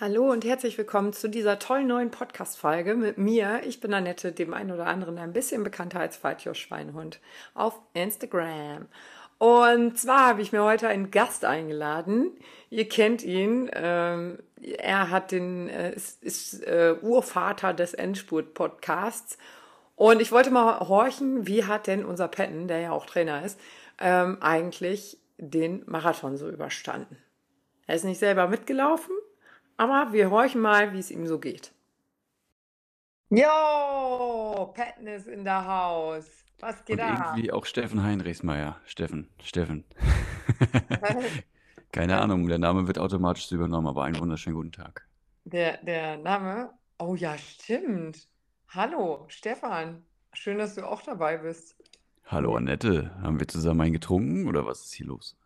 Hallo 0.00 0.30
und 0.30 0.44
herzlich 0.44 0.78
willkommen 0.78 1.12
zu 1.12 1.28
dieser 1.28 1.58
tollen 1.58 1.88
neuen 1.88 2.12
Podcast-Folge 2.12 2.94
mit 2.94 3.18
mir. 3.18 3.62
Ich 3.66 3.80
bin 3.80 3.92
Annette, 3.92 4.30
dem 4.30 4.54
einen 4.54 4.70
oder 4.70 4.86
anderen 4.86 5.18
ein 5.18 5.32
bisschen 5.32 5.64
bekannter 5.64 5.98
als 5.98 6.16
Faltjoch 6.16 6.54
Schweinhund 6.54 7.18
auf 7.54 7.80
Instagram. 7.94 8.86
Und 9.38 9.98
zwar 9.98 10.28
habe 10.28 10.40
ich 10.40 10.52
mir 10.52 10.62
heute 10.62 10.86
einen 10.86 11.10
Gast 11.10 11.44
eingeladen. 11.44 12.30
Ihr 12.70 12.88
kennt 12.88 13.24
ihn. 13.24 13.72
Ähm, 13.72 14.38
er 14.60 15.10
hat 15.10 15.32
den, 15.32 15.68
äh, 15.68 15.92
ist, 15.96 16.22
ist 16.22 16.62
äh, 16.62 16.94
Urvater 17.02 17.74
des 17.74 17.92
Endspurt-Podcasts. 17.92 19.36
Und 19.96 20.22
ich 20.22 20.30
wollte 20.30 20.52
mal 20.52 20.78
horchen, 20.78 21.48
wie 21.48 21.64
hat 21.64 21.88
denn 21.88 22.04
unser 22.04 22.28
Petten, 22.28 22.68
der 22.68 22.78
ja 22.78 22.90
auch 22.92 23.06
Trainer 23.06 23.44
ist, 23.44 23.58
ähm, 23.98 24.38
eigentlich 24.42 25.18
den 25.38 25.82
Marathon 25.86 26.36
so 26.36 26.48
überstanden? 26.48 27.16
Er 27.88 27.96
ist 27.96 28.04
nicht 28.04 28.20
selber 28.20 28.46
mitgelaufen, 28.46 29.17
aber 29.78 30.12
wir 30.12 30.30
horchen 30.30 30.60
mal, 30.60 30.92
wie 30.92 30.98
es 30.98 31.10
ihm 31.10 31.26
so 31.26 31.38
geht. 31.38 31.72
Jo, 33.30 34.72
Patton 34.74 35.06
ist 35.06 35.26
in 35.28 35.44
der 35.44 35.66
Haus. 35.66 36.26
Was 36.60 36.84
geht 36.84 36.98
Und 36.98 37.04
ab? 37.04 37.34
irgendwie 37.36 37.52
auch 37.52 37.64
Steffen 37.64 38.02
Heinrichsmeier. 38.02 38.80
Steffen, 38.84 39.28
Steffen. 39.42 39.84
Keine 41.92 42.20
Ahnung, 42.20 42.48
der 42.48 42.58
Name 42.58 42.86
wird 42.86 42.98
automatisch 42.98 43.50
übernommen, 43.52 43.86
aber 43.86 44.04
einen 44.04 44.18
wunderschönen 44.18 44.56
guten 44.56 44.72
Tag. 44.72 45.06
Der, 45.44 45.78
der 45.78 46.18
Name? 46.18 46.70
Oh 46.98 47.14
ja, 47.14 47.38
stimmt. 47.38 48.28
Hallo, 48.68 49.24
Stefan. 49.28 50.04
Schön, 50.32 50.58
dass 50.58 50.74
du 50.74 50.86
auch 50.86 51.02
dabei 51.02 51.38
bist. 51.38 51.76
Hallo 52.26 52.56
Annette, 52.56 53.14
haben 53.22 53.40
wir 53.40 53.48
zusammen 53.48 53.80
einen 53.80 53.92
getrunken 53.94 54.48
oder 54.48 54.66
was 54.66 54.84
ist 54.84 54.92
hier 54.94 55.06
los? 55.06 55.36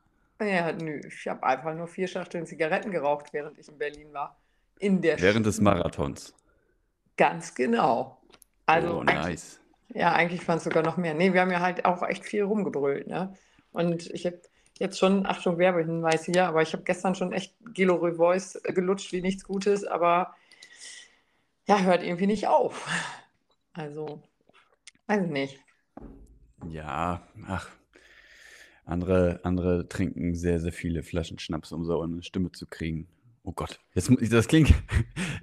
Ja, 0.42 0.72
nö, 0.72 1.00
ich 1.06 1.28
habe 1.28 1.42
einfach 1.42 1.74
nur 1.74 1.86
vier 1.86 2.08
Schachteln 2.08 2.46
Zigaretten 2.46 2.90
geraucht, 2.90 3.32
während 3.32 3.58
ich 3.58 3.68
in 3.68 3.78
Berlin 3.78 4.12
war. 4.12 4.36
In 4.78 5.00
der 5.00 5.20
Während 5.20 5.46
des 5.46 5.58
Sch- 5.58 5.62
Marathons. 5.62 6.34
Ganz 7.16 7.54
genau. 7.54 8.20
Also 8.66 8.98
Oh, 8.98 9.00
eigentlich, 9.00 9.14
nice. 9.14 9.60
ja, 9.90 10.12
eigentlich 10.12 10.46
waren 10.48 10.58
es 10.58 10.64
sogar 10.64 10.82
noch 10.82 10.96
mehr. 10.96 11.14
Nee, 11.14 11.32
wir 11.32 11.40
haben 11.40 11.50
ja 11.50 11.60
halt 11.60 11.84
auch 11.84 12.02
echt 12.02 12.24
viel 12.24 12.42
rumgebrüllt, 12.42 13.06
ne? 13.06 13.34
Und 13.72 14.10
ich 14.10 14.26
habe 14.26 14.40
jetzt 14.78 14.98
schon, 14.98 15.26
Achtung, 15.26 15.58
Werbehinweis 15.58 16.24
hier, 16.24 16.46
aber 16.46 16.62
ich 16.62 16.72
habe 16.72 16.82
gestern 16.84 17.14
schon 17.14 17.32
echt 17.32 17.54
Gelo 17.74 17.96
Revoice 17.96 18.60
gelutscht 18.64 19.12
wie 19.12 19.22
nichts 19.22 19.44
Gutes, 19.44 19.84
aber 19.84 20.34
ja, 21.66 21.78
hört 21.80 22.02
irgendwie 22.02 22.26
nicht 22.26 22.48
auf. 22.48 22.88
Also, 23.72 24.22
weiß 25.06 25.24
ich 25.24 25.30
nicht. 25.30 25.60
Ja, 26.68 27.22
ach. 27.46 27.68
Andere, 28.84 29.40
andere 29.44 29.88
trinken 29.88 30.34
sehr, 30.34 30.58
sehr 30.60 30.72
viele 30.72 31.02
Flaschen 31.02 31.38
Schnaps, 31.38 31.72
um 31.72 31.84
so 31.84 32.00
eine 32.00 32.22
Stimme 32.22 32.50
zu 32.52 32.66
kriegen. 32.66 33.06
Oh 33.44 33.52
Gott, 33.52 33.80
jetzt, 33.94 34.10
das 34.32 34.48
klingt. 34.48 34.72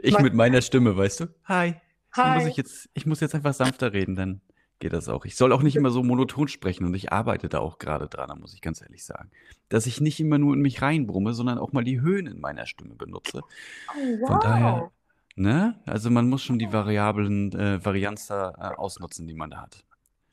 Ich 0.01 0.17
mit 0.17 0.33
meiner 0.33 0.61
Stimme, 0.61 0.95
weißt 0.95 1.19
du? 1.19 1.25
Hi. 1.43 1.75
Dann 2.15 2.35
muss 2.35 2.43
Hi. 2.43 2.49
ich 2.49 2.55
jetzt, 2.55 2.89
ich 2.93 3.05
muss 3.05 3.19
jetzt 3.19 3.35
einfach 3.35 3.53
sanfter 3.53 3.91
reden, 3.91 4.15
dann 4.15 4.41
geht 4.79 4.93
das 4.93 5.09
auch. 5.09 5.25
Ich 5.25 5.35
soll 5.35 5.51
auch 5.51 5.61
nicht 5.61 5.75
immer 5.75 5.91
so 5.91 6.03
monoton 6.03 6.47
sprechen 6.47 6.85
und 6.85 6.93
ich 6.93 7.11
arbeite 7.11 7.49
da 7.49 7.59
auch 7.59 7.79
gerade 7.79 8.07
dran, 8.07 8.29
da 8.29 8.35
muss 8.35 8.53
ich 8.53 8.61
ganz 8.61 8.81
ehrlich 8.81 9.03
sagen. 9.03 9.29
Dass 9.67 9.85
ich 9.85 9.99
nicht 10.01 10.19
immer 10.19 10.37
nur 10.37 10.53
in 10.53 10.61
mich 10.61 10.81
reinbrumme, 10.81 11.33
sondern 11.33 11.57
auch 11.57 11.73
mal 11.73 11.83
die 11.83 11.99
Höhen 11.99 12.27
in 12.27 12.39
meiner 12.39 12.65
Stimme 12.65 12.95
benutze. 12.95 13.41
Oh, 13.41 14.27
Von 14.27 14.39
daher, 14.39 14.81
wow. 14.81 14.91
ne? 15.35 15.79
Also 15.85 16.09
man 16.09 16.29
muss 16.29 16.43
schon 16.43 16.59
die 16.59 16.71
variablen 16.71 17.51
äh, 17.51 17.83
Varianz 17.83 18.27
da 18.27 18.51
äh, 18.51 18.77
ausnutzen, 18.77 19.27
die 19.27 19.33
man 19.33 19.49
da 19.49 19.61
hat. 19.61 19.83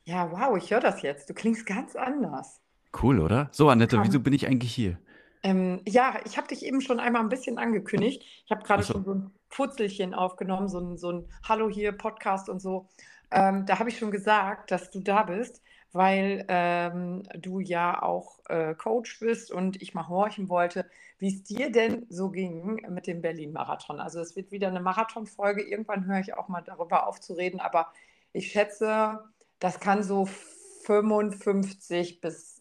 Ja, 0.05 0.31
wow, 0.31 0.57
ich 0.57 0.71
höre 0.71 0.79
das 0.79 1.01
jetzt. 1.01 1.29
Du 1.29 1.33
klingst 1.33 1.65
ganz 1.65 1.97
anders. 1.97 2.61
Cool, 3.01 3.19
oder? 3.19 3.49
So, 3.51 3.69
Annette, 3.69 4.01
wieso 4.03 4.19
bin 4.19 4.33
ich 4.33 4.47
eigentlich 4.47 4.73
hier? 4.73 4.97
Ähm, 5.43 5.81
ja, 5.87 6.19
ich 6.25 6.37
habe 6.37 6.47
dich 6.47 6.65
eben 6.65 6.81
schon 6.81 6.99
einmal 6.99 7.21
ein 7.21 7.29
bisschen 7.29 7.57
angekündigt. 7.57 8.23
Ich 8.45 8.51
habe 8.51 8.63
gerade 8.63 8.83
so. 8.83 8.93
schon 8.93 9.03
so 9.03 9.13
ein 9.13 9.31
Furzelchen 9.49 10.13
aufgenommen, 10.13 10.67
so 10.67 10.79
ein, 10.79 10.97
so 10.97 11.11
ein 11.11 11.25
Hallo 11.47 11.69
hier 11.69 11.91
Podcast 11.91 12.49
und 12.49 12.59
so. 12.59 12.87
Ähm, 13.31 13.65
da 13.65 13.79
habe 13.79 13.89
ich 13.89 13.97
schon 13.97 14.11
gesagt, 14.11 14.71
dass 14.71 14.89
du 14.89 14.99
da 14.99 15.23
bist, 15.23 15.61
weil 15.91 16.45
ähm, 16.47 17.23
du 17.37 17.59
ja 17.59 18.01
auch 18.01 18.39
äh, 18.49 18.73
Coach 18.73 19.19
bist 19.19 19.51
und 19.51 19.81
ich 19.81 19.93
mal 19.93 20.07
horchen 20.07 20.49
wollte, 20.49 20.85
wie 21.19 21.27
es 21.27 21.43
dir 21.43 21.71
denn 21.71 22.05
so 22.09 22.29
ging 22.29 22.85
mit 22.89 23.07
dem 23.07 23.21
Berlin-Marathon. 23.21 23.99
Also 23.99 24.19
es 24.19 24.35
wird 24.35 24.51
wieder 24.51 24.67
eine 24.67 24.79
Marathonfolge. 24.79 25.61
Irgendwann 25.61 26.05
höre 26.05 26.19
ich 26.19 26.35
auch 26.35 26.47
mal 26.47 26.61
darüber 26.61 27.07
aufzureden, 27.07 27.59
aber 27.59 27.91
ich 28.33 28.51
schätze, 28.51 29.19
das 29.59 29.79
kann 29.79 30.03
so 30.03 30.27
55 30.85 32.21
bis 32.21 32.56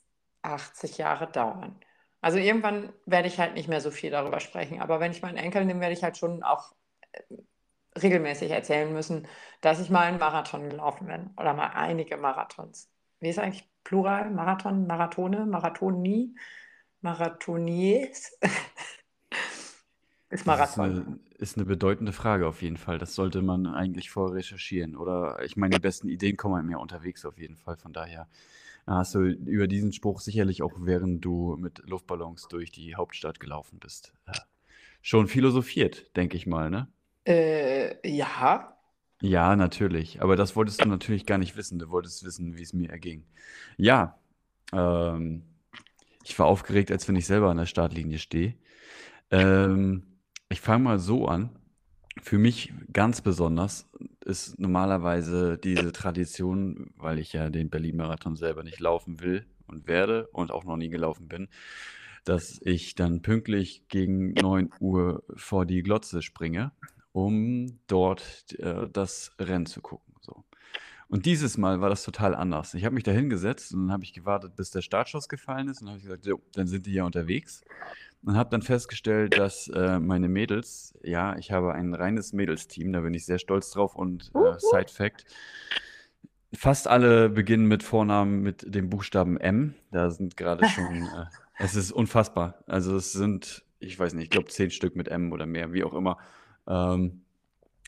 80 0.47 0.99
Jahre 0.99 1.27
dauern. 1.31 1.79
Also 2.21 2.39
irgendwann 2.39 2.93
werde 3.07 3.29
ich 3.29 3.39
halt 3.39 3.55
nicht 3.55 3.69
mehr 3.69 3.81
so 3.81 3.91
viel 3.91 4.11
darüber 4.11 4.41
sprechen. 4.41 4.81
Aber 4.81 5.01
wenn 5.01 5.12
ich 5.12 5.23
meinen 5.23 5.37
Enkel 5.37 5.65
nehme, 5.65 5.81
werde 5.81 5.95
ich 5.95 6.03
halt 6.05 6.17
schon 6.19 6.43
auch 6.43 6.75
äh, 7.12 7.23
regelmäßig 8.01 8.51
erzählen 8.51 8.93
müssen, 8.93 9.27
dass 9.61 9.81
ich 9.81 9.91
mal 9.91 10.03
einen 10.03 10.19
Marathon 10.19 10.69
gelaufen 10.71 11.06
bin 11.06 11.31
oder 11.39 11.55
mal 11.55 11.69
einige 11.69 12.17
Marathons. 12.17 12.91
Wie 13.21 13.29
ist 13.31 13.39
eigentlich 13.39 13.69
Plural? 13.85 14.31
Marathon, 14.31 14.87
Marathone, 14.87 15.47
Marathonie, 15.47 16.35
Marathoniers? 17.03 18.39
Ist 20.31 20.47
Das 20.47 20.61
ist 20.61 20.77
Marathon. 20.77 20.79
eine, 20.79 21.19
ist 21.39 21.56
eine 21.56 21.67
bedeutende 21.67 22.12
Frage 22.12 22.47
auf 22.47 22.62
jeden 22.62 22.77
Fall. 22.77 22.99
Das 22.99 23.15
sollte 23.15 23.43
man 23.43 23.67
eigentlich 23.67 24.11
vorher 24.11 24.37
recherchieren. 24.37 24.97
Oder 24.97 25.43
ich 25.45 25.56
meine, 25.56 25.75
die 25.75 25.81
besten 25.81 26.09
Ideen 26.09 26.37
kommen 26.37 26.71
ja 26.71 26.77
unterwegs 26.79 27.25
auf 27.25 27.37
jeden 27.39 27.56
Fall. 27.56 27.77
Von 27.77 27.93
daher 27.93 28.29
hast 28.87 29.15
du 29.15 29.21
über 29.21 29.67
diesen 29.69 29.93
Spruch 29.93 30.21
sicherlich 30.21 30.63
auch, 30.63 30.75
während 30.81 31.25
du 31.25 31.57
mit 31.59 31.83
Luftballons 31.87 32.49
durch 32.49 32.71
die 32.73 32.95
Hauptstadt 32.97 33.41
gelaufen 33.41 33.79
bist, 33.81 34.13
äh, 34.27 34.33
schon 35.03 35.29
philosophiert, 35.29 36.17
denke 36.17 36.37
ich 36.37 36.47
mal, 36.47 36.71
ne? 36.71 36.89
Äh, 37.25 37.99
ja, 38.09 38.77
Ja, 39.23 39.57
natürlich. 39.57 40.21
Aber 40.23 40.37
das 40.37 40.57
wolltest 40.57 40.83
du 40.83 40.89
natürlich 40.89 41.27
gar 41.27 41.39
nicht 41.39 41.57
wissen. 41.57 41.79
Du 41.79 41.91
wolltest 41.91 42.25
wissen, 42.25 42.57
wie 42.57 42.63
es 42.63 42.73
mir 42.73 42.91
erging. 42.91 43.25
Ja, 43.79 44.19
ähm, 44.73 45.45
ich 46.25 46.39
war 46.39 46.47
aufgeregt, 46.47 46.91
als 46.93 47.09
wenn 47.09 47.17
ich 47.17 47.27
selber 47.27 47.51
an 47.51 47.59
der 47.59 47.67
Startlinie 47.67 48.19
stehe. 48.19 48.55
Ähm, 49.31 50.05
ich 50.51 50.61
fange 50.63 50.85
mal 50.85 50.99
so 51.01 51.29
an. 51.29 51.51
Für 52.23 52.39
mich 52.39 52.73
ganz 52.93 53.23
besonders 53.23 53.89
ist 54.26 54.59
normalerweise 54.59 55.56
diese 55.56 55.92
Tradition, 55.92 56.91
weil 56.97 57.19
ich 57.19 57.32
ja 57.32 57.48
den 57.48 57.70
Berlin-Marathon 57.70 58.37
selber 58.37 58.62
nicht 58.64 58.81
laufen 58.81 59.20
will 59.20 59.47
und 59.66 59.87
werde 59.87 60.28
und 60.32 60.50
auch 60.50 60.64
noch 60.64 60.76
nie 60.76 60.88
gelaufen 60.88 61.28
bin, 61.28 61.48
dass 62.25 62.60
ich 62.62 62.97
dann 62.97 63.22
pünktlich 63.22 63.87
gegen 63.88 64.34
9 64.34 64.70
Uhr 64.81 65.22
vor 65.37 65.64
die 65.64 65.82
Glotze 65.82 66.22
springe, 66.22 66.72
um 67.12 67.78
dort 67.87 68.59
äh, 68.59 68.88
das 68.92 69.32
Rennen 69.38 69.66
zu 69.66 69.81
gucken. 69.81 70.14
So. 70.20 70.44
Und 71.08 71.25
dieses 71.25 71.56
Mal 71.56 71.81
war 71.81 71.88
das 71.88 72.03
total 72.03 72.34
anders. 72.34 72.75
Ich 72.75 72.84
habe 72.84 72.97
mich 72.97 73.04
da 73.04 73.12
hingesetzt 73.12 73.72
und 73.72 73.82
dann 73.82 73.93
habe 73.93 74.03
ich 74.03 74.12
gewartet, 74.12 74.56
bis 74.56 74.70
der 74.72 74.82
Startschuss 74.82 75.28
gefallen 75.28 75.69
ist 75.69 75.82
und 75.82 75.88
habe 75.88 76.00
gesagt, 76.00 76.25
so, 76.25 76.43
dann 76.54 76.66
sind 76.66 76.87
die 76.87 76.94
ja 76.94 77.04
unterwegs. 77.04 77.62
Und 78.26 78.37
habe 78.37 78.50
dann 78.50 78.62
festgestellt, 78.62 79.38
dass 79.38 79.69
äh, 79.69 80.00
meine 80.00 80.28
Mädels, 80.28 80.98
ja, 81.04 81.38
ich 81.38 81.53
habe 81.53 81.75
ein 81.75 81.94
reines 81.94 82.32
Mädelsteam, 82.32 82.92
da 82.92 83.03
bin 83.03 83.14
ich 83.14 83.25
sehr 83.25 83.38
stolz 83.38 83.70
drauf 83.70 83.94
und 83.94 84.32
äh. 84.34 84.59
Side 84.59 84.92
Fact, 84.92 85.25
fast 86.53 86.88
alle 86.88 87.28
beginnen 87.28 87.66
mit 87.66 87.84
Vornamen 87.84 88.42
mit 88.42 88.64
dem 88.66 88.91
Buchstaben 88.91 89.37
M. 89.37 89.76
Da 89.92 90.10
sind 90.10 90.37
gerade 90.37 90.69
schon, 90.69 91.04
äh, 91.04 91.26
es 91.60 91.76
ist 91.76 91.92
unfassbar. 91.92 92.64
Also 92.66 92.97
es 92.97 93.12
sind, 93.12 93.64
ich 93.78 93.97
weiß 93.97 94.14
nicht, 94.14 94.25
ich 94.25 94.31
glaube 94.31 94.48
zehn 94.48 94.72
Stück 94.72 94.97
mit 94.97 95.06
M 95.06 95.31
oder 95.31 95.47
mehr, 95.47 95.72
wie 95.72 95.84
auch 95.84 95.94
immer. 95.94 96.19
Ähm, 96.66 97.22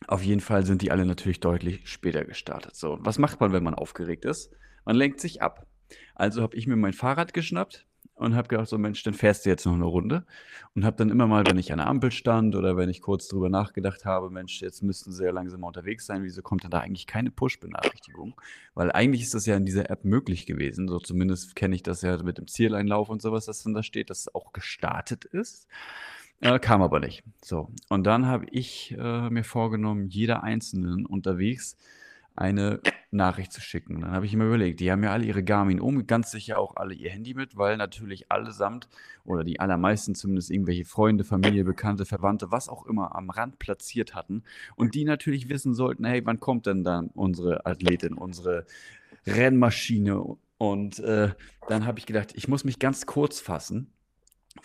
auf 0.07 0.23
jeden 0.23 0.41
Fall 0.41 0.65
sind 0.65 0.83
die 0.83 0.93
alle 0.93 1.05
natürlich 1.05 1.41
deutlich 1.41 1.89
später 1.91 2.25
gestartet. 2.25 2.77
So, 2.77 2.99
was 3.01 3.19
macht 3.19 3.41
man, 3.41 3.53
wenn 3.53 3.65
man 3.65 3.75
aufgeregt 3.75 4.25
ist? 4.25 4.53
Man 4.85 4.95
lenkt 4.95 5.21
sich 5.21 5.43
ab. 5.43 5.67
Also 6.15 6.43
habe 6.43 6.55
ich 6.55 6.69
mir 6.69 6.77
mein 6.77 6.93
Fahrrad 6.93 7.35
geschnappt 7.35 7.88
und 8.19 8.35
habe 8.35 8.49
gedacht, 8.49 8.69
so 8.69 8.79
Mensch, 8.79 9.03
dann 9.03 9.15
fährst 9.15 9.47
du 9.47 9.51
jetzt 9.51 9.65
noch 9.65 9.75
eine 9.75 9.85
Runde. 9.85 10.25
Und 10.75 10.85
habe 10.85 10.97
dann 10.97 11.11
immer 11.11 11.27
mal, 11.27 11.45
wenn 11.47 11.59
ich 11.59 11.73
an 11.73 11.79
der 11.79 11.87
Ampel 11.87 12.11
stand 12.11 12.55
oder 12.55 12.77
wenn 12.77 12.89
ich 12.89 13.01
kurz 13.01 13.29
drüber 13.29 13.49
nachgedacht 13.49 14.05
habe, 14.05 14.31
Mensch, 14.31 14.61
jetzt 14.61 14.83
müssten 14.83 15.13
sie 15.13 15.25
ja 15.25 15.31
langsam 15.31 15.61
mal 15.61 15.69
unterwegs 15.69 16.07
sein, 16.07 16.23
wieso 16.23 16.43
kommt 16.43 16.65
denn 16.65 16.71
da 16.71 16.81
eigentlich 16.81 17.07
keine 17.07 17.31
Push-Benachrichtigung? 17.31 18.41
Weil 18.75 18.93
eigentlich 18.93 19.23
ist 19.23 19.35
das 19.35 19.47
ja 19.47 19.57
in 19.57 19.65
dieser 19.65 19.91
App 19.91 20.05
möglich 20.05 20.47
gewesen. 20.47 20.89
So 20.89 20.99
zumindest 20.99 21.57
kenne 21.57 21.75
ich 21.75 21.83
das 21.83 22.03
ja 22.03 22.23
mit 22.23 22.39
dem 22.39 22.47
Zieleinlauf 22.47 23.09
und 23.09 23.23
sowas, 23.23 23.47
das 23.47 23.63
dann 23.63 23.75
da 23.75 23.83
steht, 23.83 24.11
dass 24.11 24.21
es 24.21 24.35
auch 24.35 24.53
gestartet 24.53 25.25
ist. 25.25 25.69
Äh, 26.41 26.59
kam 26.59 26.83
aber 26.83 27.01
nicht. 27.01 27.25
So. 27.43 27.69
Und 27.89 28.05
dann 28.05 28.27
habe 28.27 28.47
ich 28.51 28.95
äh, 28.97 29.31
mir 29.31 29.45
vorgenommen, 29.45 30.09
jeder 30.09 30.43
Einzelnen 30.43 31.07
unterwegs 31.07 31.77
eine 32.39 32.81
Nachricht 33.11 33.53
zu 33.53 33.61
schicken. 33.61 34.01
Dann 34.01 34.13
habe 34.13 34.27
ich 34.27 34.37
mir 34.37 34.47
überlegt, 34.47 34.81
die 34.81 34.91
haben 34.91 35.03
ja 35.03 35.13
alle 35.13 35.25
ihre 35.25 35.43
Garmin 35.43 35.81
um, 35.81 36.07
ganz 36.07 36.31
sicher 36.31 36.59
auch 36.59 36.77
alle 36.77 36.95
ihr 36.95 37.11
Handy 37.11 37.35
mit, 37.35 37.57
weil 37.57 37.77
natürlich 37.77 38.31
allesamt 38.31 38.89
oder 39.25 39.45
die 39.45 39.61
allermeisten 39.61 40.15
zumindest 40.15 40.51
irgendwelche 40.51 40.85
Freunde, 40.85 41.25
Familie, 41.25 41.65
Bekannte, 41.65 42.05
Verwandte, 42.05 42.51
was 42.51 42.69
auch 42.69 42.87
immer 42.87 43.15
am 43.15 43.31
Rand 43.31 43.59
platziert 43.59 44.15
hatten 44.15 44.45
und 44.77 44.95
die 44.95 45.05
natürlich 45.05 45.49
wissen 45.49 45.75
sollten, 45.75 46.05
hey, 46.05 46.25
wann 46.25 46.41
kommt 46.41 46.67
denn 46.67 46.85
dann 46.85 47.09
unsere 47.09 47.67
Athletin, 47.67 48.15
unsere 48.15 48.67
Rennmaschine? 49.27 50.23
Und 50.59 50.99
äh, 51.01 51.31
dann 51.69 51.87
habe 51.87 51.99
ich 51.99 52.07
gedacht, 52.07 52.33
ich 52.35 52.49
muss 52.49 52.65
mich 52.65 52.79
ganz 52.79 53.07
kurz 53.07 53.41
fassen 53.41 53.93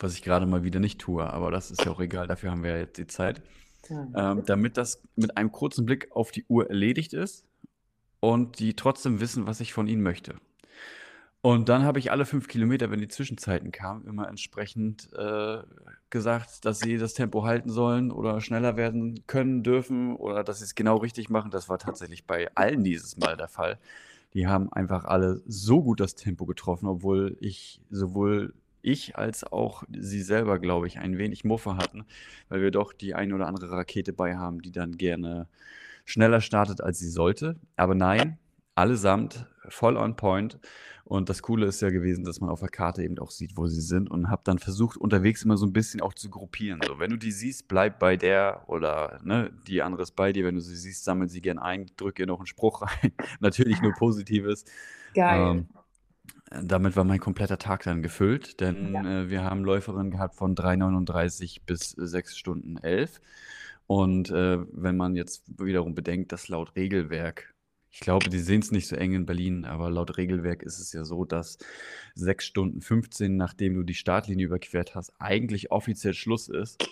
was 0.00 0.14
ich 0.14 0.22
gerade 0.22 0.44
mal 0.44 0.64
wieder 0.64 0.80
nicht 0.80 1.00
tue, 1.00 1.24
aber 1.24 1.52
das 1.52 1.70
ist 1.70 1.84
ja 1.84 1.92
auch 1.92 2.00
egal, 2.00 2.26
dafür 2.26 2.50
haben 2.50 2.64
wir 2.64 2.70
ja 2.70 2.78
jetzt 2.78 2.98
die 2.98 3.06
Zeit. 3.06 3.42
Ähm, 3.90 4.42
damit 4.46 4.78
das 4.78 5.02
mit 5.14 5.36
einem 5.36 5.52
kurzen 5.52 5.84
Blick 5.84 6.08
auf 6.10 6.30
die 6.30 6.44
Uhr 6.48 6.68
erledigt 6.68 7.12
ist 7.12 7.44
und 8.32 8.58
die 8.58 8.74
trotzdem 8.74 9.20
wissen, 9.20 9.46
was 9.46 9.60
ich 9.60 9.74
von 9.74 9.86
ihnen 9.86 10.02
möchte. 10.02 10.36
Und 11.42 11.68
dann 11.68 11.82
habe 11.82 11.98
ich 11.98 12.10
alle 12.10 12.24
fünf 12.24 12.48
Kilometer, 12.48 12.90
wenn 12.90 13.00
die 13.00 13.08
Zwischenzeiten 13.08 13.70
kamen, 13.70 14.06
immer 14.06 14.28
entsprechend 14.28 15.12
äh, 15.12 15.58
gesagt, 16.08 16.64
dass 16.64 16.78
sie 16.78 16.96
das 16.96 17.12
Tempo 17.12 17.44
halten 17.44 17.68
sollen 17.68 18.10
oder 18.10 18.40
schneller 18.40 18.78
werden 18.78 19.26
können 19.26 19.62
dürfen 19.62 20.16
oder 20.16 20.42
dass 20.42 20.60
sie 20.60 20.64
es 20.64 20.74
genau 20.74 20.96
richtig 20.96 21.28
machen. 21.28 21.50
Das 21.50 21.68
war 21.68 21.78
tatsächlich 21.78 22.26
bei 22.26 22.48
allen 22.54 22.82
dieses 22.82 23.18
Mal 23.18 23.36
der 23.36 23.48
Fall. 23.48 23.78
Die 24.32 24.46
haben 24.46 24.72
einfach 24.72 25.04
alle 25.04 25.42
so 25.46 25.82
gut 25.82 26.00
das 26.00 26.14
Tempo 26.14 26.46
getroffen, 26.46 26.86
obwohl 26.86 27.36
ich 27.40 27.82
sowohl 27.90 28.54
ich 28.80 29.16
als 29.16 29.44
auch 29.44 29.82
sie 29.94 30.22
selber, 30.22 30.58
glaube 30.58 30.86
ich, 30.86 30.98
ein 30.98 31.18
wenig 31.18 31.44
Muffe 31.44 31.76
hatten, 31.76 32.06
weil 32.48 32.62
wir 32.62 32.70
doch 32.70 32.94
die 32.94 33.14
ein 33.14 33.34
oder 33.34 33.48
andere 33.48 33.70
Rakete 33.70 34.14
bei 34.14 34.36
haben, 34.36 34.62
die 34.62 34.72
dann 34.72 34.96
gerne 34.96 35.46
schneller 36.04 36.40
startet, 36.40 36.80
als 36.80 36.98
sie 36.98 37.08
sollte. 37.10 37.56
Aber 37.76 37.94
nein, 37.94 38.38
allesamt 38.74 39.46
voll 39.68 39.96
on 39.96 40.16
point. 40.16 40.58
Und 41.06 41.28
das 41.28 41.42
Coole 41.42 41.66
ist 41.66 41.82
ja 41.82 41.90
gewesen, 41.90 42.24
dass 42.24 42.40
man 42.40 42.48
auf 42.48 42.60
der 42.60 42.70
Karte 42.70 43.02
eben 43.02 43.18
auch 43.18 43.30
sieht, 43.30 43.58
wo 43.58 43.66
sie 43.66 43.82
sind 43.82 44.10
und 44.10 44.30
habe 44.30 44.40
dann 44.44 44.58
versucht, 44.58 44.96
unterwegs 44.96 45.42
immer 45.44 45.58
so 45.58 45.66
ein 45.66 45.72
bisschen 45.74 46.00
auch 46.00 46.14
zu 46.14 46.30
gruppieren. 46.30 46.80
So, 46.86 46.98
wenn 46.98 47.10
du 47.10 47.18
die 47.18 47.30
siehst, 47.30 47.68
bleib 47.68 47.98
bei 47.98 48.16
der 48.16 48.62
oder 48.68 49.20
ne, 49.22 49.50
die 49.66 49.82
andere 49.82 50.02
ist 50.02 50.12
bei 50.16 50.32
dir. 50.32 50.46
Wenn 50.46 50.54
du 50.54 50.62
sie 50.62 50.76
siehst, 50.76 51.04
sammel 51.04 51.28
sie 51.28 51.42
gern 51.42 51.58
ein, 51.58 51.90
drück 51.98 52.18
ihr 52.18 52.26
noch 52.26 52.38
einen 52.38 52.46
Spruch 52.46 52.80
rein. 52.82 53.12
Natürlich 53.40 53.82
nur 53.82 53.92
Positives. 53.92 54.64
Geil. 55.12 55.66
Ähm, 56.50 56.66
damit 56.66 56.96
war 56.96 57.04
mein 57.04 57.20
kompletter 57.20 57.58
Tag 57.58 57.82
dann 57.82 58.02
gefüllt, 58.02 58.60
denn 58.60 58.94
Ja. 58.94 59.22
äh, 59.22 59.28
wir 59.28 59.44
haben 59.44 59.62
Läuferinnen 59.64 60.10
gehabt 60.10 60.36
von 60.36 60.54
3,39 60.54 61.60
bis 61.66 61.90
6 61.90 62.36
Stunden 62.36 62.78
11. 62.78 63.20
Und 63.86 64.30
äh, 64.30 64.58
wenn 64.72 64.96
man 64.96 65.14
jetzt 65.14 65.44
wiederum 65.58 65.94
bedenkt, 65.94 66.32
dass 66.32 66.48
laut 66.48 66.74
Regelwerk 66.76 67.54
ich 67.94 68.00
glaube, 68.00 68.28
die 68.28 68.40
sehen 68.40 68.60
es 68.60 68.72
nicht 68.72 68.88
so 68.88 68.96
eng 68.96 69.12
in 69.12 69.24
Berlin, 69.24 69.64
aber 69.64 69.88
laut 69.88 70.16
Regelwerk 70.16 70.64
ist 70.64 70.80
es 70.80 70.92
ja 70.92 71.04
so, 71.04 71.24
dass 71.24 71.58
6 72.16 72.44
Stunden 72.44 72.80
15, 72.80 73.36
nachdem 73.36 73.74
du 73.74 73.84
die 73.84 73.94
Startlinie 73.94 74.46
überquert 74.46 74.96
hast, 74.96 75.12
eigentlich 75.20 75.70
offiziell 75.70 76.12
Schluss 76.12 76.48
ist. 76.48 76.90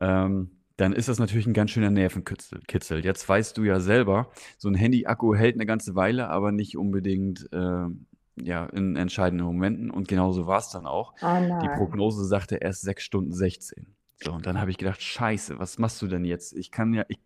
Ähm, 0.00 0.50
dann 0.76 0.92
ist 0.92 1.08
das 1.08 1.20
natürlich 1.20 1.46
ein 1.46 1.52
ganz 1.52 1.70
schöner 1.70 1.90
Nervenkitzel. 1.90 2.60
Kitzel. 2.66 3.04
Jetzt 3.04 3.28
weißt 3.28 3.56
du 3.56 3.62
ja 3.62 3.78
selber, 3.78 4.28
so 4.58 4.68
ein 4.68 4.74
Handy-Akku 4.74 5.36
hält 5.36 5.54
eine 5.54 5.66
ganze 5.66 5.94
Weile, 5.94 6.28
aber 6.30 6.50
nicht 6.50 6.76
unbedingt 6.76 7.48
ähm, 7.52 8.06
ja, 8.34 8.66
in 8.66 8.96
entscheidenden 8.96 9.46
Momenten. 9.46 9.92
Und 9.92 10.08
genauso 10.08 10.48
war 10.48 10.58
es 10.58 10.70
dann 10.70 10.86
auch. 10.86 11.14
Oh 11.22 11.60
Die. 11.62 11.68
Prognose 11.76 12.24
sagte 12.24 12.56
erst 12.56 12.82
6 12.82 13.04
Stunden 13.04 13.32
16. 13.32 13.93
So, 14.22 14.32
und 14.32 14.46
dann 14.46 14.60
habe 14.60 14.70
ich 14.70 14.78
gedacht, 14.78 15.02
scheiße, 15.02 15.58
was 15.58 15.78
machst 15.78 16.00
du 16.02 16.06
denn 16.06 16.24
jetzt? 16.24 16.52
Ich 16.54 16.70
kann 16.70 16.94
ja, 16.94 17.04
ich, 17.08 17.18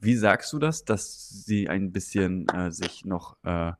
wie 0.00 0.16
sagst 0.16 0.52
du 0.52 0.58
das, 0.58 0.84
dass 0.84 1.28
sie 1.44 1.68
ein 1.68 1.92
bisschen 1.92 2.48
äh, 2.48 2.70
sich 2.70 3.04
noch 3.04 3.36
äh, 3.44 3.72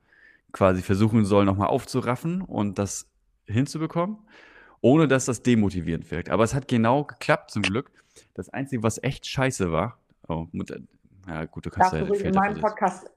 quasi 0.52 0.82
versuchen 0.82 1.24
soll, 1.24 1.44
nochmal 1.44 1.68
aufzuraffen 1.68 2.42
und 2.42 2.78
das 2.78 3.08
hinzubekommen, 3.46 4.18
ohne 4.80 5.06
dass 5.06 5.26
das 5.26 5.42
demotivierend 5.42 6.10
wirkt? 6.10 6.30
Aber 6.30 6.44
es 6.44 6.54
hat 6.54 6.68
genau 6.68 7.04
geklappt, 7.04 7.50
zum 7.50 7.62
Glück. 7.62 7.90
Das 8.34 8.48
Einzige, 8.48 8.82
was 8.82 9.02
echt 9.02 9.26
scheiße 9.26 9.70
war, 9.70 9.98
oh, 10.26 10.46
Mutter, 10.52 10.78
ja 11.26 11.44
gut, 11.44 11.66
du 11.66 11.70
kannst 11.70 11.92
Darf 11.92 12.00
ja 12.00 12.06
ruhig 12.06 12.24
in 12.24 12.34
meinem. 12.34 12.60
Podcast 12.60 13.10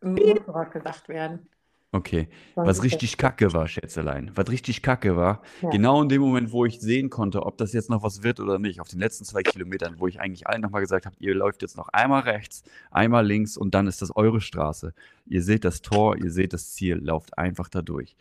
gesagt 0.71 1.09
werden. 1.09 1.47
Okay, 1.91 2.27
was 2.53 2.83
richtig 2.83 3.18
kacke 3.18 3.51
war, 3.51 3.68
Schätzelein, 3.68 4.30
was 4.36 4.47
richtig 4.50 4.83
kacke 4.83 5.15
war, 5.15 5.41
Ja. 5.63 5.71
genau 5.71 6.03
in 6.03 6.09
dem 6.09 6.21
Moment, 6.21 6.51
wo 6.51 6.63
ich 6.65 6.80
sehen 6.80 7.09
konnte, 7.09 7.44
ob 7.44 7.57
das 7.57 7.74
jetzt 7.74 7.89
noch 7.89 8.03
was 8.03 8.21
wird 8.21 8.39
oder 8.39 8.59
nicht, 8.59 8.80
auf 8.80 8.88
den 8.89 9.00
letzten 9.00 9.25
zwei 9.25 9.41
Kilometern, 9.41 9.95
wo 10.00 10.06
ich 10.06 10.19
eigentlich 10.21 10.45
allen 10.45 10.62
nochmal 10.62 10.81
gesagt 10.81 11.07
habe, 11.07 11.15
ihr 11.19 11.33
läuft 11.33 11.63
jetzt 11.63 11.77
noch 11.77 11.89
einmal 11.89 12.21
rechts, 12.21 12.62
einmal 12.91 13.25
links 13.25 13.57
und 13.57 13.74
dann 13.74 13.88
ist 13.88 14.03
das 14.03 14.15
eure 14.15 14.39
Straße. 14.39 14.94
Ihr 15.25 15.41
seht 15.41 15.65
das 15.65 15.81
Tor, 15.81 16.15
ihr 16.15 16.30
seht 16.30 16.53
das 16.53 16.74
Ziel, 16.74 16.97
lauft 17.03 17.36
einfach 17.39 17.69
da 17.69 17.81
durch. 17.81 18.15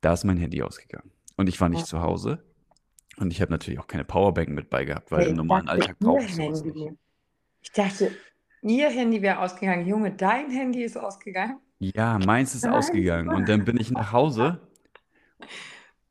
Da 0.00 0.14
ist 0.14 0.24
mein 0.24 0.38
Handy 0.38 0.62
ausgegangen. 0.62 1.10
Und 1.36 1.46
ich 1.50 1.60
war 1.60 1.68
nicht 1.68 1.80
Ja. 1.80 1.86
zu 1.86 2.00
Hause. 2.00 2.42
Und 3.18 3.32
ich 3.34 3.42
habe 3.42 3.52
natürlich 3.52 3.80
auch 3.80 3.86
keine 3.86 4.04
Powerbank 4.04 4.48
mit 4.48 4.70
bei 4.70 4.86
gehabt, 4.86 5.12
weil 5.12 5.24
Hey, 5.24 5.30
im 5.30 5.36
normalen 5.36 5.66
dachte, 5.66 5.80
Alltag 5.82 5.98
brauche 5.98 6.24
ich 6.24 6.34
sowas 6.34 6.64
Handy. 6.64 6.84
nicht. 6.84 6.94
Ich 7.60 7.72
dachte, 7.72 8.12
ihr 8.62 8.88
Handy 8.88 9.20
wäre 9.20 9.40
ausgegangen. 9.40 9.86
Junge, 9.86 10.10
dein 10.12 10.50
Handy 10.50 10.82
ist 10.84 10.96
ausgegangen? 10.96 11.58
Ja, 11.80 12.18
meins 12.18 12.54
ist 12.54 12.68
ausgegangen. 12.68 13.30
Und 13.30 13.48
dann 13.48 13.64
bin 13.64 13.80
ich 13.80 13.90
nach 13.90 14.12
Hause 14.12 14.60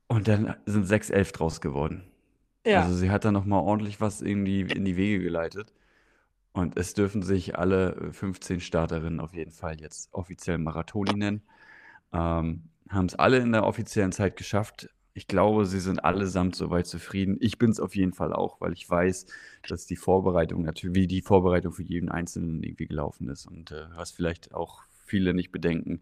und 0.07 0.27
dann 0.27 0.55
sind 0.65 0.87
6,11 0.87 1.31
draus 1.31 1.61
geworden. 1.61 2.03
Ja. 2.65 2.81
Also 2.83 2.95
sie 2.95 3.11
hat 3.11 3.23
da 3.23 3.31
nochmal 3.31 3.61
ordentlich 3.61 4.01
was 4.01 4.21
in 4.21 4.45
die, 4.45 4.61
in 4.61 4.83
die 4.83 4.97
Wege 4.97 5.23
geleitet. 5.23 5.71
Und 6.51 6.77
es 6.77 6.95
dürfen 6.95 7.21
sich 7.21 7.57
alle 7.57 8.11
15 8.11 8.59
Starterinnen 8.59 9.19
auf 9.19 9.35
jeden 9.35 9.51
Fall 9.51 9.79
jetzt 9.79 10.11
offiziell 10.11 10.57
Marathoni 10.57 11.13
nennen. 11.13 11.43
Ähm, 12.11 12.63
haben 12.89 13.05
es 13.05 13.13
alle 13.15 13.37
in 13.37 13.51
der 13.51 13.65
offiziellen 13.65 14.11
Zeit 14.11 14.35
geschafft. 14.35 14.89
Ich 15.13 15.27
glaube, 15.27 15.67
sie 15.67 15.79
sind 15.79 16.03
allesamt 16.03 16.55
soweit 16.55 16.87
zufrieden. 16.87 17.37
Ich 17.39 17.59
bin 17.59 17.69
es 17.69 17.79
auf 17.79 17.95
jeden 17.95 18.13
Fall 18.13 18.33
auch, 18.33 18.59
weil 18.61 18.73
ich 18.73 18.89
weiß, 18.89 19.27
dass 19.67 19.85
die 19.85 19.95
Vorbereitung 19.95 20.63
natürlich, 20.63 20.95
wie 20.95 21.07
die 21.07 21.21
Vorbereitung 21.21 21.73
für 21.73 21.83
jeden 21.83 22.09
Einzelnen 22.09 22.63
irgendwie 22.63 22.87
gelaufen 22.87 23.29
ist. 23.29 23.45
Und 23.45 23.71
äh, 23.71 23.85
was 23.95 24.11
vielleicht 24.11 24.55
auch 24.55 24.83
viele 25.09 25.33
nicht 25.33 25.51
bedenken, 25.51 26.01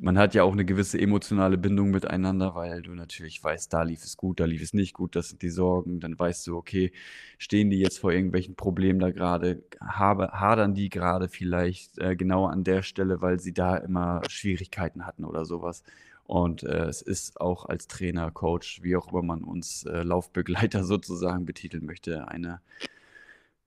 man 0.00 0.18
hat 0.18 0.34
ja 0.34 0.44
auch 0.44 0.52
eine 0.52 0.64
gewisse 0.64 0.98
emotionale 0.98 1.58
Bindung 1.58 1.90
miteinander, 1.90 2.54
weil 2.54 2.80
du 2.82 2.92
natürlich 2.94 3.42
weißt, 3.44 3.72
da 3.72 3.82
lief 3.82 4.02
es 4.02 4.16
gut, 4.16 4.40
da 4.40 4.46
lief 4.46 4.62
es 4.62 4.72
nicht 4.72 4.94
gut, 4.94 5.14
das 5.14 5.28
sind 5.28 5.42
die 5.42 5.50
Sorgen. 5.50 6.00
Dann 6.00 6.18
weißt 6.18 6.46
du, 6.46 6.56
okay, 6.56 6.92
stehen 7.38 7.70
die 7.70 7.78
jetzt 7.78 7.98
vor 7.98 8.12
irgendwelchen 8.12 8.56
Problemen 8.56 8.98
da 8.98 9.10
gerade, 9.10 9.62
hadern 9.80 10.74
die 10.74 10.88
gerade 10.88 11.28
vielleicht 11.28 11.98
äh, 11.98 12.16
genau 12.16 12.46
an 12.46 12.64
der 12.64 12.82
Stelle, 12.82 13.20
weil 13.20 13.40
sie 13.40 13.52
da 13.52 13.76
immer 13.76 14.22
Schwierigkeiten 14.28 15.06
hatten 15.06 15.24
oder 15.24 15.44
sowas. 15.44 15.82
Und 16.24 16.62
äh, 16.62 16.86
es 16.86 17.02
ist 17.02 17.40
auch 17.40 17.66
als 17.66 17.86
Trainer, 17.86 18.30
Coach, 18.30 18.82
wie 18.82 18.96
auch 18.96 19.12
immer 19.12 19.22
man 19.22 19.44
uns 19.44 19.84
äh, 19.84 20.02
Laufbegleiter 20.02 20.82
sozusagen 20.84 21.44
betiteln 21.44 21.84
möchte, 21.84 22.28
eine 22.28 22.60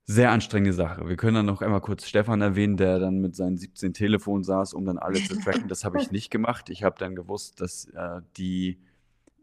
sehr 0.05 0.31
anstrengende 0.31 0.73
Sache. 0.73 1.07
Wir 1.07 1.15
können 1.15 1.35
dann 1.35 1.45
noch 1.45 1.61
einmal 1.61 1.81
kurz 1.81 2.05
Stefan 2.05 2.41
erwähnen, 2.41 2.75
der 2.75 2.99
dann 2.99 3.19
mit 3.19 3.35
seinen 3.35 3.57
17 3.57 3.93
Telefonen 3.93 4.43
saß, 4.43 4.73
um 4.73 4.85
dann 4.85 4.97
alle 4.97 5.23
zu 5.23 5.39
tracken. 5.39 5.69
Das 5.69 5.85
habe 5.85 6.01
ich 6.01 6.11
nicht 6.11 6.29
gemacht. 6.29 6.69
Ich 6.69 6.83
habe 6.83 6.95
dann 6.99 7.15
gewusst, 7.15 7.61
dass 7.61 7.85
äh, 7.85 8.21
die, 8.35 8.81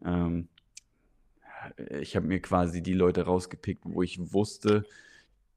ähm, 0.04 0.48
ich 1.98 2.14
habe 2.14 2.26
mir 2.26 2.40
quasi 2.40 2.82
die 2.82 2.92
Leute 2.92 3.22
rausgepickt, 3.22 3.84
wo 3.86 4.02
ich 4.02 4.32
wusste, 4.32 4.84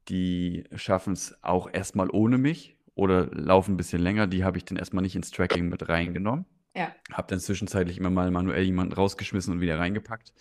die 0.08 0.64
schaffen 0.74 1.12
es 1.12 1.36
auch 1.42 1.68
erstmal 1.70 2.08
ohne 2.10 2.38
mich 2.38 2.76
oder 2.94 3.26
laufen 3.26 3.74
ein 3.74 3.76
bisschen 3.76 4.00
länger. 4.00 4.26
Die 4.26 4.44
habe 4.44 4.56
ich 4.56 4.64
dann 4.64 4.78
erstmal 4.78 5.02
nicht 5.02 5.16
ins 5.16 5.30
Tracking 5.30 5.68
mit 5.68 5.88
reingenommen. 5.88 6.46
Ja. 6.74 6.94
Habe 7.12 7.28
dann 7.28 7.40
zwischenzeitlich 7.40 7.98
immer 7.98 8.10
mal 8.10 8.30
manuell 8.30 8.64
jemanden 8.64 8.94
rausgeschmissen 8.94 9.52
und 9.52 9.60
wieder 9.60 9.78
reingepackt. 9.78 10.32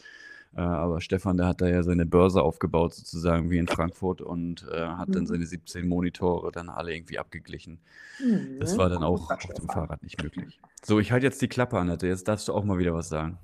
Äh, 0.55 0.61
aber 0.61 1.01
Stefan, 1.01 1.37
der 1.37 1.47
hat 1.47 1.61
da 1.61 1.67
ja 1.67 1.83
seine 1.83 2.05
Börse 2.05 2.41
aufgebaut, 2.43 2.93
sozusagen 2.93 3.49
wie 3.49 3.57
in 3.57 3.67
Frankfurt 3.67 4.21
und 4.21 4.67
äh, 4.71 4.87
hat 4.87 5.15
dann 5.15 5.23
Mhm. 5.23 5.27
seine 5.27 5.45
17 5.45 5.87
Monitore 5.87 6.51
dann 6.51 6.69
alle 6.69 6.93
irgendwie 6.95 7.19
abgeglichen. 7.19 7.81
Mhm. 8.19 8.59
Das 8.59 8.77
war 8.77 8.89
dann 8.89 9.03
auch 9.03 9.39
auf 9.41 9.53
dem. 9.53 9.69
Fahrrad 9.69 10.03
nicht 10.03 10.21
möglich. 10.21 10.61
So, 10.83 10.99
ich 10.99 11.11
halte 11.11 11.25
jetzt 11.25 11.41
die 11.41 11.47
Klappe, 11.47 11.79
Annette. 11.79 12.07
Jetzt 12.07 12.27
darfst 12.27 12.47
du 12.47 12.53
auch 12.53 12.63
mal 12.63 12.77
wieder 12.77 12.93
was 12.93 13.09
sagen. 13.09 13.39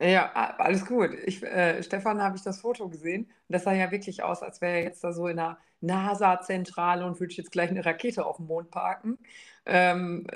Ja, 0.00 0.32
alles 0.58 0.84
gut. 0.86 1.10
Ich, 1.24 1.42
äh, 1.42 1.82
Stefan 1.82 2.20
habe 2.20 2.36
ich 2.36 2.42
das 2.42 2.60
Foto 2.60 2.88
gesehen 2.88 3.24
und 3.24 3.52
das 3.52 3.64
sah 3.64 3.72
ja 3.72 3.90
wirklich 3.90 4.22
aus, 4.22 4.42
als 4.42 4.60
wäre 4.60 4.74
er 4.78 4.82
jetzt 4.82 5.04
da 5.04 5.12
so 5.12 5.28
in 5.28 5.36
der 5.36 5.58
NASA-Zentrale 5.80 7.06
und 7.06 7.20
würde 7.20 7.34
jetzt 7.34 7.52
gleich 7.52 7.70
eine 7.70 7.84
Rakete 7.84 8.24
auf 8.26 8.36
dem 8.38 8.46
Mond 8.46 8.70
parken. 8.70 9.18
Ähm, 9.66 10.26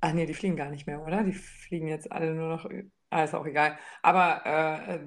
ach 0.00 0.12
nee, 0.12 0.26
die 0.26 0.34
fliegen 0.34 0.56
gar 0.56 0.70
nicht 0.70 0.86
mehr, 0.86 1.02
oder? 1.04 1.24
Die 1.24 1.32
fliegen 1.32 1.88
jetzt 1.88 2.10
alle 2.12 2.34
nur 2.34 2.48
noch. 2.48 2.68
Ah, 3.10 3.24
ist 3.24 3.34
auch 3.34 3.44
egal. 3.46 3.76
Aber 4.02 4.46
äh, 4.46 5.00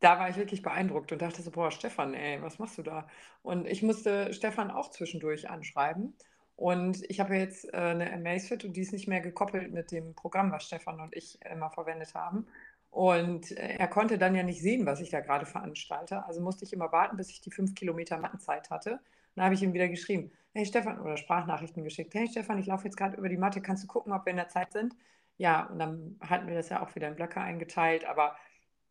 da 0.00 0.18
war 0.18 0.28
ich 0.30 0.36
wirklich 0.36 0.62
beeindruckt 0.62 1.12
und 1.12 1.22
dachte 1.22 1.42
so, 1.42 1.50
boah, 1.50 1.70
Stefan, 1.70 2.14
ey, 2.14 2.40
was 2.42 2.58
machst 2.58 2.78
du 2.78 2.82
da? 2.82 3.08
Und 3.42 3.66
ich 3.66 3.82
musste 3.82 4.32
Stefan 4.32 4.70
auch 4.70 4.90
zwischendurch 4.90 5.50
anschreiben. 5.50 6.14
Und 6.56 7.08
ich 7.08 7.20
habe 7.20 7.36
jetzt 7.36 7.72
äh, 7.72 7.76
eine 7.76 8.12
Amazfit 8.12 8.64
und 8.64 8.76
die 8.76 8.80
ist 8.80 8.92
nicht 8.92 9.08
mehr 9.08 9.20
gekoppelt 9.20 9.72
mit 9.72 9.92
dem 9.92 10.14
Programm, 10.14 10.50
was 10.50 10.64
Stefan 10.64 11.00
und 11.00 11.14
ich 11.14 11.38
immer 11.42 11.70
verwendet 11.70 12.14
haben. 12.14 12.46
Und 12.90 13.52
äh, 13.52 13.76
er 13.78 13.88
konnte 13.88 14.18
dann 14.18 14.34
ja 14.34 14.42
nicht 14.42 14.60
sehen, 14.60 14.86
was 14.86 15.00
ich 15.00 15.10
da 15.10 15.20
gerade 15.20 15.46
veranstalte. 15.46 16.24
Also 16.26 16.40
musste 16.40 16.64
ich 16.64 16.72
immer 16.72 16.90
warten, 16.92 17.16
bis 17.16 17.30
ich 17.30 17.40
die 17.40 17.50
fünf 17.50 17.74
Kilometer 17.74 18.18
Mattenzeit 18.18 18.70
hatte. 18.70 19.00
Dann 19.34 19.44
habe 19.44 19.54
ich 19.54 19.62
ihm 19.62 19.72
wieder 19.72 19.88
geschrieben, 19.88 20.32
hey 20.52 20.66
Stefan, 20.66 21.00
oder 21.00 21.16
Sprachnachrichten 21.16 21.84
geschickt, 21.84 22.14
hey 22.14 22.26
Stefan, 22.28 22.58
ich 22.58 22.66
laufe 22.66 22.84
jetzt 22.84 22.96
gerade 22.96 23.16
über 23.16 23.28
die 23.28 23.36
Matte, 23.36 23.60
kannst 23.60 23.84
du 23.84 23.86
gucken, 23.86 24.12
ob 24.12 24.26
wir 24.26 24.30
in 24.32 24.36
der 24.36 24.48
Zeit 24.48 24.72
sind? 24.72 24.96
Ja, 25.36 25.66
und 25.66 25.78
dann 25.78 26.18
hatten 26.20 26.48
wir 26.48 26.54
das 26.56 26.70
ja 26.70 26.82
auch 26.82 26.94
wieder 26.96 27.06
in 27.08 27.14
Blöcke 27.14 27.40
eingeteilt, 27.40 28.04
aber 28.04 28.36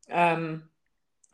ähm, 0.07 0.69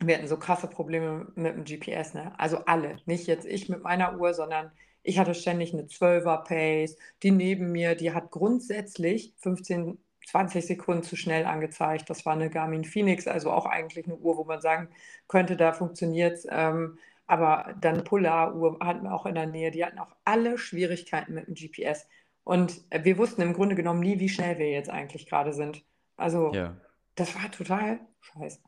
wir 0.00 0.16
hatten 0.16 0.28
so 0.28 0.36
krasse 0.36 0.66
Probleme 0.68 1.26
mit 1.34 1.54
dem 1.56 1.64
GPS, 1.64 2.14
ne? 2.14 2.38
Also 2.38 2.58
alle, 2.66 2.96
nicht 3.06 3.26
jetzt 3.26 3.46
ich 3.46 3.68
mit 3.68 3.82
meiner 3.82 4.18
Uhr, 4.18 4.34
sondern 4.34 4.72
ich 5.02 5.18
hatte 5.18 5.34
ständig 5.34 5.72
eine 5.72 5.84
12er 5.84 6.44
Pace, 6.44 6.96
die 7.22 7.30
neben 7.30 7.72
mir, 7.72 7.94
die 7.94 8.12
hat 8.12 8.30
grundsätzlich 8.30 9.34
15 9.38 9.98
20 10.26 10.66
Sekunden 10.66 11.02
zu 11.02 11.16
schnell 11.16 11.44
angezeigt. 11.44 12.08
Das 12.08 12.24
war 12.26 12.32
eine 12.32 12.50
Garmin 12.50 12.84
Phoenix, 12.84 13.26
also 13.26 13.50
auch 13.50 13.66
eigentlich 13.66 14.06
eine 14.06 14.16
Uhr, 14.16 14.36
wo 14.36 14.44
man 14.44 14.60
sagen 14.60 14.88
könnte, 15.28 15.56
da 15.56 15.72
funktioniert 15.72 16.38
es. 16.38 16.46
Ähm, 16.50 16.98
aber 17.26 17.74
dann 17.80 18.04
Polar-Uhr 18.04 18.78
hatten 18.80 19.04
wir 19.04 19.14
auch 19.14 19.26
in 19.26 19.34
der 19.34 19.46
Nähe. 19.46 19.70
Die 19.70 19.84
hatten 19.84 19.98
auch 19.98 20.14
alle 20.24 20.58
Schwierigkeiten 20.58 21.34
mit 21.34 21.46
dem 21.46 21.54
GPS. 21.54 22.06
Und 22.42 22.82
wir 22.90 23.16
wussten 23.16 23.40
im 23.42 23.54
Grunde 23.54 23.74
genommen 23.74 24.00
nie, 24.00 24.18
wie 24.18 24.28
schnell 24.28 24.58
wir 24.58 24.70
jetzt 24.70 24.90
eigentlich 24.90 25.26
gerade 25.26 25.52
sind. 25.52 25.84
Also, 26.16 26.52
Ja. 26.52 26.76
das 27.14 27.34
war 27.34 27.50
total 27.50 28.00
scheiße. 28.20 28.60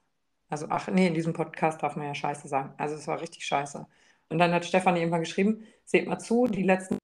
Also, 0.48 0.66
ach 0.70 0.88
nee, 0.88 1.06
in 1.08 1.14
diesem 1.14 1.32
Podcast 1.32 1.82
darf 1.82 1.96
man 1.96 2.06
ja 2.06 2.14
scheiße 2.14 2.48
sagen. 2.48 2.74
Also, 2.78 2.94
es 2.94 3.06
war 3.06 3.20
richtig 3.20 3.44
scheiße. 3.46 3.86
Und 4.28 4.38
dann 4.38 4.52
hat 4.52 4.64
Stefan 4.64 4.96
irgendwann 4.96 5.20
geschrieben, 5.20 5.64
seht 5.84 6.08
mal 6.08 6.18
zu, 6.18 6.46
die 6.46 6.62
letzten 6.62 6.98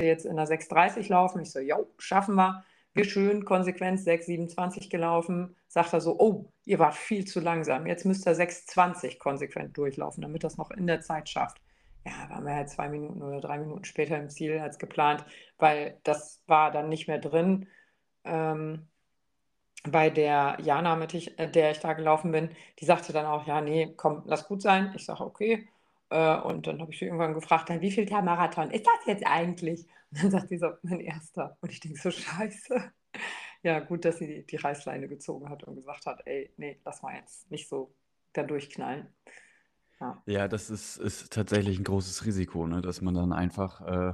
jetzt 0.00 0.26
in 0.26 0.36
der 0.36 0.46
6.30 0.46 1.08
laufen. 1.10 1.40
Ich 1.40 1.50
so, 1.50 1.60
jo, 1.60 1.86
schaffen 1.98 2.34
wir. 2.34 2.64
Wir 2.94 3.04
schön 3.04 3.44
konsequent 3.44 4.00
6,27 4.00 4.88
gelaufen. 4.88 5.56
Sagt 5.68 5.92
er 5.92 6.00
so, 6.00 6.18
oh, 6.18 6.52
ihr 6.64 6.78
wart 6.78 6.94
viel 6.94 7.24
zu 7.24 7.40
langsam. 7.40 7.86
Jetzt 7.86 8.04
müsst 8.04 8.26
ihr 8.26 8.36
6,20 8.36 9.18
konsequent 9.18 9.76
durchlaufen, 9.76 10.22
damit 10.22 10.44
das 10.44 10.56
noch 10.56 10.70
in 10.70 10.86
der 10.86 11.00
Zeit 11.00 11.28
schafft. 11.28 11.60
Ja, 12.06 12.28
waren 12.28 12.44
wir 12.44 12.54
halt 12.54 12.68
zwei 12.68 12.88
Minuten 12.88 13.22
oder 13.22 13.40
drei 13.40 13.58
Minuten 13.58 13.84
später 13.84 14.18
im 14.18 14.28
Ziel 14.28 14.58
als 14.58 14.78
geplant, 14.78 15.24
weil 15.58 15.98
das 16.04 16.42
war 16.46 16.70
dann 16.70 16.88
nicht 16.88 17.08
mehr 17.08 17.18
drin. 17.18 17.66
Ähm, 18.24 18.88
bei 19.84 20.10
der 20.10 20.58
Jana, 20.62 20.96
mit 20.96 21.14
ich, 21.14 21.38
äh, 21.38 21.50
der 21.50 21.70
ich 21.70 21.78
da 21.78 21.92
gelaufen 21.92 22.32
bin, 22.32 22.50
die 22.80 22.84
sagte 22.84 23.12
dann 23.12 23.26
auch, 23.26 23.46
ja, 23.46 23.60
nee, 23.60 23.92
komm, 23.96 24.22
lass 24.26 24.46
gut 24.48 24.62
sein. 24.62 24.92
Ich 24.96 25.04
sage, 25.04 25.24
okay. 25.24 25.68
Äh, 26.10 26.40
und 26.40 26.66
dann 26.66 26.80
habe 26.80 26.92
ich 26.92 26.98
sie 26.98 27.06
irgendwann 27.06 27.34
gefragt, 27.34 27.70
wie 27.80 27.90
viel 27.90 28.06
der 28.06 28.22
Marathon 28.22 28.70
ist 28.70 28.86
das 28.86 29.06
jetzt 29.06 29.26
eigentlich? 29.26 29.86
Und 30.14 30.22
dann 30.22 30.30
sagt 30.30 30.48
sie 30.48 30.58
so, 30.58 30.70
mein 30.82 31.00
erster. 31.00 31.56
Und 31.60 31.72
ich 31.72 31.80
denke 31.80 31.98
so, 31.98 32.10
scheiße. 32.10 32.92
Ja, 33.64 33.80
gut, 33.80 34.04
dass 34.04 34.18
sie 34.18 34.26
die, 34.26 34.46
die 34.46 34.56
Reißleine 34.56 35.08
gezogen 35.08 35.48
hat 35.48 35.64
und 35.64 35.74
gesagt 35.74 36.06
hat, 36.06 36.20
ey, 36.26 36.52
nee, 36.56 36.78
lass 36.84 37.02
mal 37.02 37.16
jetzt 37.16 37.50
nicht 37.50 37.68
so 37.68 37.94
da 38.32 38.42
durchknallen. 38.42 39.08
Ja. 40.00 40.22
ja, 40.26 40.48
das 40.48 40.70
ist, 40.70 40.98
ist 40.98 41.32
tatsächlich 41.32 41.78
ein 41.78 41.84
großes 41.84 42.26
Risiko, 42.26 42.66
ne? 42.66 42.82
dass 42.82 43.00
man 43.00 43.14
dann 43.14 43.32
einfach, 43.32 43.80
äh, 43.80 44.12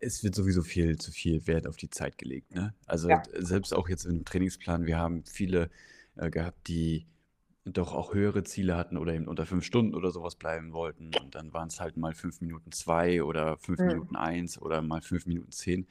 es 0.00 0.24
wird 0.24 0.34
sowieso 0.34 0.62
viel 0.62 0.98
zu 0.98 1.12
viel 1.12 1.46
Wert 1.46 1.66
auf 1.66 1.76
die 1.76 1.90
Zeit 1.90 2.18
gelegt. 2.18 2.54
Ne? 2.54 2.74
Also 2.86 3.08
Ja. 3.08 3.22
selbst 3.34 3.72
auch 3.74 3.88
jetzt 3.88 4.04
im 4.04 4.24
Trainingsplan, 4.24 4.86
wir 4.86 4.98
haben 4.98 5.24
viele 5.24 5.70
äh, 6.16 6.30
gehabt, 6.30 6.66
die 6.68 7.06
doch 7.64 7.94
auch 7.94 8.14
höhere 8.14 8.44
Ziele 8.44 8.76
hatten 8.76 8.96
oder 8.96 9.12
eben 9.14 9.28
unter 9.28 9.46
fünf 9.46 9.64
Stunden 9.64 9.94
oder 9.94 10.10
sowas 10.10 10.36
bleiben 10.36 10.72
wollten. 10.72 11.14
Und 11.14 11.34
dann 11.34 11.52
waren 11.52 11.68
es 11.68 11.80
halt 11.80 11.96
mal 11.96 12.14
fünf 12.14 12.40
Minuten 12.40 12.72
zwei 12.72 13.22
oder 13.22 13.58
fünf 13.58 13.78
Mhm. 13.80 13.86
Minuten 13.86 14.16
eins 14.16 14.60
oder 14.60 14.82
mal 14.82 15.02
fünf 15.02 15.26
Minuten 15.26 15.52
zehn. 15.52 15.86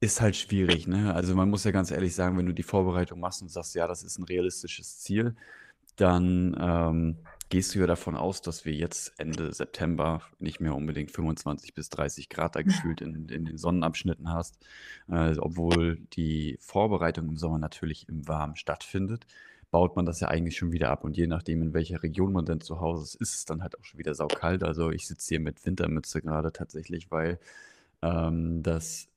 Ist 0.00 0.20
halt 0.20 0.36
schwierig, 0.36 0.86
ne? 0.86 1.14
Also 1.14 1.34
man 1.34 1.48
muss 1.48 1.64
ja 1.64 1.70
ganz 1.70 1.90
ehrlich 1.90 2.14
sagen, 2.14 2.36
wenn 2.36 2.46
du 2.46 2.52
die 2.52 2.62
Vorbereitung 2.62 3.18
machst 3.18 3.40
und 3.42 3.48
sagst, 3.50 3.74
ja, 3.74 3.86
das 3.86 4.02
ist 4.02 4.18
ein 4.18 4.24
realistisches 4.24 4.98
Ziel, 4.98 5.34
dann 5.96 6.56
ähm, 6.60 7.16
gehst 7.48 7.74
du 7.74 7.78
ja 7.80 7.86
davon 7.86 8.16
aus, 8.16 8.42
dass 8.42 8.64
wir 8.64 8.74
jetzt 8.74 9.12
Ende 9.18 9.52
September 9.52 10.22
nicht 10.38 10.60
mehr 10.60 10.74
unbedingt 10.74 11.10
25 11.10 11.74
bis 11.74 11.88
30 11.90 12.28
Grad 12.28 12.56
da 12.56 12.62
gefühlt 12.62 13.00
in, 13.00 13.28
in 13.28 13.44
den 13.44 13.58
Sonnenabschnitten 13.58 14.32
hast, 14.32 14.58
äh, 15.08 15.36
obwohl 15.38 15.96
die 16.12 16.58
Vorbereitung 16.60 17.28
im 17.28 17.36
Sommer 17.36 17.58
natürlich 17.58 18.08
im 18.08 18.26
Warmen 18.28 18.56
stattfindet 18.56 19.26
baut 19.70 19.96
man 19.96 20.06
das 20.06 20.20
ja 20.20 20.28
eigentlich 20.28 20.56
schon 20.56 20.72
wieder 20.72 20.90
ab. 20.90 21.04
Und 21.04 21.16
je 21.16 21.26
nachdem, 21.26 21.62
in 21.62 21.74
welcher 21.74 22.02
Region 22.02 22.32
man 22.32 22.46
denn 22.46 22.60
zu 22.60 22.80
Hause 22.80 23.02
ist, 23.04 23.14
ist 23.16 23.34
es 23.34 23.44
dann 23.44 23.62
halt 23.62 23.78
auch 23.78 23.84
schon 23.84 23.98
wieder 23.98 24.14
saukalt. 24.14 24.62
Also 24.62 24.90
ich 24.90 25.06
sitze 25.06 25.28
hier 25.28 25.40
mit 25.40 25.64
Wintermütze 25.66 26.22
gerade 26.22 26.52
tatsächlich, 26.52 27.10
weil 27.10 27.38
ähm, 28.02 28.62
das 28.62 29.08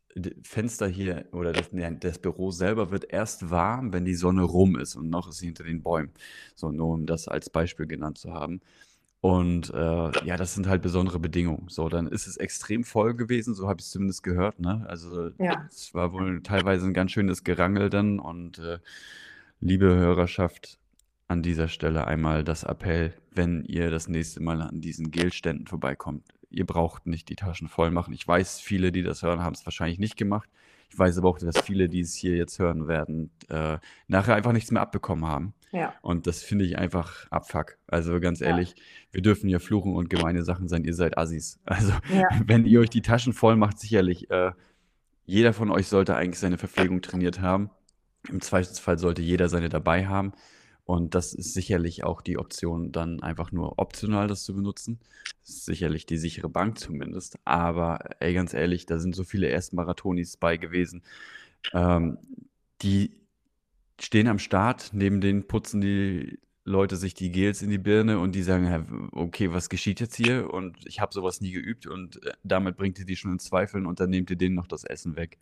Fenster 0.43 0.87
hier 0.87 1.25
oder 1.31 1.53
das, 1.53 1.71
nee, 1.71 1.89
das 1.99 2.19
Büro 2.19 2.51
selber 2.51 2.91
wird 2.91 3.11
erst 3.11 3.49
warm, 3.51 3.93
wenn 3.93 4.05
die 4.05 4.15
Sonne 4.15 4.43
rum 4.43 4.77
ist 4.77 4.95
und 4.95 5.09
noch 5.09 5.29
ist 5.29 5.37
sie 5.37 5.47
hinter 5.47 5.63
den 5.63 5.81
Bäumen. 5.83 6.11
So, 6.55 6.71
nur 6.71 6.89
um 6.89 7.05
das 7.05 7.27
als 7.27 7.49
Beispiel 7.49 7.85
genannt 7.87 8.17
zu 8.17 8.33
haben. 8.33 8.61
Und 9.21 9.69
äh, 9.73 10.25
ja, 10.25 10.37
das 10.37 10.55
sind 10.55 10.67
halt 10.67 10.81
besondere 10.81 11.19
Bedingungen. 11.19 11.67
So, 11.69 11.89
dann 11.89 12.07
ist 12.07 12.25
es 12.27 12.37
extrem 12.37 12.83
voll 12.83 13.15
gewesen, 13.15 13.53
so 13.53 13.67
habe 13.67 13.79
ich 13.81 13.85
es 13.85 13.91
zumindest 13.91 14.23
gehört. 14.23 14.59
Ne? 14.59 14.85
Also 14.87 15.31
Ja. 15.39 15.65
es 15.69 15.93
war 15.93 16.13
wohl 16.13 16.41
teilweise 16.41 16.87
ein 16.87 16.93
ganz 16.93 17.11
schönes 17.11 17.43
Gerangel 17.43 17.89
dann 17.89 18.19
und 18.19 18.59
äh, 18.59 18.79
Liebe 19.61 19.87
Hörerschaft, 19.93 20.79
an 21.27 21.43
dieser 21.43 21.67
Stelle 21.67 22.07
einmal 22.07 22.45
das 22.45 22.63
Appell, 22.63 23.13
wenn 23.31 23.65
ihr 23.65 23.91
das 23.91 24.07
nächste 24.07 24.41
Mal 24.41 24.61
an 24.61 24.79
diesen 24.79 25.11
Gelständen 25.11 25.67
vorbeikommt. 25.67 26.23
Ihr 26.49 26.65
braucht 26.65 27.05
nicht 27.05 27.29
die 27.29 27.35
Taschen 27.35 27.67
voll 27.67 27.91
machen. 27.91 28.13
Ich 28.13 28.27
weiß, 28.27 28.59
viele, 28.59 28.91
die 28.91 29.03
das 29.03 29.21
hören, 29.23 29.41
haben 29.41 29.53
es 29.53 29.65
wahrscheinlich 29.65 29.99
nicht 29.99 30.17
gemacht. 30.17 30.49
Ich 30.91 30.97
weiß 30.97 31.19
aber 31.19 31.29
auch, 31.29 31.37
dass 31.37 31.59
viele, 31.59 31.87
die 31.87 31.99
es 31.99 32.15
hier 32.15 32.35
jetzt 32.35 32.57
hören 32.57 32.87
werden, 32.87 33.29
äh, 33.49 33.77
nachher 34.07 34.35
einfach 34.35 34.51
nichts 34.53 34.71
mehr 34.71 34.81
abbekommen 34.81 35.25
haben. 35.27 35.53
Ja. 35.71 35.93
Und 36.01 36.25
das 36.25 36.41
finde 36.41 36.65
ich 36.65 36.79
einfach 36.79 37.27
Abfuck. 37.29 37.77
Also 37.85 38.19
ganz 38.19 38.39
Ja. 38.39 38.47
ehrlich, 38.47 38.73
wir 39.11 39.21
dürfen 39.21 39.49
ja 39.49 39.59
fluchen 39.59 39.95
und 39.95 40.09
gemeine 40.09 40.43
Sachen 40.43 40.67
sein. 40.67 40.83
Ihr 40.83 40.95
seid 40.95 41.17
Assis. 41.17 41.59
Also 41.65 41.93
Ja. 42.11 42.27
wenn 42.45 42.65
ihr 42.65 42.79
euch 42.79 42.89
die 42.89 43.03
Taschen 43.03 43.33
voll 43.33 43.55
macht, 43.55 43.79
sicherlich, 43.79 44.31
äh, 44.31 44.51
jeder 45.25 45.53
von 45.53 45.69
euch 45.69 45.87
sollte 45.87 46.15
eigentlich 46.15 46.39
seine 46.39 46.57
Verpflegung 46.57 47.03
trainiert 47.03 47.39
haben. 47.39 47.69
Im 48.27 48.41
Zweifelsfall 48.41 48.97
sollte 48.97 49.21
jeder 49.21 49.47
seine 49.47 49.69
dabei 49.69 50.07
haben. 50.07 50.33
Und 50.89 51.13
das 51.13 51.35
ist 51.35 51.53
sicherlich 51.53 52.03
auch 52.03 52.19
die 52.23 52.39
Option, 52.39 52.91
dann 52.91 53.21
einfach 53.21 53.51
nur 53.51 53.77
optional 53.77 54.27
das 54.27 54.43
zu 54.43 54.55
benutzen. 54.55 54.99
Sicherlich 55.43 56.07
die 56.07 56.17
sichere 56.17 56.49
Bank 56.49 56.79
zumindest. 56.79 57.37
Aber 57.45 57.99
ey, 58.19 58.33
ganz 58.33 58.55
ehrlich, 58.55 58.87
da 58.87 58.97
sind 58.97 59.15
so 59.15 59.23
viele 59.23 59.49
Erstmarathonis 59.49 60.37
bei 60.37 60.57
gewesen. 60.57 61.03
Ähm, 61.73 62.17
die 62.81 63.11
stehen 64.01 64.27
am 64.27 64.39
Start, 64.39 64.89
neben 64.91 65.21
denen 65.21 65.45
putzen 65.45 65.79
die 65.79 66.39
Leute 66.63 66.95
sich 66.95 67.13
die 67.13 67.31
Gels 67.31 67.61
in 67.61 67.69
die 67.69 67.77
Birne 67.77 68.17
und 68.17 68.33
die 68.33 68.41
sagen, 68.41 68.65
"Hä, 68.65 68.83
okay, 69.11 69.53
was 69.53 69.69
geschieht 69.69 69.99
jetzt 69.99 70.15
hier? 70.15 70.51
Und 70.51 70.75
ich 70.87 70.99
habe 70.99 71.13
sowas 71.13 71.39
nie 71.39 71.51
geübt 71.51 71.85
und 71.85 72.25
äh, 72.25 72.31
damit 72.43 72.77
bringt 72.77 72.97
ihr 72.97 73.05
die 73.05 73.15
schon 73.15 73.33
in 73.33 73.39
Zweifeln 73.39 73.85
und 73.85 73.99
dann 73.99 74.09
nehmt 74.09 74.31
ihr 74.31 74.37
denen 74.37 74.55
noch 74.55 74.67
das 74.67 74.85
Essen 74.85 75.15
weg. 75.15 75.37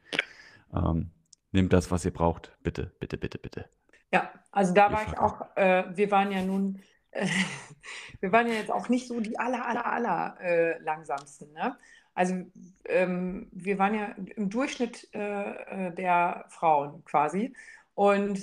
Ähm, 0.73 1.11
nehmt 1.53 1.71
das, 1.71 1.89
was 1.89 2.03
ihr 2.03 2.11
braucht. 2.11 2.51
Bitte, 2.63 2.91
bitte, 2.99 3.17
bitte, 3.17 3.37
bitte. 3.37 3.69
Ja, 4.11 4.31
also 4.51 4.73
da 4.73 4.91
war 4.91 5.05
ich 5.05 5.17
auch, 5.17 5.55
äh, 5.55 5.83
wir 5.95 6.11
waren 6.11 6.31
ja 6.31 6.41
nun, 6.41 6.81
äh, 7.11 7.27
wir 8.19 8.31
waren 8.31 8.47
ja 8.47 8.53
jetzt 8.53 8.71
auch 8.71 8.89
nicht 8.89 9.07
so 9.07 9.19
die 9.19 9.37
aller, 9.37 9.65
aller, 9.65 9.85
aller 9.85 10.37
äh, 10.41 10.79
langsamsten, 10.79 11.51
ne? 11.53 11.77
Also 12.13 12.33
ähm, 12.85 13.47
wir 13.51 13.77
waren 13.77 13.93
ja 13.93 14.15
im 14.35 14.49
Durchschnitt 14.49 15.07
äh, 15.13 15.87
äh, 15.87 15.93
der 15.93 16.45
Frauen 16.49 17.03
quasi 17.05 17.53
und 17.93 18.39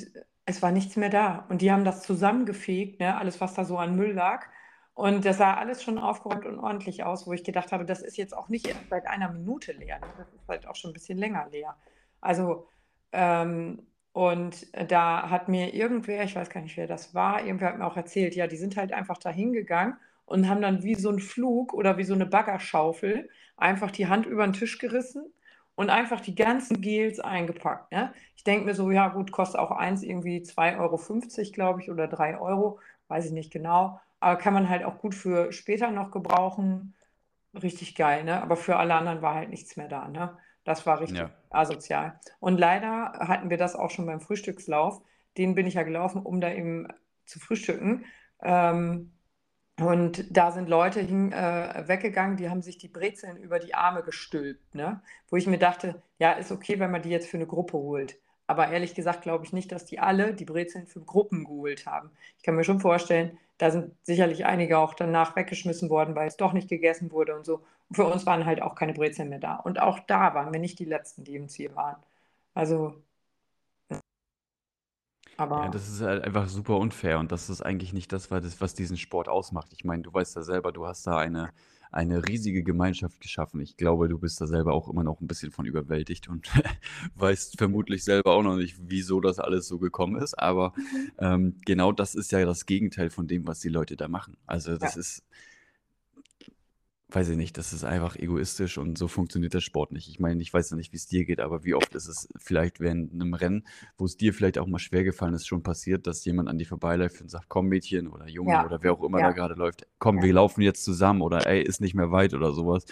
es 0.47 0.63
war 0.63 0.71
nichts 0.71 0.95
mehr 0.97 1.09
da. 1.09 1.47
Und 1.49 1.61
die 1.61 1.73
haben 1.73 1.85
das 1.85 2.03
zusammengefegt, 2.03 3.01
ne? 3.01 3.17
Alles, 3.17 3.41
was 3.41 3.55
da 3.55 3.65
so 3.65 3.79
an 3.79 3.97
Müll 3.97 4.13
lag. 4.13 4.47
Und 4.95 5.25
das 5.25 5.39
sah 5.39 5.55
alles 5.55 5.83
schon 5.83 5.99
aufgeräumt 5.99 6.47
und 6.47 6.61
ordentlich 6.61 7.03
aus, 7.03 7.27
wo 7.27 7.33
ich 7.33 7.43
gedacht 7.43 7.73
habe, 7.73 7.85
das 7.85 8.01
ist 8.01 8.17
jetzt 8.17 8.37
auch 8.37 8.49
nicht 8.49 8.69
erst 8.69 8.89
seit 8.91 9.07
einer 9.09 9.29
Minute 9.33 9.73
leer. 9.73 9.99
Ne? 9.99 10.07
Das 10.19 10.33
ist 10.33 10.49
halt 10.49 10.69
auch 10.69 10.77
schon 10.77 10.91
ein 10.91 10.95
bisschen 10.95 11.19
länger 11.19 11.49
leer. 11.51 11.77
Also 12.21 12.69
ähm, 13.11 13.85
und 14.15 14.69
da 14.91 15.29
hat 15.29 15.49
mir 15.49 15.75
irgendwer, 15.75 16.23
ich 16.23 16.37
weiß 16.37 16.49
gar 16.49 16.61
nicht, 16.61 16.77
wer 16.77 16.87
das 16.87 17.17
war, 17.17 17.45
irgendwer 17.45 17.71
hat 17.71 17.79
mir 17.79 17.85
auch 17.85 17.97
erzählt, 17.97 18.37
ja, 18.37 18.47
die 18.47 18.57
sind 18.57 18.77
halt 18.77 18.93
einfach 18.93 19.19
da 19.19 19.29
hingegangen 19.31 19.97
und 20.25 20.49
haben 20.49 20.63
dann 20.63 20.85
wie 20.85 20.95
so 20.95 21.11
ein 21.11 21.19
Flug 21.19 21.75
oder 21.75 21.99
wie 21.99 22.05
so 22.05 22.15
eine 22.15 22.25
Baggerschaufel 22.25 23.29
einfach 23.57 23.91
die 23.91 24.07
Hand 24.07 24.27
über 24.27 24.47
den 24.47 24.53
Tisch 24.53 24.79
gerissen 24.79 25.33
und 25.75 25.91
einfach 25.91 26.21
die 26.21 26.37
ganzen 26.37 26.81
Gels 26.81 27.19
eingepackt. 27.19 27.91
Ne? 27.91 28.13
Ich 28.37 28.45
denke 28.45 28.67
mir 28.67 28.75
so, 28.75 28.93
ja 28.93 29.09
gut, 29.09 29.33
kostet 29.33 29.59
auch 29.61 29.73
eins 29.73 30.05
irgendwie 30.05 30.43
2,50 30.43 30.79
Euro, 30.79 31.53
glaube 31.53 31.81
ich, 31.83 31.91
oder 31.91 32.07
3 32.07 32.39
Euro, 32.39 32.79
weiß 33.09 33.27
ich 33.27 33.33
nicht 33.33 33.53
genau. 33.53 34.01
Aber 34.21 34.37
kann 34.39 34.55
man 34.55 34.69
halt 34.69 34.85
auch 34.85 34.99
gut 34.99 35.17
für 35.17 35.53
später 35.53 35.91
noch 35.91 36.13
gebrauchen. 36.13 36.95
Richtig 37.61 37.97
geil, 37.97 38.23
ne? 38.23 38.41
Aber 38.43 38.57
für 38.57 38.77
alle 38.77 38.95
anderen 38.95 39.23
war 39.23 39.35
halt 39.35 39.51
nichts 39.51 39.77
mehr 39.77 39.89
da, 39.89 40.09
ne? 40.09 40.37
Das 40.65 40.87
war 40.87 41.01
richtig 41.01 41.19
Ja. 41.19 41.31
asozial. 41.51 42.19
Und 42.41 42.59
leider 42.59 43.13
hatten 43.21 43.51
wir 43.51 43.57
das 43.59 43.77
auch 43.77 43.91
schon 43.91 44.07
beim 44.07 44.21
Frühstückslauf. 44.21 45.03
Den 45.37 45.55
bin 45.55 45.67
ich 45.67 45.75
ja 45.75 45.83
gelaufen, 45.83 46.23
um 46.23 46.41
da 46.41 46.53
eben 46.53 46.89
zu 47.27 47.39
frühstücken. 47.39 48.05
Ähm, 48.43 49.13
und 49.81 50.25
da 50.37 50.53
sind 50.53 50.69
Leute 50.69 51.01
hin, 51.01 51.33
äh, 51.33 51.85
weggegangen, 51.89 52.37
die 52.37 52.49
haben 52.49 52.63
sich 52.63 52.79
die 52.79 52.89
Brezeln 52.89 53.37
über 53.37 53.59
die 53.59 53.75
Arme 53.75 54.03
gestülpt, 54.03 54.75
ne? 54.75 55.03
Wo 55.29 55.37
ich 55.37 55.47
mir 55.49 55.59
dachte, 55.59 56.01
ja, 56.19 56.33
ist 56.33 56.53
okay, 56.53 56.79
wenn 56.79 56.93
man 56.93 57.03
die 57.03 57.11
jetzt 57.11 57.29
für 57.29 57.37
eine 57.39 57.47
Gruppe 57.47 57.73
holt. 57.75 58.17
Aber 58.47 58.69
ehrlich 58.71 58.95
gesagt 58.95 59.23
glaube 59.23 59.45
ich 59.45 59.53
nicht, 59.53 59.73
dass 59.73 59.85
die 59.87 59.99
alle 60.01 60.35
die 60.35 60.45
Brezeln 60.45 60.87
für 60.87 61.01
Gruppen 61.01 61.45
geholt 61.45 61.87
haben. 61.87 62.11
Ich 62.37 62.43
kann 62.45 62.57
mir 62.57 62.65
schon 62.65 62.81
vorstellen, 62.81 63.39
da 63.59 63.71
sind 63.71 63.95
sicherlich 64.03 64.45
einige 64.47 64.79
auch 64.79 64.95
danach 64.95 65.37
weggeschmissen 65.37 65.91
worden, 65.91 66.15
weil 66.15 66.29
es 66.29 66.37
doch 66.37 66.53
nicht 66.53 66.69
gegessen 66.69 67.11
wurde 67.13 67.37
und 67.37 67.45
so. 67.47 67.65
Und 67.89 67.97
für 67.97 68.05
uns 68.07 68.27
waren 68.27 68.47
halt 68.47 68.63
auch 68.63 68.75
keine 68.75 68.95
Brezeln 68.95 69.29
mehr 69.31 69.39
da. 69.39 69.57
Und 69.57 69.81
auch 69.81 70.01
da 70.01 70.35
waren 70.35 70.53
wir 70.53 70.61
nicht 70.61 70.79
die 70.79 70.85
Letzten, 70.85 71.25
die 71.25 71.37
im 71.37 71.49
Ziel 71.49 71.75
waren. 71.75 71.97
Also, 72.55 73.03
Ja, 75.57 75.69
aber 75.69 75.69
das 75.69 75.89
ist 75.89 76.01
halt 76.01 76.25
einfach 76.25 76.49
super 76.49 76.77
unfair 76.79 77.19
und 77.21 77.31
das 77.33 77.49
ist 77.49 77.63
eigentlich 77.63 77.93
nicht 77.93 78.13
das, 78.13 78.31
was 78.31 78.75
diesen 78.75 78.97
Sport 78.97 79.29
ausmacht. 79.29 79.73
Ich 79.73 79.85
meine, 79.85 80.03
du 80.03 80.13
weißt 80.13 80.35
ja 80.37 80.43
selber, 80.43 80.73
du 80.73 80.87
hast 80.87 81.07
da 81.07 81.19
eine, 81.19 81.53
eine 81.95 82.27
riesige 82.27 82.63
Gemeinschaft 82.63 83.21
geschaffen. 83.21 83.61
Ich 83.61 83.77
glaube, 83.77 84.09
du 84.09 84.19
bist 84.19 84.41
da 84.41 84.47
selber 84.47 84.73
auch 84.75 84.89
immer 84.89 85.05
noch 85.05 85.21
ein 85.21 85.27
bisschen 85.27 85.53
von 85.53 85.65
überwältigt 85.65 86.29
und 86.29 86.49
weißt 87.15 87.57
vermutlich 87.59 88.05
selber 88.05 88.33
auch 88.33 88.43
noch 88.43 88.57
nicht, 88.57 88.77
wieso 88.81 89.21
das 89.21 89.39
alles 89.39 89.69
so 89.69 89.79
gekommen 89.79 90.21
ist. 90.21 90.35
Aber 90.39 90.73
Mhm. 90.77 91.11
ähm, 91.19 91.55
genau 91.65 91.93
das 91.93 92.15
ist 92.15 92.33
ja 92.33 92.45
das 92.45 92.67
Gegenteil 92.67 93.11
von 93.11 93.27
dem, 93.29 93.47
was 93.47 93.61
die 93.61 93.69
Leute 93.69 93.97
da 93.97 94.09
machen. 94.09 94.37
Also 94.47 94.77
das 94.77 94.95
Ja. 94.95 95.01
ist, 95.01 95.23
weiß 97.15 97.29
ich 97.31 97.37
nicht, 97.37 97.57
das 97.59 97.73
ist 97.73 97.85
einfach 97.85 98.17
egoistisch 98.17 98.79
und 98.79 98.99
so 98.99 99.09
funktioniert 99.09 99.55
der 99.55 99.61
Sport 99.61 99.93
nicht. 99.93 100.09
Ich 100.09 100.21
meine, 100.21 100.43
ich 100.43 100.53
weiß 100.53 100.71
ja 100.71 100.77
nicht, 100.77 100.93
wie 100.93 100.97
es 100.97 101.07
dir 101.07 101.25
geht, 101.25 101.41
aber 101.41 101.65
wie 101.65 101.75
oft 101.75 101.95
ist 101.95 102.09
es 102.09 102.29
vielleicht 102.37 102.81
während 102.81 103.13
einem 103.13 103.35
Rennen, 103.35 103.67
wo 103.97 104.05
es 104.05 104.17
dir 104.17 104.35
vielleicht 104.35 104.59
auch 104.59 104.67
mal 104.67 104.79
schwer 104.79 105.05
gefallen 105.05 105.35
ist, 105.35 105.47
schon 105.47 105.63
passiert, 105.63 106.07
dass 106.07 106.25
jemand 106.25 106.49
an 106.49 106.59
dir 106.59 106.67
vorbeiläuft 106.67 107.21
und 107.21 107.31
sagt, 107.31 107.49
komm 107.49 107.69
Mädchen 107.69 108.09
oder 108.09 108.29
Junge 108.29 108.53
Ja, 108.53 108.65
oder 108.65 108.83
wer 108.83 108.93
auch 108.93 109.03
immer 109.03 109.19
da 109.19 109.29
ja, 109.29 109.33
gerade 109.33 109.55
läuft, 109.55 109.87
komm, 109.99 110.23
wir 110.23 110.33
laufen 110.33 110.63
jetzt 110.63 110.85
zusammen 110.85 111.23
oder 111.23 111.47
ey, 111.47 111.63
ist 111.63 111.81
nicht 111.81 111.95
mehr 111.95 112.11
weit 112.11 112.35
oder 112.35 112.53
sowas 112.53 112.85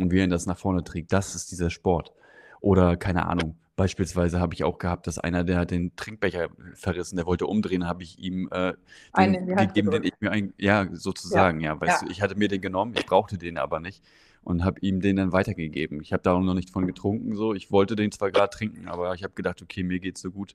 und 0.00 0.12
wie 0.12 0.20
ihn 0.20 0.30
das 0.30 0.46
nach 0.46 0.58
vorne 0.58 0.84
trägt. 0.84 1.12
Das 1.12 1.34
ist 1.34 1.50
dieser 1.50 1.70
Sport. 1.70 2.12
Oder 2.60 2.96
keine 2.96 3.26
Ahnung, 3.26 3.56
beispielsweise 3.76 4.40
habe 4.40 4.54
ich 4.54 4.64
auch 4.64 4.78
gehabt, 4.78 5.06
dass 5.06 5.18
einer, 5.18 5.44
der 5.44 5.58
hat 5.58 5.70
den 5.70 5.94
Trinkbecher 5.96 6.48
verrissen, 6.74 7.16
der 7.16 7.26
wollte 7.26 7.46
umdrehen, 7.46 7.86
habe 7.86 8.02
ich 8.02 8.18
ihm 8.18 8.48
äh, 8.52 8.74
den 9.16 9.46
gegeben, 9.46 9.90
den 9.90 10.04
ich 10.04 10.14
mir 10.20 10.30
ein, 10.30 10.52
ja, 10.58 10.84
Ja, 10.84 10.88
sozusagen, 10.92 11.60
ja, 11.60 11.80
weißt 11.80 12.02
ja. 12.02 12.06
du, 12.06 12.12
ich 12.12 12.22
hatte 12.22 12.36
mir 12.36 12.48
den 12.48 12.60
genommen, 12.60 12.94
ich 12.96 13.06
brauchte 13.06 13.38
den 13.38 13.58
aber 13.58 13.80
nicht 13.80 14.02
und 14.44 14.64
habe 14.64 14.78
ihm 14.80 15.00
den 15.00 15.16
dann 15.16 15.32
weitergegeben. 15.32 16.00
Ich 16.00 16.12
habe 16.12 16.22
da 16.22 16.38
noch 16.38 16.54
nicht 16.54 16.70
von 16.70 16.86
getrunken, 16.86 17.34
so. 17.34 17.54
Ich 17.54 17.72
wollte 17.72 17.96
den 17.96 18.12
zwar 18.12 18.30
gerade 18.30 18.50
trinken, 18.54 18.88
aber 18.88 19.14
ich 19.14 19.24
habe 19.24 19.34
gedacht, 19.34 19.62
okay, 19.62 19.82
mir 19.82 19.98
geht's 19.98 20.20
so 20.20 20.30
gut, 20.30 20.54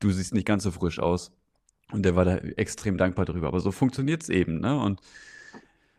du 0.00 0.10
siehst 0.10 0.34
nicht 0.34 0.46
ganz 0.46 0.64
so 0.64 0.70
frisch 0.70 0.98
aus. 0.98 1.32
Und 1.92 2.04
der 2.04 2.16
war 2.16 2.24
da 2.24 2.36
extrem 2.38 2.96
dankbar 2.96 3.26
drüber. 3.26 3.48
Aber 3.48 3.60
so 3.60 3.70
funktioniert's 3.70 4.28
eben, 4.28 4.58
ne? 4.60 4.76
Und 4.80 5.00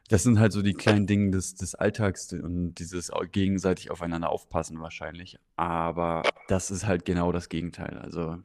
das 0.10 0.24
sind 0.24 0.40
halt 0.40 0.54
so 0.54 0.62
die 0.62 0.74
kleinen 0.74 1.06
Dinge 1.06 1.32
des, 1.32 1.56
des 1.56 1.76
Alltags 1.76 2.32
und 2.32 2.76
dieses 2.76 3.12
gegenseitig 3.32 3.92
aufeinander 3.92 4.30
aufpassen 4.30 4.80
wahrscheinlich. 4.80 5.38
Aber 5.56 6.24
das 6.48 6.72
ist 6.72 6.86
halt 6.86 7.04
genau 7.04 7.32
das 7.32 7.50
Gegenteil. 7.50 7.98
Also, 7.98 8.38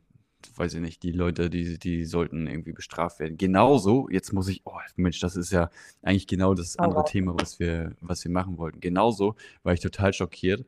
weiß 0.56 0.74
ich 0.74 0.80
nicht, 0.80 1.04
die 1.04 1.12
Leute, 1.12 1.50
die, 1.50 1.78
die 1.78 2.04
sollten 2.04 2.48
irgendwie 2.48 2.72
bestraft 2.72 3.20
werden. 3.20 3.38
Genauso, 3.38 4.08
jetzt 4.10 4.32
muss 4.32 4.48
ich, 4.48 4.62
oh 4.64 4.76
Mensch, 4.96 5.20
das 5.20 5.36
ist 5.36 5.52
ja 5.52 5.70
eigentlich 6.02 6.26
genau 6.26 6.54
das 6.54 6.76
Hau 6.78 6.84
andere. 6.84 7.04
Thema, 7.04 7.34
was 7.38 7.60
wir, 7.60 7.94
was 8.00 8.24
wir 8.24 8.32
machen 8.32 8.58
wollten. 8.58 8.80
Genauso 8.80 9.36
war 9.62 9.72
ich 9.72 9.80
total 9.80 10.12
schockiert. 10.12 10.66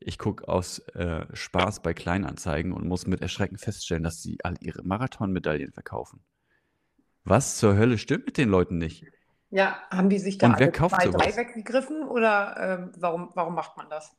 Ich 0.00 0.18
gucke 0.18 0.48
aus 0.48 0.80
äh, 0.94 1.24
Spaß 1.32 1.82
bei 1.82 1.94
Kleinanzeigen 1.94 2.72
und 2.72 2.88
muss 2.88 3.06
mit 3.06 3.20
Erschrecken 3.20 3.58
feststellen, 3.58 4.02
dass 4.02 4.20
sie 4.20 4.38
all 4.42 4.56
ihre 4.60 4.82
Marathonmedaillen 4.82 5.70
verkaufen. 5.70 6.18
Was 7.22 7.58
zur 7.58 7.76
Hölle 7.76 7.98
stimmt 7.98 8.26
mit 8.26 8.36
den 8.36 8.48
Leuten 8.48 8.78
nicht? 8.78 9.06
Ja, 9.52 9.76
haben 9.90 10.08
die 10.08 10.18
sich 10.18 10.38
da 10.38 10.46
Und 10.46 10.58
wer 10.58 10.68
alle 10.68 10.72
kauft 10.72 10.96
zwei, 10.96 11.08
drei 11.08 11.30
sowas? 11.30 11.36
weggegriffen 11.36 12.04
oder 12.04 12.56
ähm, 12.58 12.92
warum, 12.98 13.28
warum 13.34 13.54
macht 13.54 13.76
man 13.76 13.88
das? 13.90 14.16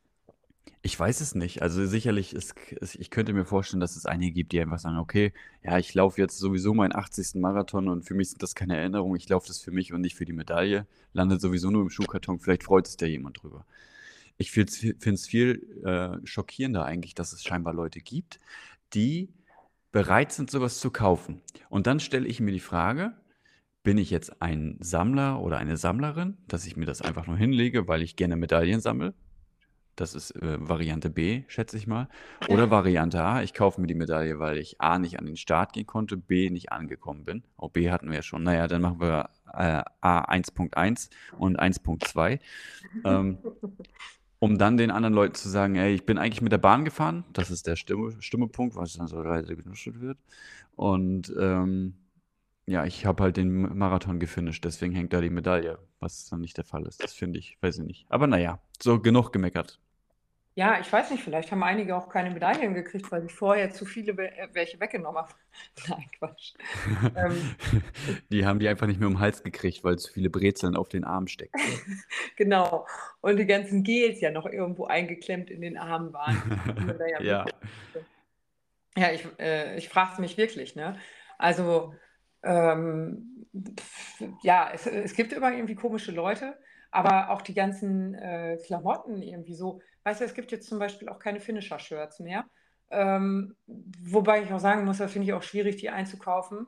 Ich 0.84 1.00
weiß 1.00 1.22
es 1.22 1.34
nicht. 1.34 1.64
Also 1.64 1.86
sicherlich, 1.88 2.36
ist, 2.36 2.54
ist, 2.70 2.96
ich 2.96 3.10
könnte 3.10 3.34
mir 3.34 3.44
vorstellen, 3.44 3.80
dass 3.80 3.96
es 3.96 4.06
einige 4.06 4.32
gibt, 4.32 4.52
die 4.52 4.62
einfach 4.62 4.78
sagen, 4.78 4.98
okay, 4.98 5.34
ja, 5.64 5.80
ich 5.80 5.92
laufe 5.96 6.22
jetzt 6.22 6.38
sowieso 6.38 6.76
meinen 6.76 6.94
80. 6.96 7.42
Marathon 7.42 7.88
und 7.88 8.04
für 8.04 8.14
mich 8.14 8.30
sind 8.30 8.44
das 8.44 8.54
keine 8.54 8.78
Erinnerungen. 8.78 9.16
Ich 9.18 9.28
laufe 9.28 9.48
das 9.48 9.60
für 9.60 9.72
mich 9.72 9.92
und 9.92 10.02
nicht 10.02 10.16
für 10.16 10.26
die 10.26 10.34
Medaille. 10.34 10.86
Landet 11.14 11.42
sowieso 11.42 11.72
nur 11.72 11.82
im 11.82 11.90
Schuhkarton. 11.90 12.40
Vielleicht 12.40 12.64
freut 12.64 12.86
sich 12.86 12.98
da 12.98 13.08
jemand 13.08 13.42
drüber. 13.42 13.66
Ich 14.38 14.52
finde 14.52 14.72
es 14.72 15.26
viel 15.26 15.84
äh, 15.84 16.28
schockierender 16.28 16.86
eigentlich, 16.86 17.16
dass 17.16 17.34
es 17.34 17.44
scheinbar 17.44 17.74
Leute 17.74 18.02
gibt, 18.02 18.40
die 18.94 19.34
bereit 19.92 20.32
sind, 20.32 20.52
sowas 20.52 20.80
zu 20.80 20.92
kaufen. 20.92 21.42
Und 21.70 21.88
dann 21.88 22.00
stelle 22.00 22.28
ich 22.28 22.40
mir 22.40 22.52
die 22.52 22.60
Frage, 22.60 23.14
bin 23.84 23.98
ich 23.98 24.10
jetzt 24.10 24.42
ein 24.42 24.78
Sammler 24.80 25.42
oder 25.42 25.58
eine 25.58 25.78
Sammlerin, 25.78 26.38
dass 26.48 26.66
ich 26.66 26.78
mir 26.78 26.86
das 26.86 27.02
einfach 27.02 27.28
nur 27.28 27.38
hinlege, 27.38 27.88
weil 27.88 28.02
ich 28.02 28.16
gerne 28.16 28.36
Medaillen 28.36 28.80
sammle? 28.80 29.14
Das 29.96 30.16
ist 30.16 30.32
äh, 30.32 30.58
Variante 30.60 31.10
B, 31.12 31.44
schätze 31.48 31.78
ich 31.78 31.86
mal. 31.86 32.08
Oder 32.48 32.72
Variante 32.72 33.24
A, 33.24 33.44
ich 33.44 33.54
kaufe 33.54 33.80
mir 33.80 33.86
die 33.86 33.94
Medaille, 33.94 34.40
weil 34.40 34.58
ich 34.58 34.82
A 34.82 34.98
nicht 34.98 35.20
an 35.20 35.26
den 35.26 35.38
Start 35.38 35.74
gehen 35.74 35.86
konnte, 35.86 36.18
B 36.18 36.50
nicht 36.50 36.72
angekommen 36.72 37.26
bin. 37.26 37.44
Auch 37.58 37.70
B 37.70 37.92
hatten 37.92 38.08
wir 38.08 38.16
ja 38.16 38.22
schon. 38.24 38.42
Naja, 38.42 38.68
dann 38.68 38.82
machen 38.82 39.00
wir 39.00 39.30
äh, 39.54 39.84
A 40.02 40.32
1.1 40.32 41.10
und 41.38 41.60
1.2. 41.60 42.40
Ähm, 43.06 43.38
um 44.40 44.58
dann 44.58 44.78
den 44.78 44.90
anderen 44.90 45.14
Leuten 45.14 45.36
zu 45.36 45.48
sagen, 45.48 45.76
ey, 45.76 45.94
ich 45.94 46.06
bin 46.06 46.18
eigentlich 46.18 46.42
mit 46.42 46.52
der 46.52 46.58
Bahn 46.58 46.86
gefahren. 46.86 47.24
Das 47.32 47.52
ist 47.52 47.68
der 47.68 47.76
Stimme, 47.76 48.16
Stimmepunkt, 48.20 48.76
was 48.76 48.94
dann 48.94 49.08
so 49.08 49.22
leise 49.22 49.56
genuschelt 49.56 50.02
wird. 50.02 50.18
Und 50.76 51.32
ähm, 51.40 51.94
ja, 52.66 52.86
ich 52.86 53.06
habe 53.06 53.24
halt 53.24 53.38
den 53.38 53.78
Marathon 53.78 54.20
gefinisht, 54.20 54.64
deswegen 54.64 54.94
hängt 54.94 55.14
da 55.14 55.22
die 55.22 55.30
Medaille, 55.30 55.80
was 56.00 56.30
dann 56.30 56.42
nicht 56.42 56.58
der 56.58 56.64
Fall 56.64 56.86
ist. 56.86 57.04
Das 57.04 57.14
finde 57.14 57.40
ich, 57.40 57.58
weiß 57.62 57.80
ich 57.80 57.86
nicht. 57.86 58.06
Aber 58.10 58.28
naja, 58.28 58.60
so 58.82 59.00
genug 59.00 59.34
gemeckert. 59.34 59.80
Ja, 60.56 60.80
ich 60.80 60.92
weiß 60.94 61.10
nicht, 61.10 61.24
vielleicht 61.24 61.52
haben 61.52 61.64
einige 61.64 61.96
auch 61.96 62.10
keine 62.10 62.30
Medaillen 62.30 62.76
gekriegt, 62.76 63.12
weil 63.12 63.26
ich 63.26 63.34
vorher 63.34 63.72
zu 63.72 63.86
viele 63.86 64.12
äh, 64.12 64.48
welche 64.54 64.80
weggenommen 64.80 65.20
habe. 65.20 65.34
Nein, 65.88 66.06
Quatsch. 66.20 66.54
Ähm, 67.16 67.56
Die 68.30 68.46
haben 68.46 68.60
die 68.60 68.68
einfach 68.68 68.86
nicht 68.86 69.00
mehr 69.00 69.08
um 69.08 69.16
den 69.16 69.20
Hals 69.20 69.42
gekriegt, 69.42 69.84
weil 69.84 69.98
zu 69.98 70.14
viele 70.14 70.30
Brezeln 70.30 70.76
auf 70.76 70.90
den 70.90 71.06
Arm 71.06 71.28
steckten. 71.28 71.60
genau. 72.38 72.86
Und 73.22 73.38
die 73.38 73.48
ganzen 73.48 73.84
Gels 73.84 74.22
ja 74.22 74.30
noch 74.30 74.46
irgendwo 74.46 74.86
eingeklemmt 74.86 75.50
in 75.50 75.62
den 75.62 75.76
Armen 75.76 76.14
waren. 76.14 76.38
ja. 77.22 77.46
Ja, 78.96 79.12
ich, 79.12 79.28
äh, 79.40 79.76
ich 79.76 79.90
frage 79.90 80.12
es 80.14 80.20
mich 80.20 80.38
wirklich, 80.38 80.76
ne? 80.76 81.00
Also, 81.40 81.96
ähm, 82.44 83.48
ja, 84.42 84.70
es, 84.74 84.88
es 84.88 85.16
gibt 85.16 85.34
immer 85.34 85.52
irgendwie 85.52 85.76
komische 85.76 86.12
Leute, 86.12 86.58
aber 86.92 87.30
auch 87.30 87.42
die 87.42 87.54
ganzen 87.54 88.14
äh, 88.16 88.58
Klamotten 88.66 89.22
irgendwie 89.22 89.56
so. 89.56 89.82
Weißt 90.04 90.22
du, 90.22 90.26
es 90.26 90.34
gibt 90.34 90.52
jetzt 90.52 90.68
zum 90.68 90.80
Beispiel 90.80 91.10
auch 91.10 91.20
keine 91.20 91.40
Finisher-Shirts 91.40 92.20
mehr. 92.20 92.46
Ähm, 92.92 93.56
wobei 93.66 94.44
ich 94.44 94.52
auch 94.54 94.60
sagen 94.60 94.86
muss, 94.86 94.98
da 95.00 95.08
finde 95.08 95.28
ich 95.28 95.34
auch 95.34 95.44
schwierig, 95.44 95.78
die 95.78 95.90
einzukaufen 95.90 96.68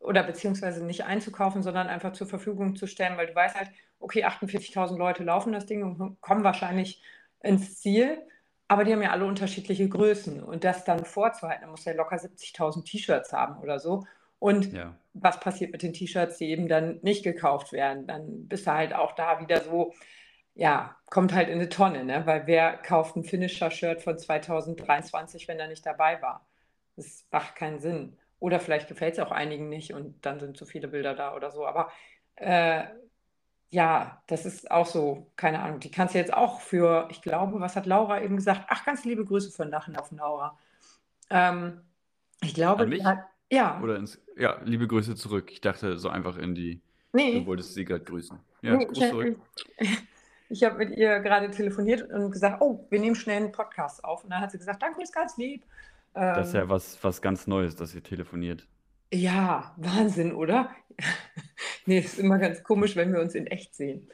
oder 0.00 0.22
beziehungsweise 0.22 0.84
nicht 0.84 1.04
einzukaufen, 1.04 1.62
sondern 1.62 1.88
einfach 1.88 2.12
zur 2.12 2.26
Verfügung 2.26 2.76
zu 2.76 2.86
stellen, 2.86 3.16
weil 3.16 3.28
du 3.28 3.34
weißt 3.34 3.56
halt, 3.56 3.70
okay, 4.00 4.24
48.000 4.24 4.98
Leute 4.98 5.24
laufen 5.24 5.52
das 5.52 5.66
Ding 5.66 5.82
und 5.82 6.20
kommen 6.20 6.44
wahrscheinlich 6.44 7.02
ins 7.42 7.80
Ziel, 7.80 8.18
aber 8.68 8.84
die 8.84 8.92
haben 8.92 9.02
ja 9.02 9.10
alle 9.10 9.24
unterschiedliche 9.26 9.88
Größen 9.88 10.42
und 10.42 10.64
das 10.64 10.84
dann 10.84 11.04
vorzuhalten, 11.04 11.62
da 11.64 11.70
muss 11.70 11.84
ja 11.84 11.92
locker 11.92 12.16
70.000 12.16 12.84
T-Shirts 12.84 13.32
haben 13.32 13.58
oder 13.60 13.78
so. 13.78 14.04
Und 14.38 14.72
ja. 14.72 14.94
was 15.14 15.40
passiert 15.40 15.72
mit 15.72 15.82
den 15.82 15.92
T-Shirts, 15.92 16.38
die 16.38 16.50
eben 16.50 16.68
dann 16.68 16.98
nicht 17.02 17.24
gekauft 17.24 17.72
werden? 17.72 18.06
Dann 18.06 18.48
bist 18.48 18.66
du 18.66 18.72
halt 18.72 18.94
auch 18.94 19.12
da 19.12 19.40
wieder 19.40 19.60
so, 19.62 19.92
ja, 20.54 20.96
kommt 21.10 21.32
halt 21.32 21.48
in 21.48 21.54
eine 21.54 21.68
Tonne, 21.68 22.04
ne? 22.04 22.26
Weil 22.26 22.46
wer 22.46 22.76
kauft 22.76 23.16
ein 23.16 23.24
Finisher-Shirt 23.24 24.02
von 24.02 24.18
2023, 24.18 25.48
wenn 25.48 25.58
er 25.58 25.68
nicht 25.68 25.84
dabei 25.84 26.20
war? 26.22 26.46
Das 26.96 27.24
macht 27.30 27.56
keinen 27.56 27.80
Sinn. 27.80 28.16
Oder 28.38 28.60
vielleicht 28.60 28.88
gefällt 28.88 29.14
es 29.14 29.20
auch 29.20 29.32
einigen 29.32 29.68
nicht 29.68 29.94
und 29.94 30.24
dann 30.26 30.38
sind 30.38 30.56
zu 30.56 30.66
viele 30.66 30.88
Bilder 30.88 31.14
da 31.14 31.34
oder 31.34 31.50
so. 31.50 31.66
Aber 31.66 31.90
äh, 32.36 32.84
ja, 33.70 34.22
das 34.28 34.46
ist 34.46 34.70
auch 34.70 34.86
so, 34.86 35.30
keine 35.36 35.60
Ahnung. 35.60 35.80
Die 35.80 35.90
kannst 35.90 36.14
du 36.14 36.18
jetzt 36.18 36.32
auch 36.32 36.60
für, 36.60 37.08
ich 37.10 37.22
glaube, 37.22 37.58
was 37.60 37.74
hat 37.74 37.86
Laura 37.86 38.22
eben 38.22 38.36
gesagt? 38.36 38.66
Ach, 38.68 38.84
ganz 38.84 39.04
liebe 39.04 39.24
Grüße 39.24 39.50
von 39.50 39.70
Lachenhaufen, 39.70 40.18
Laura. 40.18 40.56
Ähm, 41.30 41.80
ich 42.40 42.54
glaube, 42.54 42.88
die 42.88 43.04
hat, 43.04 43.18
ja, 43.50 43.80
Oder 43.80 43.96
ins, 43.96 44.20
ja, 44.36 44.60
liebe 44.64 44.86
Grüße 44.88 45.14
zurück. 45.16 45.50
Ich 45.52 45.60
dachte 45.60 45.98
so 45.98 46.08
einfach 46.08 46.36
in 46.38 46.54
die, 46.54 46.82
du 47.30 47.40
nee, 47.40 47.46
wolltest 47.46 47.74
sie 47.74 47.84
gerade 47.84 48.04
grüßen. 48.04 48.38
Ja, 48.62 48.76
nee, 48.76 48.86
Gruß 48.86 48.98
ich, 48.98 49.08
zurück. 49.08 49.40
ich, 50.48 50.64
habe 50.64 50.78
mit 50.78 50.96
ihr 50.96 51.20
gerade 51.20 51.50
telefoniert 51.50 52.02
und 52.10 52.30
gesagt, 52.30 52.60
oh, 52.62 52.86
wir 52.90 53.00
nehmen 53.00 53.16
schnell 53.16 53.38
einen 53.38 53.52
Podcast 53.52 54.04
auf. 54.04 54.24
Und 54.24 54.30
dann 54.30 54.40
hat 54.40 54.50
sie 54.52 54.58
gesagt, 54.58 54.82
danke, 54.82 55.02
ist 55.02 55.14
ganz 55.14 55.36
lieb. 55.36 55.64
Das 56.32 56.48
ist 56.48 56.54
Ähm, 56.54 56.60
ja 56.62 56.68
was, 56.68 57.02
was 57.04 57.22
ganz 57.22 57.46
Neues, 57.46 57.76
dass 57.76 57.94
ihr 57.94 58.02
telefoniert. 58.02 58.68
ja, 59.12 59.74
Wahnsinn, 59.76 60.34
oder? 60.34 60.70
Nee, 61.86 61.98
ist 61.98 62.18
immer 62.18 62.38
ganz 62.38 62.62
komisch, 62.62 62.96
wenn 62.96 63.12
wir 63.12 63.20
uns 63.20 63.34
in 63.34 63.46
echt 63.46 63.74
sehen. 63.74 64.08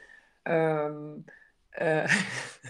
Ähm, 0.45 1.25
äh, 1.71 2.07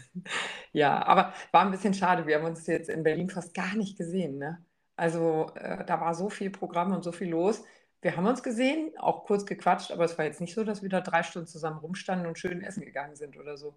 ja, 0.74 1.04
aber 1.06 1.34
war 1.52 1.64
ein 1.66 1.72
bisschen 1.72 1.94
schade. 1.94 2.28
Wir 2.28 2.38
haben 2.38 2.46
uns 2.46 2.68
jetzt 2.68 2.90
in 2.90 3.04
Berlin 3.04 3.30
fast 3.30 3.54
gar 3.54 3.76
nicht 3.76 3.98
gesehen, 3.98 4.38
ne? 4.38 4.64
Also 5.02 5.48
äh, 5.56 5.84
da 5.84 6.00
war 6.00 6.14
so 6.14 6.30
viel 6.30 6.52
Programm 6.52 6.92
und 6.94 7.04
so 7.04 7.12
viel 7.12 7.30
los. 7.30 7.64
Wir 8.04 8.16
haben 8.16 8.28
uns 8.28 8.44
gesehen, 8.44 8.94
auch 9.00 9.24
kurz 9.24 9.48
gequatscht, 9.48 9.90
aber 9.92 10.06
es 10.06 10.16
war 10.20 10.26
jetzt 10.26 10.42
nicht 10.42 10.54
so, 10.54 10.64
dass 10.64 10.84
wir 10.84 10.90
da 10.90 11.02
drei 11.02 11.24
Stunden 11.24 11.48
zusammen 11.48 11.80
rumstanden 11.80 12.28
und 12.28 12.38
schön 12.38 12.62
essen 12.62 12.86
gegangen 12.86 13.16
sind 13.16 13.36
oder 13.36 13.58
so. 13.58 13.74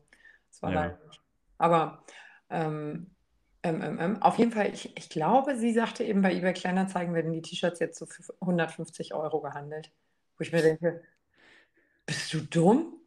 Das 0.51 0.61
war 0.63 0.71
Ja. 0.71 0.87
nicht. 0.89 1.23
Aber 1.57 2.05
ähm, 2.51 3.17
ähm, 3.63 3.81
ähm, 3.81 3.99
ähm, 4.01 4.23
auf 4.23 4.37
jeden 4.37 4.53
Fall, 4.53 4.75
ich, 4.75 4.95
ich 4.99 5.09
glaube, 5.09 5.57
sie 5.57 5.73
sagte 5.73 6.05
eben, 6.05 6.21
bei 6.21 6.35
eBay 6.35 6.53
Kleinanzeigen 6.53 7.15
werden 7.15 7.33
die 7.33 7.41
T-Shirts 7.41 7.81
jetzt 7.81 7.99
so 7.99 8.05
für 8.05 8.23
150 8.41 9.15
Euro 9.15 9.41
gehandelt. 9.41 9.91
Wo 10.37 10.43
ich 10.43 10.53
mir 10.53 10.61
denke, 10.61 11.03
bist 12.05 12.35
du 12.35 12.41
dumm? 12.43 13.01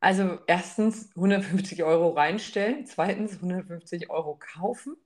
Also 0.00 0.38
erstens 0.46 1.08
150 1.16 1.82
Euro 1.82 2.10
reinstellen, 2.10 2.84
zweitens 2.84 3.36
150 3.36 4.10
Euro 4.10 4.38
kaufen. 4.38 4.96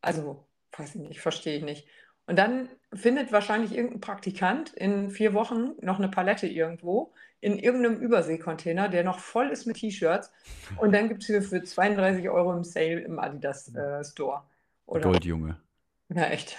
Also, 0.00 0.46
weiß 0.80 0.94
ich 0.96 1.00
nicht, 1.00 1.20
verstehe 1.20 1.56
ich 1.58 1.62
nicht. 1.62 1.86
Und 2.26 2.36
dann 2.36 2.68
findet 2.92 3.32
wahrscheinlich 3.32 3.74
irgendein 3.74 4.00
Praktikant 4.00 4.72
in 4.74 5.10
vier 5.10 5.34
Wochen 5.34 5.72
noch 5.80 5.98
eine 5.98 6.08
Palette 6.08 6.46
irgendwo 6.46 7.12
in 7.40 7.58
irgendeinem 7.58 7.98
Überseekontainer, 7.98 8.88
der 8.88 9.02
noch 9.02 9.18
voll 9.18 9.48
ist 9.48 9.66
mit 9.66 9.78
T-Shirts. 9.78 10.30
Und 10.76 10.92
dann 10.92 11.08
gibt 11.08 11.22
es 11.22 11.26
sie 11.28 11.40
für 11.40 11.62
32 11.62 12.28
Euro 12.28 12.52
im 12.52 12.64
Sale 12.64 13.00
im 13.00 13.18
Adidas 13.18 13.74
äh, 13.74 14.04
Store. 14.04 14.44
Oder? 14.86 15.02
Goldjunge. 15.02 15.60
Ja, 16.08 16.24
echt. 16.24 16.56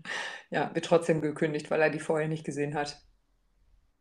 ja, 0.50 0.74
wird 0.74 0.84
trotzdem 0.84 1.20
gekündigt, 1.20 1.70
weil 1.70 1.82
er 1.82 1.90
die 1.90 1.98
vorher 1.98 2.28
nicht 2.28 2.44
gesehen 2.44 2.74
hat. 2.74 3.00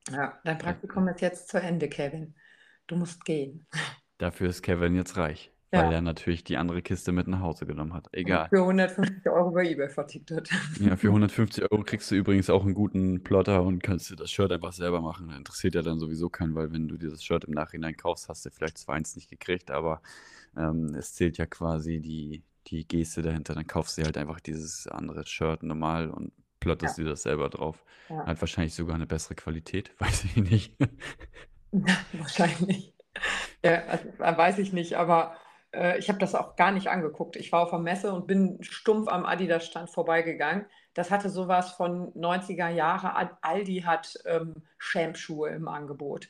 Ja, 0.10 0.40
dein 0.44 0.58
Praktikum 0.58 1.08
ist 1.08 1.22
jetzt 1.22 1.50
zu 1.50 1.60
Ende, 1.60 1.90
Kevin. 1.90 2.36
Du 2.88 2.96
musst 2.96 3.26
gehen. 3.26 3.68
Dafür 4.18 4.50
ist 4.50 4.62
Kevin 4.62 4.96
jetzt 4.96 5.18
reich. 5.18 5.52
Ja. 5.74 5.86
Weil 5.86 5.94
er 5.94 6.02
natürlich 6.02 6.44
die 6.44 6.58
andere 6.58 6.82
Kiste 6.82 7.14
mit 7.14 7.28
nach 7.28 7.40
Hause 7.40 7.66
genommen 7.66 7.94
hat. 7.94 8.10
Egal. 8.12 8.50
Für 8.50 8.60
150 8.60 9.26
Euro 9.30 9.52
bei 9.52 9.70
eBay 9.70 9.88
vertickt 9.88 10.32
hat. 10.32 10.50
Ja, 10.82 10.98
für 10.98 11.08
150 11.12 11.72
Euro 11.72 11.84
kriegst 11.84 12.12
du 12.12 12.16
übrigens 12.16 12.50
auch 12.50 12.66
einen 12.66 12.74
guten 12.74 13.24
Plotter 13.24 13.64
und 13.64 13.82
kannst 13.82 14.12
dir 14.12 14.18
das 14.18 14.30
Shirt 14.30 14.52
einfach 14.52 14.74
selber 14.74 15.00
machen. 15.00 15.32
Interessiert 15.32 15.76
ja 15.76 15.82
dann 15.82 15.98
sowieso 15.98 16.30
keinen, 16.30 16.56
weil 16.56 16.74
wenn 16.74 16.90
du 16.90 16.98
dieses 16.98 17.24
Shirt 17.24 17.46
im 17.46 17.54
Nachhinein 17.54 17.96
kaufst, 17.96 18.28
hast 18.28 18.46
du 18.46 18.50
vielleicht 18.50 18.80
zwar 18.80 18.96
eins 18.96 19.16
nicht 19.16 19.30
gekriegt, 19.30 19.72
aber 19.72 20.02
ähm, 20.58 20.94
es 20.94 21.14
zählt 21.14 21.38
ja 21.38 21.46
quasi 21.46 22.02
die, 22.02 22.44
die 22.68 22.86
Geste 22.86 23.22
dahinter. 23.22 23.56
Dann 23.56 23.66
kaufst 23.66 23.98
du 23.98 24.04
halt 24.04 24.18
einfach 24.18 24.42
dieses 24.42 24.88
andere 24.88 25.26
Shirt 25.26 25.64
normal 25.64 26.10
und 26.10 26.34
plotterst 26.60 26.98
ja. 26.98 27.06
dir 27.06 27.10
das 27.12 27.24
selber 27.24 27.50
drauf. 27.50 27.84
Ja. 28.10 28.26
Hat 28.26 28.42
wahrscheinlich 28.42 28.74
sogar 28.74 28.96
eine 28.96 29.08
bessere 29.08 29.36
Qualität, 29.36 29.94
weiß 30.00 30.26
ich 30.26 30.36
nicht. 30.36 30.76
wahrscheinlich. 32.12 32.94
Ja, 33.64 33.84
also, 33.86 34.10
weiß 34.20 34.58
ich 34.60 34.74
nicht, 34.74 34.96
aber 34.96 35.36
äh, 35.74 35.98
ich 35.98 36.10
habe 36.10 36.20
das 36.20 36.36
auch 36.36 36.56
gar 36.56 36.72
nicht 36.72 36.88
angeguckt. 36.88 37.36
Ich 37.36 37.52
war 37.52 37.62
auf 37.64 37.70
der 37.70 37.80
Messe 37.80 38.14
und 38.14 38.28
bin 38.28 38.58
stumpf 38.62 39.08
am 39.08 39.26
Adidas-Stand 39.26 39.90
vorbeigegangen. 39.90 40.66
Das 40.94 41.12
hatte 41.12 41.30
sowas 41.30 41.72
von 41.72 42.14
90er 42.14 42.70
Jahre. 42.70 43.38
Aldi 43.42 43.84
hat 43.86 44.20
ähm, 44.26 44.64
Champ-Schuhe 44.80 45.50
im 45.50 45.68
Angebot. 45.68 46.30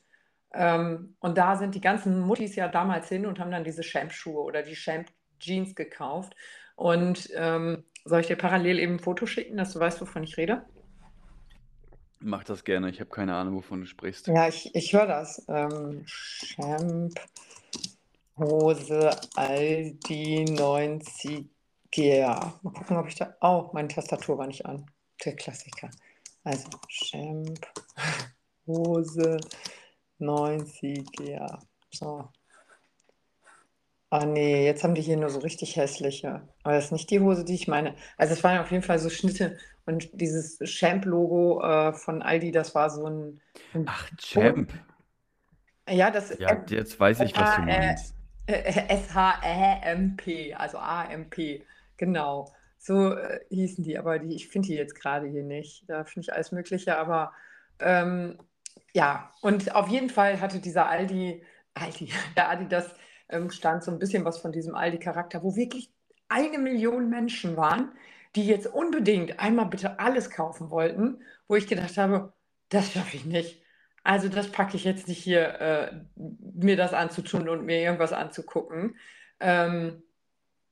Ähm, 0.53 1.15
und 1.19 1.37
da 1.37 1.55
sind 1.55 1.75
die 1.75 1.81
ganzen 1.81 2.19
Muttis 2.19 2.55
ja 2.55 2.67
damals 2.67 3.09
hin 3.09 3.25
und 3.25 3.39
haben 3.39 3.51
dann 3.51 3.63
diese 3.63 3.81
Champ-Schuhe 3.81 4.41
oder 4.41 4.61
die 4.61 4.75
Champ-Jeans 4.75 5.75
gekauft. 5.75 6.35
Und 6.75 7.29
ähm, 7.35 7.83
soll 8.05 8.21
ich 8.21 8.27
dir 8.27 8.35
parallel 8.35 8.79
eben 8.79 8.95
ein 8.95 8.99
Foto 8.99 9.25
schicken, 9.25 9.57
dass 9.57 9.73
du 9.73 9.79
weißt, 9.79 10.01
wovon 10.01 10.23
ich 10.23 10.37
rede? 10.37 10.63
Mach 12.19 12.43
das 12.43 12.63
gerne. 12.63 12.89
Ich 12.89 12.99
habe 12.99 13.09
keine 13.09 13.35
Ahnung, 13.35 13.55
wovon 13.55 13.81
du 13.81 13.87
sprichst. 13.87 14.27
Ja, 14.27 14.47
ich, 14.47 14.75
ich 14.75 14.93
höre 14.93 15.07
das. 15.07 15.43
Ähm, 15.47 16.03
Champ 16.05 17.13
Hose 18.37 19.11
Aldi 19.35 20.45
90er. 20.49 21.49
Mal 22.61 22.73
gucken, 22.73 22.97
ob 22.97 23.07
ich 23.07 23.15
da. 23.15 23.35
Oh, 23.41 23.69
meine 23.73 23.87
Tastatur 23.87 24.37
war 24.37 24.47
nicht 24.47 24.65
an. 24.65 24.85
Der 25.25 25.35
Klassiker. 25.35 25.89
Also 26.43 26.69
Champ 26.87 27.59
Hose 28.65 29.37
90er. 30.19 31.59
So. 31.91 32.29
Ah 34.09 34.25
nee, 34.25 34.65
jetzt 34.65 34.83
haben 34.83 34.95
die 34.95 35.01
hier 35.01 35.17
nur 35.17 35.29
so 35.29 35.39
richtig 35.39 35.77
hässliche. 35.77 36.47
Aber 36.63 36.75
das 36.75 36.85
ist 36.85 36.91
nicht 36.91 37.09
die 37.09 37.21
Hose, 37.21 37.45
die 37.45 37.55
ich 37.55 37.67
meine. 37.67 37.95
Also 38.17 38.33
es 38.33 38.43
waren 38.43 38.59
auf 38.59 38.71
jeden 38.71 38.83
Fall 38.83 38.99
so 38.99 39.09
Schnitte 39.09 39.57
und 39.85 40.09
dieses 40.13 40.59
Champ-Logo 40.59 41.61
äh, 41.63 41.93
von 41.93 42.21
Aldi, 42.21 42.51
das 42.51 42.75
war 42.75 42.89
so 42.89 43.05
ein, 43.05 43.41
ein 43.73 43.85
Ach, 43.87 44.09
Champ. 44.17 44.73
Ja, 45.89 46.11
das 46.11 46.37
Ja, 46.39 46.63
jetzt 46.69 46.99
weiß 46.99 47.21
ich, 47.21 47.37
was 47.37 47.55
du 47.55 47.61
meinst. 47.61 48.15
S-H-E-M-P, 48.55 50.53
also 50.53 50.77
A-M-P, 50.77 51.65
genau. 51.97 52.51
So 52.77 53.13
äh, 53.13 53.39
hießen 53.49 53.83
die, 53.83 53.97
aber 53.97 54.19
die, 54.19 54.35
ich 54.35 54.47
finde 54.47 54.69
die 54.69 54.75
jetzt 54.75 54.95
gerade 54.95 55.27
hier 55.27 55.43
nicht. 55.43 55.83
Da 55.87 56.03
finde 56.03 56.25
ich 56.25 56.33
alles 56.33 56.51
Mögliche, 56.51 56.97
aber 56.97 57.33
ähm, 57.79 58.37
ja, 58.93 59.33
und 59.41 59.75
auf 59.75 59.87
jeden 59.87 60.09
Fall 60.09 60.41
hatte 60.41 60.59
dieser 60.59 60.87
Aldi, 60.87 61.43
Aldi, 61.73 62.11
der 62.37 62.49
Adidas 62.49 62.93
ähm, 63.29 63.49
stand 63.51 63.83
so 63.83 63.91
ein 63.91 63.99
bisschen 63.99 64.25
was 64.25 64.39
von 64.39 64.51
diesem 64.51 64.75
Aldi-Charakter, 64.75 65.43
wo 65.43 65.55
wirklich 65.55 65.93
eine 66.29 66.57
Million 66.57 67.09
Menschen 67.09 67.57
waren, 67.57 67.91
die 68.35 68.45
jetzt 68.45 68.67
unbedingt 68.67 69.39
einmal 69.39 69.65
bitte 69.65 69.99
alles 69.99 70.29
kaufen 70.29 70.69
wollten, 70.69 71.21
wo 71.47 71.55
ich 71.55 71.67
gedacht 71.67 71.97
habe, 71.97 72.33
das 72.69 72.93
schaffe 72.93 73.17
ich 73.17 73.25
nicht. 73.25 73.60
Also 74.03 74.29
das 74.29 74.51
packe 74.51 74.75
ich 74.77 74.83
jetzt 74.83 75.07
nicht 75.07 75.23
hier, 75.23 75.59
äh, 75.61 75.91
mir 76.15 76.75
das 76.75 76.93
anzutun 76.93 77.47
und 77.49 77.65
mir 77.65 77.81
irgendwas 77.81 78.13
anzugucken. 78.13 78.97
Ähm, 79.39 80.03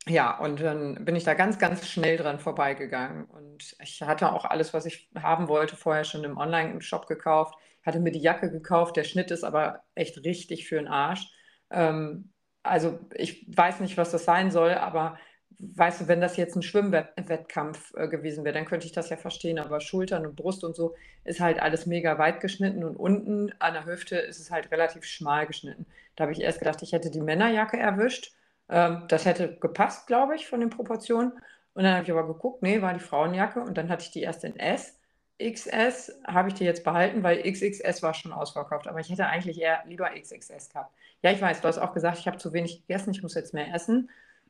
ja, 0.07 0.37
und 0.39 0.61
dann 0.61 1.05
bin 1.05 1.15
ich 1.15 1.23
da 1.23 1.33
ganz, 1.35 1.59
ganz 1.59 1.87
schnell 1.87 2.17
dran 2.17 2.39
vorbeigegangen. 2.39 3.25
Und 3.25 3.75
ich 3.81 4.01
hatte 4.01 4.31
auch 4.31 4.45
alles, 4.45 4.73
was 4.73 4.85
ich 4.85 5.09
haben 5.15 5.47
wollte, 5.47 5.75
vorher 5.75 6.03
schon 6.03 6.23
im 6.23 6.37
Online-Shop 6.37 7.07
gekauft. 7.07 7.55
Hatte 7.85 7.99
mir 7.99 8.11
die 8.11 8.21
Jacke 8.21 8.49
gekauft. 8.51 8.97
Der 8.97 9.03
Schnitt 9.03 9.31
ist 9.31 9.43
aber 9.43 9.83
echt 9.95 10.23
richtig 10.23 10.67
für 10.67 10.75
den 10.75 10.87
Arsch. 10.87 11.27
Ähm, 11.69 12.31
also 12.63 12.99
ich 13.15 13.45
weiß 13.55 13.79
nicht, 13.81 13.97
was 13.97 14.11
das 14.11 14.25
sein 14.25 14.51
soll, 14.51 14.73
aber 14.73 15.17
weißt 15.57 16.01
du, 16.01 16.07
wenn 16.07 16.21
das 16.21 16.37
jetzt 16.37 16.55
ein 16.55 16.61
Schwimmwettkampf 16.61 17.93
äh, 17.95 18.07
gewesen 18.07 18.43
wäre, 18.43 18.53
dann 18.53 18.65
könnte 18.65 18.85
ich 18.85 18.91
das 18.91 19.09
ja 19.09 19.17
verstehen, 19.17 19.59
aber 19.59 19.81
Schultern 19.81 20.25
und 20.25 20.35
Brust 20.35 20.63
und 20.63 20.75
so 20.75 20.95
ist 21.25 21.39
halt 21.39 21.61
alles 21.61 21.85
mega 21.85 22.17
weit 22.17 22.39
geschnitten 22.39 22.83
und 22.83 22.95
unten 22.95 23.51
an 23.59 23.73
der 23.73 23.85
Hüfte 23.85 24.17
ist 24.17 24.39
es 24.39 24.51
halt 24.51 24.71
relativ 24.71 25.03
schmal 25.03 25.47
geschnitten. 25.47 25.85
Da 26.15 26.23
habe 26.23 26.33
ich 26.33 26.41
erst 26.41 26.59
gedacht, 26.59 26.81
ich 26.81 26.93
hätte 26.93 27.11
die 27.11 27.21
Männerjacke 27.21 27.77
erwischt. 27.77 28.33
Ähm, 28.69 29.05
das 29.07 29.25
hätte 29.25 29.57
gepasst, 29.59 30.07
glaube 30.07 30.35
ich, 30.35 30.47
von 30.47 30.59
den 30.59 30.69
Proportionen. 30.69 31.33
Und 31.73 31.83
dann 31.83 31.93
habe 31.93 32.03
ich 32.03 32.11
aber 32.11 32.27
geguckt, 32.27 32.61
nee, 32.61 32.81
war 32.81 32.93
die 32.93 32.99
Frauenjacke 32.99 33.61
und 33.61 33.77
dann 33.77 33.89
hatte 33.89 34.03
ich 34.03 34.11
die 34.11 34.21
erst 34.21 34.43
in 34.43 34.57
S. 34.57 34.97
XS 35.41 36.19
habe 36.27 36.49
ich 36.49 36.55
die 36.55 36.65
jetzt 36.65 36.83
behalten, 36.83 37.23
weil 37.23 37.41
XXS 37.49 38.03
war 38.03 38.13
schon 38.13 38.33
ausverkauft. 38.33 38.87
Aber 38.87 38.99
ich 38.99 39.09
hätte 39.09 39.27
eigentlich 39.27 39.61
eher 39.61 39.83
lieber 39.87 40.09
XXS 40.09 40.69
gehabt. 40.69 40.93
Ja, 41.23 41.31
ich 41.31 41.41
weiß, 41.41 41.61
du 41.61 41.67
hast 41.67 41.77
auch 41.77 41.93
gesagt, 41.93 42.19
ich 42.19 42.27
habe 42.27 42.37
zu 42.37 42.53
wenig 42.53 42.81
gegessen, 42.81 43.11
ich 43.11 43.23
muss 43.23 43.35
jetzt 43.35 43.53
mehr 43.53 43.73
essen. 43.73 44.09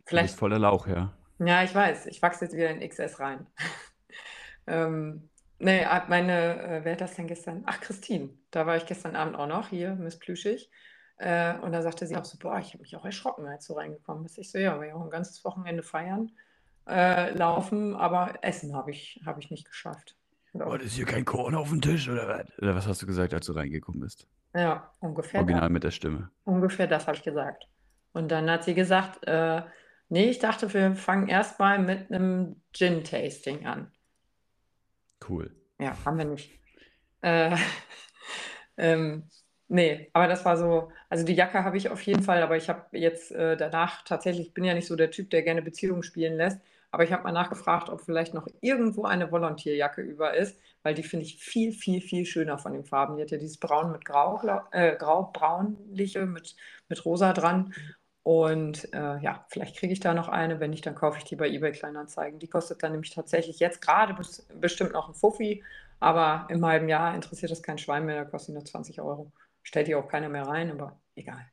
Vielleicht. 0.09 0.29
Du 0.29 0.31
bist 0.31 0.39
voller 0.39 0.59
Lauch, 0.59 0.87
ja. 0.87 1.13
Ja, 1.37 1.63
ich 1.63 1.73
weiß. 1.73 2.07
Ich 2.07 2.21
wachse 2.21 2.45
jetzt 2.45 2.55
wieder 2.55 2.71
in 2.71 2.87
XS 2.87 3.19
rein. 3.19 3.45
ähm, 4.67 5.29
nee, 5.59 5.85
ah, 5.85 6.03
meine, 6.09 6.61
äh, 6.61 6.83
wer 6.83 6.93
hat 6.93 7.01
das 7.01 7.15
denn 7.15 7.27
gestern? 7.27 7.63
Ach, 7.67 7.79
Christine. 7.79 8.29
Da 8.49 8.65
war 8.65 8.75
ich 8.75 8.87
gestern 8.87 9.15
Abend 9.15 9.35
auch 9.35 9.47
noch, 9.47 9.69
hier, 9.69 9.95
Miss 9.95 10.17
Plüschig. 10.17 10.71
Äh, 11.17 11.59
und 11.59 11.73
da 11.73 11.83
sagte 11.83 12.07
sie 12.07 12.17
auch 12.17 12.25
so, 12.25 12.39
boah, 12.39 12.57
ich 12.57 12.73
habe 12.73 12.81
mich 12.81 12.95
auch 12.95 13.05
erschrocken, 13.05 13.45
als 13.45 13.67
du 13.67 13.73
reingekommen 13.73 14.23
bist. 14.23 14.39
Ich 14.39 14.51
so, 14.51 14.57
ja, 14.57 14.79
wir 14.79 14.87
ja 14.87 14.95
auch 14.95 15.03
ein 15.03 15.11
ganzes 15.11 15.45
Wochenende 15.45 15.83
feiern, 15.83 16.31
äh, 16.87 17.31
laufen, 17.31 17.95
aber 17.95 18.39
Essen 18.41 18.75
habe 18.75 18.91
ich, 18.91 19.21
hab 19.25 19.37
ich 19.37 19.51
nicht 19.51 19.67
geschafft. 19.67 20.15
Oh, 20.53 20.73
ist 20.73 20.93
hier 20.93 21.05
kein 21.05 21.25
Korn 21.25 21.53
auf 21.53 21.69
dem 21.69 21.81
Tisch 21.81 22.09
oder 22.09 22.27
was? 22.27 22.57
Oder 22.57 22.73
was 22.73 22.87
hast 22.87 23.01
du 23.01 23.05
gesagt, 23.05 23.33
als 23.33 23.45
du 23.45 23.51
reingekommen 23.51 24.01
bist? 24.01 24.27
Ja, 24.55 24.91
ungefähr. 24.99 25.41
Original 25.41 25.61
das. 25.61 25.69
mit 25.69 25.83
der 25.83 25.91
Stimme. 25.91 26.31
Ungefähr 26.45 26.87
das 26.87 27.05
habe 27.05 27.17
ich 27.17 27.23
gesagt. 27.23 27.67
Und 28.13 28.31
dann 28.31 28.49
hat 28.49 28.63
sie 28.63 28.73
gesagt, 28.73 29.27
äh, 29.27 29.61
nee, 30.09 30.29
ich 30.29 30.39
dachte, 30.39 30.73
wir 30.73 30.95
fangen 30.95 31.27
erstmal 31.27 31.79
mit 31.79 32.11
einem 32.11 32.61
Gin-Tasting 32.73 33.65
an. 33.65 33.91
Cool. 35.27 35.51
Ja, 35.79 35.97
haben 36.05 36.17
wir 36.17 36.25
nicht. 36.25 36.51
Äh, 37.21 37.55
ähm, 38.77 39.29
nee, 39.67 40.09
aber 40.13 40.27
das 40.27 40.45
war 40.45 40.57
so, 40.57 40.91
also 41.09 41.25
die 41.25 41.35
Jacke 41.35 41.63
habe 41.63 41.77
ich 41.77 41.89
auf 41.89 42.01
jeden 42.01 42.23
Fall, 42.23 42.43
aber 42.43 42.57
ich 42.57 42.69
habe 42.69 42.97
jetzt 42.97 43.31
äh, 43.31 43.55
danach 43.57 44.03
tatsächlich, 44.03 44.47
ich 44.47 44.53
bin 44.53 44.63
ja 44.63 44.73
nicht 44.73 44.87
so 44.87 44.95
der 44.95 45.11
Typ, 45.11 45.29
der 45.29 45.43
gerne 45.43 45.61
Beziehungen 45.61 46.03
spielen 46.03 46.37
lässt, 46.37 46.59
aber 46.91 47.03
ich 47.03 47.11
habe 47.11 47.23
mal 47.23 47.31
nachgefragt, 47.31 47.89
ob 47.89 48.01
vielleicht 48.01 48.33
noch 48.33 48.47
irgendwo 48.61 49.05
eine 49.05 49.31
Volontierjacke 49.31 50.01
über 50.01 50.33
ist, 50.33 50.59
weil 50.81 50.95
die 50.95 51.03
finde 51.03 51.25
ich 51.25 51.37
viel, 51.37 51.71
viel, 51.71 52.01
viel 52.01 52.25
schöner 52.25 52.57
von 52.57 52.73
den 52.73 52.83
Farben. 52.83 53.17
Die 53.17 53.21
hat 53.21 53.31
ja 53.31 53.37
dieses 53.37 53.57
Braun 53.57 53.91
mit 53.91 54.05
Grau, 54.05 54.41
äh, 54.71 54.95
Grau-Braunliche 54.95 56.25
mit, 56.25 56.55
mit 56.87 57.05
Rosa 57.05 57.33
dran. 57.33 57.73
Und 58.23 58.93
äh, 58.93 59.17
ja, 59.19 59.45
vielleicht 59.49 59.77
kriege 59.77 59.93
ich 59.93 59.99
da 59.99 60.13
noch 60.13 60.27
eine. 60.27 60.59
Wenn 60.59 60.71
nicht, 60.71 60.85
dann 60.85 60.95
kaufe 60.95 61.17
ich 61.17 61.23
die 61.23 61.35
bei 61.35 61.49
eBay 61.49 61.71
Kleinanzeigen. 61.71 62.39
Die 62.39 62.47
kostet 62.47 62.83
dann 62.83 62.91
nämlich 62.91 63.11
tatsächlich 63.11 63.59
jetzt 63.59 63.81
gerade 63.81 64.15
bestimmt 64.59 64.93
noch 64.93 65.07
ein 65.07 65.15
Fuffi, 65.15 65.63
aber 65.99 66.47
im 66.49 66.65
halben 66.65 66.89
Jahr 66.89 67.15
interessiert 67.15 67.51
das 67.51 67.63
kein 67.63 67.77
Schwein 67.77 68.05
mehr, 68.05 68.23
da 68.23 68.29
kostet 68.29 68.49
die 68.49 68.53
nur 68.53 68.65
20 68.65 69.01
Euro. 69.01 69.31
Stellt 69.63 69.87
die 69.87 69.95
auch 69.95 70.07
keiner 70.07 70.29
mehr 70.29 70.47
rein, 70.47 70.71
aber 70.71 70.99
egal. 71.15 71.45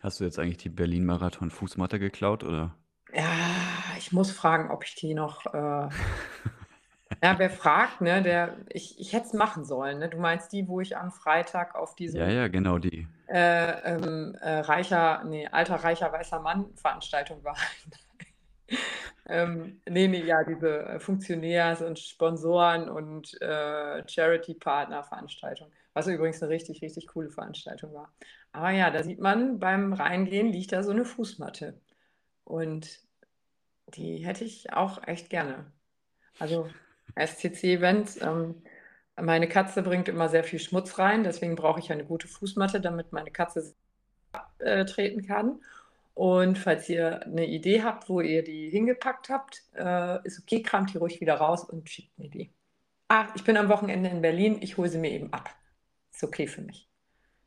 Hast 0.00 0.20
du 0.20 0.24
jetzt 0.24 0.38
eigentlich 0.38 0.58
die 0.58 0.68
Berlin-Marathon-Fußmatte 0.68 1.98
geklaut, 1.98 2.44
oder? 2.44 2.74
Ja, 3.12 3.24
ich 3.96 4.12
muss 4.12 4.30
fragen, 4.30 4.70
ob 4.70 4.84
ich 4.84 4.94
die 4.94 5.14
noch. 5.14 5.46
Äh... 5.52 5.88
ja, 7.22 7.38
wer 7.38 7.50
fragt, 7.50 8.00
ne? 8.00 8.22
Der, 8.22 8.56
ich, 8.68 8.98
ich 8.98 9.12
hätte 9.12 9.26
es 9.26 9.32
machen 9.32 9.64
sollen. 9.64 9.98
Ne? 9.98 10.08
Du 10.08 10.18
meinst 10.18 10.52
die, 10.52 10.68
wo 10.68 10.80
ich 10.80 10.96
am 10.96 11.10
Freitag 11.10 11.74
auf 11.74 11.94
diese. 11.94 12.18
Ja, 12.18 12.28
ja, 12.28 12.48
genau 12.48 12.78
die 12.78 13.06
äh, 13.28 13.94
ähm, 13.94 14.34
äh, 14.40 14.60
reicher, 14.60 15.22
nee, 15.24 15.46
alter, 15.46 15.76
reicher, 15.76 16.12
weißer 16.12 16.40
Mann-Veranstaltung 16.40 17.44
war. 17.44 17.56
ähm, 19.26 19.80
nee, 19.88 20.08
nee, 20.08 20.24
ja, 20.24 20.44
diese 20.44 20.86
äh, 20.86 20.98
Funktionärs- 20.98 21.82
und 21.82 21.98
Sponsoren- 21.98 22.88
und 22.88 23.40
äh, 23.42 24.02
Charity-Partner-Veranstaltung, 24.08 25.70
was 25.92 26.06
übrigens 26.06 26.42
eine 26.42 26.50
richtig, 26.50 26.80
richtig 26.80 27.06
coole 27.08 27.28
Veranstaltung 27.28 27.92
war. 27.92 28.12
Aber 28.52 28.70
ja, 28.70 28.90
da 28.90 29.02
sieht 29.02 29.20
man, 29.20 29.58
beim 29.58 29.92
Reingehen 29.92 30.50
liegt 30.50 30.72
da 30.72 30.82
so 30.82 30.90
eine 30.90 31.04
Fußmatte. 31.04 31.78
Und 32.44 33.00
die 33.88 34.18
hätte 34.18 34.44
ich 34.44 34.72
auch 34.72 35.06
echt 35.06 35.28
gerne. 35.28 35.70
Also 36.38 36.68
SCC-Events. 37.14 38.20
Ähm, 38.22 38.62
meine 39.20 39.48
Katze 39.48 39.82
bringt 39.82 40.08
immer 40.08 40.28
sehr 40.28 40.44
viel 40.44 40.58
Schmutz 40.58 40.98
rein, 40.98 41.24
deswegen 41.24 41.56
brauche 41.56 41.80
ich 41.80 41.90
eine 41.90 42.04
gute 42.04 42.28
Fußmatte, 42.28 42.80
damit 42.80 43.12
meine 43.12 43.30
Katze 43.30 43.74
abtreten 44.32 45.26
kann. 45.26 45.60
Und 46.14 46.58
falls 46.58 46.88
ihr 46.88 47.22
eine 47.22 47.46
Idee 47.46 47.82
habt, 47.82 48.08
wo 48.08 48.20
ihr 48.20 48.42
die 48.42 48.70
hingepackt 48.70 49.28
habt, 49.28 49.62
äh, 49.76 50.24
ist 50.26 50.40
okay, 50.40 50.62
kramt 50.62 50.92
die 50.92 50.98
ruhig 50.98 51.20
wieder 51.20 51.34
raus 51.34 51.64
und 51.64 51.88
schickt 51.88 52.18
mir 52.18 52.28
die. 52.28 52.52
Ah, 53.08 53.28
ich 53.36 53.44
bin 53.44 53.56
am 53.56 53.68
Wochenende 53.68 54.08
in 54.10 54.20
Berlin, 54.20 54.58
ich 54.60 54.76
hole 54.76 54.88
sie 54.88 54.98
mir 54.98 55.12
eben 55.12 55.32
ab. 55.32 55.54
Ist 56.12 56.24
okay 56.24 56.46
für 56.46 56.62
mich. 56.62 56.88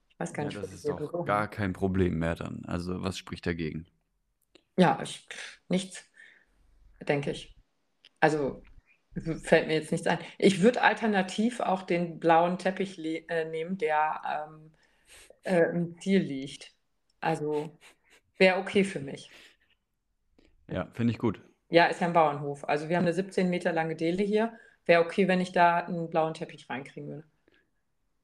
Ich 0.09 0.19
weiß 0.19 0.33
gar 0.33 0.43
ja, 0.43 0.49
nicht, 0.49 0.63
das 0.63 0.71
ist 0.71 0.87
doch 0.87 1.25
gar 1.25 1.49
kein 1.49 1.73
Problem 1.73 2.17
mehr 2.17 2.35
dann. 2.35 2.63
Also 2.65 3.03
was 3.03 3.17
spricht 3.17 3.45
dagegen? 3.45 3.87
Ja, 4.77 4.99
ich, 5.03 5.27
nichts, 5.67 6.05
denke 7.01 7.31
ich. 7.31 7.55
Also 8.21 8.63
fällt 9.43 9.67
mir 9.67 9.75
jetzt 9.75 9.91
nichts 9.91 10.07
ein. 10.07 10.19
Ich 10.37 10.61
würde 10.61 10.81
alternativ 10.81 11.59
auch 11.59 11.83
den 11.83 12.19
blauen 12.19 12.57
Teppich 12.57 12.97
äh, 12.99 13.45
nehmen, 13.45 13.77
der 13.77 14.21
ähm, 14.47 14.71
äh, 15.43 15.69
im 15.69 15.97
Ziel 15.99 16.21
liegt. 16.21 16.73
Also 17.19 17.77
wäre 18.37 18.59
okay 18.59 18.83
für 18.83 18.99
mich. 18.99 19.29
Ja, 20.67 20.87
finde 20.93 21.11
ich 21.11 21.19
gut. 21.19 21.41
Ja, 21.69 21.85
ist 21.85 22.01
ja 22.01 22.07
ein 22.07 22.13
Bauernhof. 22.13 22.67
Also 22.67 22.89
wir 22.89 22.97
haben 22.97 23.03
eine 23.03 23.13
17 23.13 23.49
Meter 23.49 23.71
lange 23.71 23.95
Dele 23.95 24.23
hier. 24.23 24.53
Wäre 24.85 25.03
okay, 25.03 25.27
wenn 25.27 25.41
ich 25.41 25.51
da 25.51 25.77
einen 25.77 26.09
blauen 26.09 26.33
Teppich 26.33 26.69
reinkriegen 26.69 27.09
würde. 27.09 27.27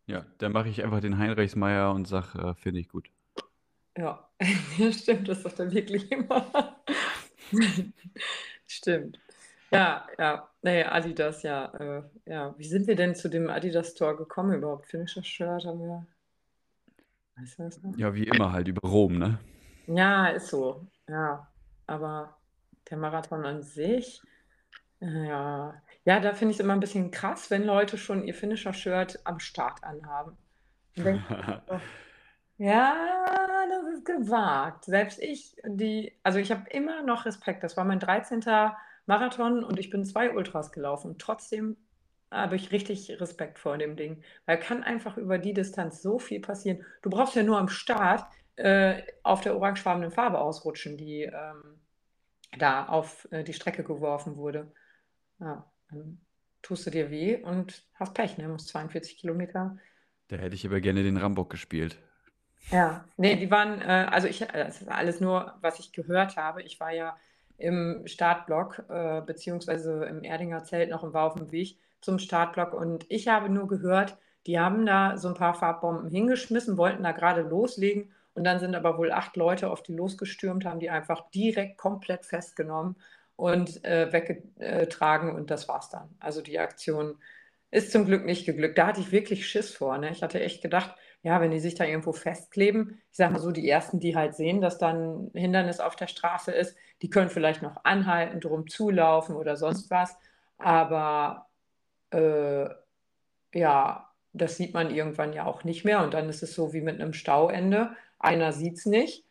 Ja, 0.07 0.25
dann 0.37 0.53
mache 0.53 0.69
ich 0.69 0.83
einfach 0.83 1.01
den 1.01 1.17
Heinrichsmeier 1.17 1.91
und 1.91 2.07
sage, 2.07 2.39
äh, 2.39 2.55
finde 2.55 2.79
ich 2.79 2.87
gut. 2.87 3.09
Ja, 3.97 4.29
stimmt, 4.91 5.27
das 5.27 5.43
sagt 5.43 5.59
er 5.59 5.71
wirklich 5.71 6.11
immer. 6.11 6.81
stimmt. 8.67 9.19
Ja, 9.71 10.07
ja, 10.17 10.49
nee, 10.61 10.83
Adidas, 10.83 11.43
ja, 11.43 11.65
äh, 11.75 12.03
ja. 12.25 12.55
Wie 12.57 12.67
sind 12.67 12.87
wir 12.87 12.95
denn 12.95 13.15
zu 13.15 13.29
dem 13.29 13.49
Adidas 13.49 13.91
Store 13.91 14.15
gekommen 14.15 14.55
überhaupt? 14.55 14.87
Finisher 14.87 15.23
Shirt 15.23 15.65
haben 15.65 15.79
wir. 15.79 16.05
Weißt 17.35 17.59
du 17.59 17.63
das 17.63 17.81
noch? 17.83 17.97
Ja, 17.97 18.13
wie 18.13 18.23
immer 18.23 18.53
halt 18.53 18.67
über 18.67 18.87
Rom, 18.87 19.17
ne? 19.17 19.39
Ja, 19.87 20.27
ist 20.27 20.47
so. 20.47 20.87
Ja, 21.09 21.47
aber 21.85 22.37
der 22.89 22.97
Marathon 22.97 23.45
an 23.45 23.61
sich, 23.61 24.21
ja, 24.99 25.81
ja, 26.05 26.19
da 26.19 26.33
finde 26.33 26.51
ich 26.51 26.57
es 26.57 26.63
immer 26.63 26.73
ein 26.73 26.79
bisschen 26.79 27.11
krass, 27.11 27.51
wenn 27.51 27.63
Leute 27.63 27.97
schon 27.97 28.23
ihr 28.23 28.33
Finisher-Shirt 28.33 29.19
am 29.25 29.39
Start 29.39 29.83
anhaben. 29.83 30.37
Ja, 32.59 32.95
das 33.69 33.93
ist 33.93 34.05
gewagt. 34.05 34.85
Selbst 34.85 35.21
ich, 35.21 35.55
die, 35.63 36.11
also 36.23 36.39
ich 36.39 36.49
habe 36.49 36.67
immer 36.71 37.03
noch 37.03 37.25
Respekt. 37.25 37.63
Das 37.63 37.77
war 37.77 37.85
mein 37.85 37.99
13. 37.99 38.41
Marathon 39.07 39.63
und 39.63 39.79
ich 39.79 39.89
bin 39.89 40.05
zwei 40.05 40.31
Ultras 40.33 40.71
gelaufen. 40.71 41.15
Trotzdem 41.17 41.77
habe 42.29 42.55
ich 42.55 42.71
richtig 42.71 43.19
Respekt 43.19 43.57
vor 43.57 43.77
dem 43.77 43.95
Ding. 43.95 44.21
Weil 44.45 44.59
kann 44.59 44.83
einfach 44.83 45.17
über 45.17 45.37
die 45.37 45.53
Distanz 45.53 46.01
so 46.01 46.19
viel 46.19 46.41
passieren. 46.41 46.85
Du 47.01 47.09
brauchst 47.09 47.35
ja 47.35 47.43
nur 47.43 47.57
am 47.57 47.69
Start 47.69 48.25
äh, 48.57 49.01
auf 49.23 49.41
der 49.41 49.55
orangefarbenen 49.55 50.11
Farbe 50.11 50.39
ausrutschen, 50.39 50.97
die 50.97 51.23
ähm, 51.23 51.79
da 52.57 52.85
auf 52.85 53.27
äh, 53.31 53.43
die 53.43 53.53
Strecke 53.53 53.83
geworfen 53.83 54.35
wurde. 54.35 54.71
Ja, 55.39 55.71
dann 55.89 56.19
tust 56.61 56.85
du 56.85 56.91
dir 56.91 57.09
weh 57.09 57.37
und 57.37 57.85
hast 57.93 58.13
Pech, 58.13 58.37
ne? 58.37 58.47
Musst 58.49 58.67
42 58.69 59.17
Kilometer. 59.17 59.77
Da 60.27 60.35
hätte 60.35 60.55
ich 60.55 60.65
aber 60.65 60.81
gerne 60.81 61.03
den 61.03 61.17
Rambock 61.17 61.49
gespielt. 61.49 61.97
Ja, 62.71 63.05
nee, 63.15 63.37
die 63.37 63.49
waren, 63.49 63.79
äh, 63.81 64.07
also 64.11 64.27
ich, 64.27 64.39
das 64.39 64.81
ist 64.81 64.89
alles 64.89 65.21
nur, 65.21 65.55
was 65.61 65.79
ich 65.79 65.93
gehört 65.93 66.35
habe. 66.35 66.63
Ich 66.63 66.79
war 66.79 66.91
ja 66.91 67.15
im 67.57 68.03
Startblock, 68.05 68.83
äh, 68.89 69.21
beziehungsweise 69.21 70.05
im 70.05 70.23
Erdinger 70.23 70.63
Zelt 70.63 70.89
noch 70.89 71.03
und 71.03 71.13
war 71.13 71.25
auf 71.25 71.35
dem 71.35 71.51
Weg 71.51 71.77
zum 72.01 72.19
Startblock 72.19 72.73
und 72.73 73.05
ich 73.09 73.27
habe 73.27 73.49
nur 73.49 73.67
gehört, 73.67 74.17
die 74.45 74.59
haben 74.59 74.85
da 74.85 75.17
so 75.17 75.27
ein 75.27 75.33
paar 75.33 75.53
Farbbomben 75.53 76.09
hingeschmissen, 76.09 76.77
wollten 76.77 77.03
da 77.03 77.11
gerade 77.11 77.41
loslegen 77.41 78.11
und 78.33 78.43
dann 78.43 78.59
sind 78.59 78.75
aber 78.75 78.97
wohl 78.97 79.11
acht 79.11 79.35
Leute 79.35 79.69
auf 79.69 79.83
die 79.83 79.93
losgestürmt, 79.93 80.65
haben 80.65 80.79
die 80.79 80.89
einfach 80.89 81.29
direkt 81.31 81.77
komplett 81.77 82.25
festgenommen 82.25 82.95
und 83.35 83.83
äh, 83.83 84.11
weggetragen 84.13 85.33
und 85.35 85.49
das 85.49 85.67
war's 85.67 85.89
dann. 85.89 86.15
Also 86.19 86.41
die 86.41 86.59
Aktion 86.59 87.17
ist 87.71 87.91
zum 87.91 88.05
Glück 88.05 88.25
nicht 88.25 88.45
geglückt. 88.45 88.77
Da 88.77 88.87
hatte 88.87 89.01
ich 89.01 89.11
wirklich 89.11 89.47
Schiss 89.47 89.73
vor. 89.73 89.97
Ne? 89.97 90.11
Ich 90.11 90.23
hatte 90.23 90.39
echt 90.39 90.61
gedacht, 90.61 90.95
ja, 91.23 91.41
wenn 91.41 91.51
die 91.51 91.59
sich 91.59 91.75
da 91.75 91.83
irgendwo 91.83 92.13
festkleben, 92.13 93.01
ich 93.11 93.17
sage 93.17 93.33
mal 93.33 93.39
so, 93.39 93.51
die 93.51 93.69
ersten, 93.69 93.99
die 93.99 94.15
halt 94.15 94.35
sehen, 94.35 94.61
dass 94.61 94.77
dann 94.77 95.31
ein 95.33 95.39
Hindernis 95.39 95.79
auf 95.79 95.95
der 95.95 96.07
Straße 96.07 96.51
ist, 96.51 96.77
die 97.01 97.09
können 97.09 97.29
vielleicht 97.29 97.61
noch 97.61 97.83
anhalten, 97.85 98.39
drum 98.39 98.67
zulaufen 98.67 99.35
oder 99.35 99.55
sonst 99.55 99.89
was. 99.89 100.17
Aber 100.57 101.47
äh, 102.11 102.67
ja, 103.53 104.09
das 104.33 104.57
sieht 104.57 104.73
man 104.73 104.93
irgendwann 104.93 105.33
ja 105.33 105.45
auch 105.45 105.63
nicht 105.63 105.85
mehr. 105.85 106.03
Und 106.03 106.13
dann 106.13 106.29
ist 106.29 106.43
es 106.43 106.55
so 106.55 106.73
wie 106.73 106.81
mit 106.81 106.99
einem 106.99 107.13
Stauende. 107.13 107.91
Einer 108.19 108.51
sieht 108.51 108.77
es 108.77 108.85
nicht 108.85 109.25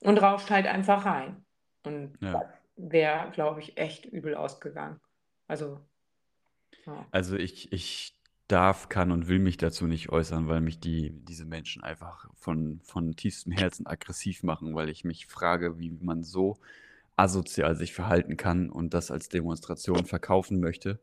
und 0.00 0.20
rauscht 0.20 0.50
halt 0.50 0.66
einfach 0.66 1.04
rein. 1.04 1.44
Und 1.84 2.14
ja. 2.20 2.42
wäre, 2.76 3.30
glaube 3.32 3.60
ich, 3.60 3.76
echt 3.76 4.06
übel 4.06 4.34
ausgegangen. 4.34 5.00
Also, 5.46 5.80
ja. 6.86 7.06
also 7.10 7.36
ich, 7.36 7.72
ich 7.72 8.14
darf, 8.48 8.88
kann 8.88 9.12
und 9.12 9.28
will 9.28 9.38
mich 9.38 9.56
dazu 9.56 9.86
nicht 9.86 10.10
äußern, 10.10 10.48
weil 10.48 10.60
mich 10.60 10.78
die, 10.78 11.10
diese 11.24 11.44
Menschen 11.44 11.82
einfach 11.82 12.28
von, 12.34 12.80
von 12.82 13.16
tiefstem 13.16 13.52
Herzen 13.52 13.86
aggressiv 13.86 14.42
machen, 14.42 14.74
weil 14.74 14.88
ich 14.88 15.04
mich 15.04 15.26
frage, 15.26 15.78
wie 15.78 15.90
man 15.90 16.22
so 16.22 16.58
asozial 17.16 17.76
sich 17.76 17.92
verhalten 17.92 18.36
kann 18.36 18.70
und 18.70 18.94
das 18.94 19.10
als 19.10 19.28
Demonstration 19.28 20.06
verkaufen 20.06 20.60
möchte. 20.60 21.00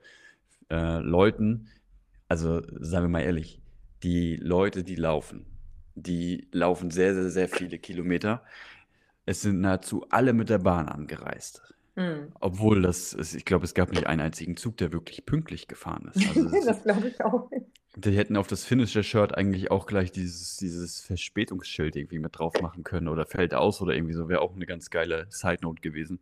Äh, 0.69 0.99
Leuten, 0.99 1.69
also 2.27 2.61
sagen 2.79 3.05
wir 3.05 3.09
mal 3.09 3.21
ehrlich, 3.21 3.61
die 4.03 4.35
Leute, 4.37 4.83
die 4.83 4.95
laufen, 4.95 5.45
die 5.95 6.47
laufen 6.51 6.91
sehr, 6.91 7.13
sehr, 7.13 7.29
sehr 7.29 7.49
viele 7.49 7.79
Kilometer. 7.79 8.43
Es 9.25 9.41
sind 9.41 9.61
nahezu 9.61 10.05
alle 10.09 10.33
mit 10.33 10.49
der 10.49 10.59
Bahn 10.59 10.87
angereist. 10.87 11.61
Mhm. 11.95 12.31
Obwohl 12.39 12.81
das, 12.81 13.13
ist, 13.13 13.35
ich 13.35 13.45
glaube, 13.45 13.65
es 13.65 13.73
gab 13.73 13.91
nicht 13.91 14.07
einen 14.07 14.21
einzigen 14.21 14.55
Zug, 14.55 14.77
der 14.77 14.93
wirklich 14.93 15.25
pünktlich 15.25 15.67
gefahren 15.67 16.11
ist. 16.13 16.25
Also 16.35 16.49
das, 16.49 16.65
das 16.65 16.83
glaube 16.83 17.09
ich 17.09 17.23
auch 17.23 17.49
nicht. 17.51 17.65
Die 18.01 18.17
hätten 18.17 18.37
auf 18.37 18.47
das 18.47 18.63
finnische 18.63 19.03
Shirt 19.03 19.35
eigentlich 19.35 19.71
auch 19.71 19.85
gleich 19.85 20.11
dieses, 20.11 20.57
dieses 20.57 21.01
Verspätungsschild 21.01 21.95
irgendwie 21.95 22.19
mit 22.19 22.37
drauf 22.37 22.53
machen 22.61 22.83
können 22.83 23.07
oder 23.07 23.25
fällt 23.25 23.53
aus 23.53 23.81
oder 23.81 23.93
irgendwie 23.93 24.13
so. 24.13 24.29
Wäre 24.29 24.41
auch 24.41 24.55
eine 24.55 24.65
ganz 24.65 24.89
geile 24.89 25.27
Side 25.29 25.59
Note 25.61 25.81
gewesen. 25.81 26.19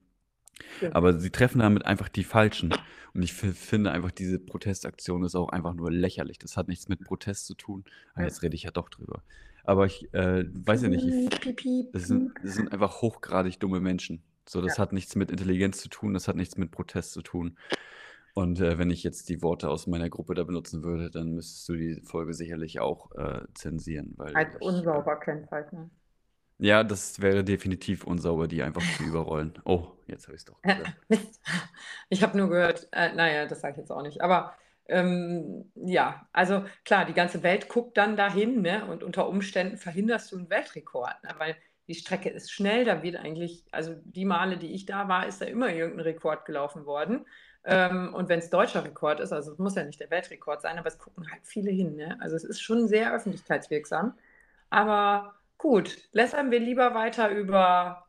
Ja. 0.82 0.94
Aber 0.94 1.20
sie 1.20 1.30
treffen 1.30 1.60
damit 1.60 1.86
einfach 1.86 2.10
die 2.10 2.24
Falschen. 2.24 2.74
Und 3.14 3.22
ich 3.22 3.34
finde 3.34 3.92
einfach, 3.92 4.12
diese 4.12 4.40
Protestaktion 4.40 5.24
ist 5.24 5.36
auch 5.36 5.50
einfach 5.50 5.74
nur 5.74 5.92
lächerlich. 5.92 6.40
Das 6.40 6.58
hat 6.58 6.68
nichts 6.68 6.88
mit 6.88 7.04
Protest 7.04 7.46
zu 7.46 7.56
tun. 7.56 7.86
Ah, 8.16 8.24
jetzt 8.24 8.42
rede 8.42 8.56
ich 8.56 8.64
ja 8.64 8.72
doch 8.72 8.90
drüber. 8.90 9.24
Aber 9.64 9.86
ich 9.86 10.14
äh, 10.14 10.46
weiß 10.48 10.84
ja 10.84 10.90
nicht, 10.90 11.06
ich, 11.06 11.92
das, 11.92 12.08
sind, 12.08 12.32
das 12.42 12.54
sind 12.54 12.72
einfach 12.72 13.02
hochgradig 13.02 13.60
dumme 13.60 13.80
Menschen. 13.80 14.24
So, 14.48 14.62
das 14.62 14.78
ja. 14.78 14.84
hat 14.84 14.94
nichts 14.94 15.16
mit 15.16 15.30
Intelligenz 15.30 15.82
zu 15.82 15.90
tun, 15.90 16.14
das 16.14 16.30
hat 16.30 16.38
nichts 16.38 16.58
mit 16.58 16.72
Protest 16.72 17.12
zu 17.12 17.22
tun. 17.22 17.58
Und 18.38 18.60
äh, 18.60 18.78
wenn 18.78 18.92
ich 18.92 19.02
jetzt 19.02 19.30
die 19.30 19.42
Worte 19.42 19.68
aus 19.68 19.88
meiner 19.88 20.12
Gruppe 20.12 20.36
da 20.36 20.44
benutzen 20.44 20.84
würde, 20.84 21.10
dann 21.10 21.32
müsstest 21.32 21.68
du 21.70 21.74
die 21.74 22.02
Folge 22.02 22.36
sicherlich 22.36 22.80
auch 22.80 23.10
äh, 23.16 23.42
zensieren. 23.56 24.14
Weil 24.16 24.36
Als 24.36 24.54
ich, 24.54 24.62
unsauber 24.62 25.20
kennzeichnen. 25.20 25.90
Ja, 26.60 26.84
das 26.84 27.20
wäre 27.20 27.44
definitiv 27.44 28.04
unsauber, 28.04 28.48
die 28.48 28.62
einfach 28.62 28.84
zu 28.96 29.04
überrollen. 29.08 29.56
Oh, 29.66 29.88
jetzt 30.06 30.28
habe 30.28 30.36
ich 30.36 30.42
es 30.42 30.46
doch 30.46 30.62
gesagt. 30.62 30.94
ich 32.10 32.22
habe 32.22 32.38
nur 32.38 32.50
gehört, 32.50 32.88
äh, 32.92 33.12
naja, 33.12 33.48
das 33.48 33.62
sage 33.62 33.72
ich 33.72 33.78
jetzt 33.80 33.92
auch 33.92 34.04
nicht. 34.04 34.22
Aber 34.22 34.54
ähm, 34.86 35.72
ja, 35.74 36.28
also 36.32 36.64
klar, 36.86 37.06
die 37.06 37.14
ganze 37.14 37.42
Welt 37.42 37.68
guckt 37.70 37.98
dann 37.98 38.16
dahin 38.16 38.62
ne? 38.62 38.86
und 38.86 39.02
unter 39.02 39.28
Umständen 39.30 39.78
verhinderst 39.78 40.32
du 40.32 40.38
einen 40.38 40.52
Weltrekord, 40.52 41.24
ne? 41.24 41.32
weil 41.40 41.56
die 41.88 41.96
Strecke 41.96 42.30
ist 42.30 42.52
schnell, 42.52 42.86
da 42.86 43.02
wird 43.02 43.16
eigentlich, 43.16 43.66
also 43.72 43.96
die 44.04 44.26
Male, 44.26 44.58
die 44.58 44.74
ich 44.74 44.86
da 44.86 45.08
war, 45.08 45.26
ist 45.26 45.42
da 45.42 45.46
immer 45.46 45.74
irgendein 45.74 46.02
Rekord 46.02 46.46
gelaufen 46.46 46.86
worden. 46.86 47.26
Ähm, 47.70 48.14
und 48.14 48.30
wenn 48.30 48.40
es 48.40 48.50
deutscher 48.50 48.86
Rekord 48.86 49.20
ist, 49.20 49.34
also 49.34 49.52
es 49.52 49.60
muss 49.60 49.76
ja 49.76 49.84
nicht 49.84 50.00
der 50.00 50.10
Weltrekord 50.10 50.62
sein, 50.62 50.80
aber 50.80 50.88
es 50.88 50.98
gucken 50.98 51.30
halt 51.30 51.42
viele 51.44 51.70
hin. 51.70 51.98
Ne? 51.98 52.18
Also 52.22 52.38
es 52.38 52.46
ist 52.46 52.62
schon 52.62 52.88
sehr 52.88 53.14
öffentlichkeitswirksam. 53.14 54.14
Aber 54.70 55.36
gut, 55.58 55.98
lässern 56.14 56.50
wir 56.50 56.62
lieber 56.62 56.96
weiter 56.96 57.30
über 57.30 58.08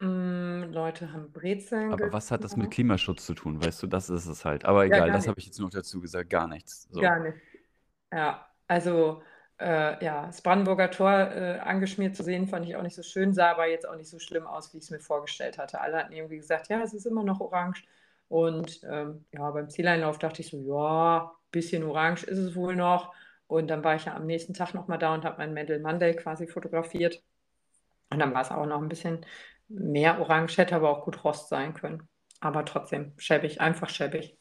mh, 0.00 0.06
hm, 0.08 0.72
Leute 0.72 1.12
haben 1.12 1.30
Brezeln. 1.32 1.92
Aber 1.92 2.10
was 2.14 2.30
hat 2.30 2.44
das 2.44 2.56
mit 2.56 2.70
Klimaschutz 2.70 3.26
zu 3.26 3.34
tun? 3.34 3.62
Weißt 3.62 3.82
du, 3.82 3.86
das 3.86 4.08
ist 4.08 4.24
es 4.24 4.46
halt. 4.46 4.64
Aber 4.64 4.86
egal, 4.86 5.08
ja, 5.08 5.12
das 5.12 5.28
habe 5.28 5.38
ich 5.38 5.44
jetzt 5.44 5.60
noch 5.60 5.70
dazu 5.70 6.00
gesagt, 6.00 6.30
gar 6.30 6.48
nichts. 6.48 6.88
So. 6.90 7.00
Gar 7.02 7.20
nicht. 7.20 7.36
Ja, 8.10 8.46
also 8.68 9.22
äh, 9.58 10.02
ja, 10.02 10.26
das 10.26 10.40
Brandenburger 10.40 10.90
Tor 10.90 11.12
äh, 11.12 11.58
angeschmiert 11.58 12.16
zu 12.16 12.22
sehen, 12.22 12.46
fand 12.46 12.66
ich 12.66 12.74
auch 12.76 12.82
nicht 12.82 12.96
so 12.96 13.02
schön, 13.02 13.34
sah 13.34 13.50
aber 13.50 13.68
jetzt 13.68 13.86
auch 13.86 13.96
nicht 13.96 14.08
so 14.08 14.18
schlimm 14.18 14.46
aus, 14.46 14.72
wie 14.72 14.78
ich 14.78 14.84
es 14.84 14.90
mir 14.90 15.00
vorgestellt 15.00 15.58
hatte. 15.58 15.80
Alle 15.80 15.98
hatten 15.98 16.12
irgendwie 16.12 16.38
gesagt, 16.38 16.68
ja, 16.68 16.80
es 16.82 16.94
ist 16.94 17.04
immer 17.04 17.22
noch 17.22 17.40
orange. 17.40 17.84
Und 18.28 18.80
ähm, 18.90 19.24
ja, 19.32 19.50
beim 19.50 19.70
Zieleinlauf 19.70 20.18
dachte 20.18 20.42
ich 20.42 20.50
so, 20.50 20.58
ja, 20.58 21.32
bisschen 21.50 21.84
orange 21.84 22.24
ist 22.24 22.38
es 22.38 22.54
wohl 22.54 22.76
noch. 22.76 23.14
Und 23.46 23.68
dann 23.68 23.84
war 23.84 23.94
ich 23.94 24.06
ja 24.06 24.14
am 24.14 24.26
nächsten 24.26 24.54
Tag 24.54 24.74
nochmal 24.74 24.98
da 24.98 25.14
und 25.14 25.24
habe 25.24 25.38
mein 25.38 25.54
Mendel 25.54 25.80
Monday 25.80 26.14
quasi 26.16 26.46
fotografiert. 26.46 27.22
Und 28.10 28.18
dann 28.18 28.34
war 28.34 28.42
es 28.42 28.50
auch 28.50 28.66
noch 28.66 28.80
ein 28.80 28.88
bisschen 28.88 29.24
mehr 29.68 30.20
orange, 30.20 30.58
hätte 30.58 30.76
aber 30.76 30.90
auch 30.90 31.04
gut 31.04 31.24
Rost 31.24 31.48
sein 31.48 31.74
können. 31.74 32.08
Aber 32.40 32.64
trotzdem 32.64 33.12
schäbig, 33.18 33.60
einfach 33.60 33.88
schäbig. 33.88 34.36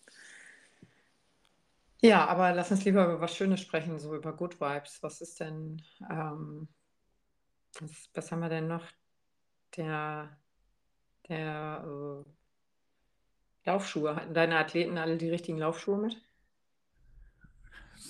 Ja, 2.01 2.27
aber 2.27 2.53
lass 2.53 2.71
uns 2.71 2.85
lieber 2.85 3.05
über 3.05 3.21
was 3.21 3.35
Schönes 3.35 3.61
sprechen, 3.61 3.97
so 3.99 4.15
über 4.15 4.33
Good 4.33 4.59
Vibes. 4.59 5.01
Was 5.01 5.21
ist 5.21 5.39
denn, 5.39 5.81
ähm, 6.09 6.67
was, 7.79 8.09
was 8.13 8.31
haben 8.31 8.41
wir 8.41 8.49
denn 8.49 8.67
noch? 8.67 8.85
Der, 9.75 10.37
der 11.27 11.83
äh, 11.83 12.29
Laufschuhe. 13.65 14.15
Hatten 14.15 14.33
deine 14.33 14.57
Athleten 14.57 14.97
alle 14.97 15.17
die 15.17 15.29
richtigen 15.29 15.57
Laufschuhe 15.57 15.97
mit? 15.97 16.21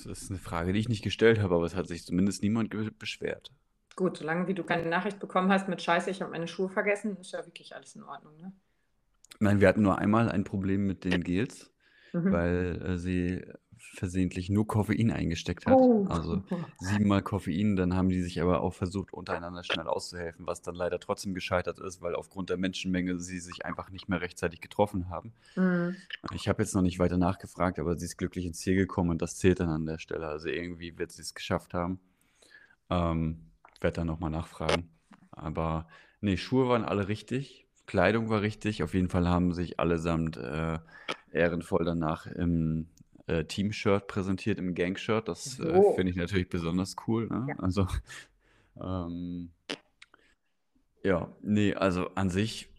Das 0.05 0.21
ist 0.21 0.29
eine 0.29 0.39
Frage, 0.39 0.73
die 0.73 0.79
ich 0.79 0.89
nicht 0.89 1.03
gestellt 1.03 1.39
habe, 1.39 1.55
aber 1.55 1.65
es 1.65 1.75
hat 1.75 1.87
sich 1.87 2.05
zumindest 2.05 2.43
niemand 2.43 2.69
beschwert. 2.99 3.51
Gut, 3.95 4.17
solange 4.17 4.47
wie 4.47 4.53
du 4.53 4.63
keine 4.63 4.89
Nachricht 4.89 5.19
bekommen 5.19 5.49
hast 5.51 5.69
mit 5.69 5.81
Scheiße, 5.81 6.09
ich 6.09 6.21
habe 6.21 6.31
meine 6.31 6.47
Schuhe 6.47 6.69
vergessen, 6.69 7.17
ist 7.17 7.31
ja 7.31 7.45
wirklich 7.45 7.75
alles 7.75 7.95
in 7.95 8.03
Ordnung, 8.03 8.37
ne? 8.37 8.51
Nein, 9.39 9.59
wir 9.59 9.67
hatten 9.67 9.81
nur 9.81 9.97
einmal 9.97 10.29
ein 10.29 10.43
Problem 10.43 10.85
mit 10.85 11.03
den 11.03 11.23
Gels, 11.23 11.73
mhm. 12.13 12.31
weil 12.31 12.81
äh, 12.81 12.97
sie 12.97 13.45
versehentlich 13.93 14.49
nur 14.49 14.67
Koffein 14.67 15.11
eingesteckt 15.11 15.65
hat. 15.65 15.73
Oh. 15.73 16.05
Also 16.09 16.43
siebenmal 16.79 17.21
Koffein. 17.21 17.75
Dann 17.75 17.95
haben 17.95 18.09
die 18.09 18.21
sich 18.21 18.41
aber 18.41 18.61
auch 18.61 18.73
versucht, 18.73 19.13
untereinander 19.13 19.63
schnell 19.63 19.87
auszuhelfen, 19.87 20.47
was 20.47 20.61
dann 20.61 20.75
leider 20.75 20.99
trotzdem 20.99 21.33
gescheitert 21.33 21.79
ist, 21.79 22.01
weil 22.01 22.15
aufgrund 22.15 22.49
der 22.49 22.57
Menschenmenge 22.57 23.19
sie 23.19 23.39
sich 23.39 23.65
einfach 23.65 23.89
nicht 23.89 24.09
mehr 24.09 24.21
rechtzeitig 24.21 24.61
getroffen 24.61 25.09
haben. 25.09 25.33
Mhm. 25.55 25.95
Ich 26.33 26.47
habe 26.47 26.61
jetzt 26.61 26.75
noch 26.75 26.81
nicht 26.81 26.99
weiter 26.99 27.17
nachgefragt, 27.17 27.79
aber 27.79 27.97
sie 27.97 28.05
ist 28.05 28.17
glücklich 28.17 28.45
ins 28.45 28.59
Ziel 28.59 28.75
gekommen 28.75 29.09
und 29.11 29.21
das 29.21 29.37
zählt 29.37 29.59
dann 29.59 29.69
an 29.69 29.85
der 29.85 29.99
Stelle. 29.99 30.27
Also 30.27 30.49
irgendwie 30.49 30.97
wird 30.97 31.11
sie 31.11 31.21
es 31.21 31.33
geschafft 31.33 31.73
haben. 31.73 31.99
Ähm, 32.89 33.51
werde 33.81 33.97
dann 33.97 34.07
nochmal 34.07 34.31
nachfragen. 34.31 34.89
Aber 35.31 35.87
nee, 36.21 36.37
Schuhe 36.37 36.67
waren 36.69 36.83
alle 36.83 37.07
richtig. 37.07 37.67
Kleidung 37.85 38.29
war 38.29 38.41
richtig. 38.41 38.83
Auf 38.83 38.93
jeden 38.93 39.09
Fall 39.09 39.27
haben 39.27 39.53
sich 39.53 39.79
allesamt 39.79 40.37
äh, 40.37 40.79
ehrenvoll 41.31 41.85
danach 41.85 42.25
im 42.25 42.87
äh, 43.27 43.45
Team-Shirt 43.45 44.07
präsentiert, 44.07 44.59
im 44.59 44.75
Gang-Shirt. 44.75 45.27
Das 45.27 45.59
äh, 45.59 45.93
finde 45.95 46.11
ich 46.11 46.15
natürlich 46.15 46.49
besonders 46.49 46.95
cool. 47.07 47.27
Ne? 47.27 47.47
Ja. 47.49 47.55
Also, 47.59 47.87
ähm, 48.81 49.49
ja, 51.03 51.31
nee, 51.41 51.73
also 51.73 52.09
an 52.15 52.29
sich, 52.29 52.69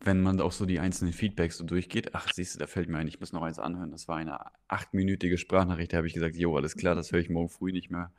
wenn 0.00 0.22
man 0.22 0.40
auch 0.40 0.52
so 0.52 0.64
die 0.64 0.80
einzelnen 0.80 1.12
Feedbacks 1.12 1.58
so 1.58 1.64
durchgeht, 1.64 2.14
ach, 2.14 2.28
siehst 2.32 2.54
du, 2.54 2.58
da 2.58 2.66
fällt 2.66 2.88
mir 2.88 2.98
ein, 2.98 3.08
ich 3.08 3.20
muss 3.20 3.32
noch 3.32 3.42
eins 3.42 3.58
anhören. 3.58 3.90
Das 3.90 4.08
war 4.08 4.16
eine 4.16 4.38
achtminütige 4.68 5.36
Sprachnachricht, 5.36 5.92
da 5.92 5.98
habe 5.98 6.06
ich 6.06 6.14
gesagt, 6.14 6.36
jo, 6.36 6.56
alles 6.56 6.76
klar, 6.76 6.94
das 6.94 7.12
höre 7.12 7.20
ich 7.20 7.28
morgen 7.28 7.50
früh 7.50 7.72
nicht 7.72 7.90
mehr 7.90 8.10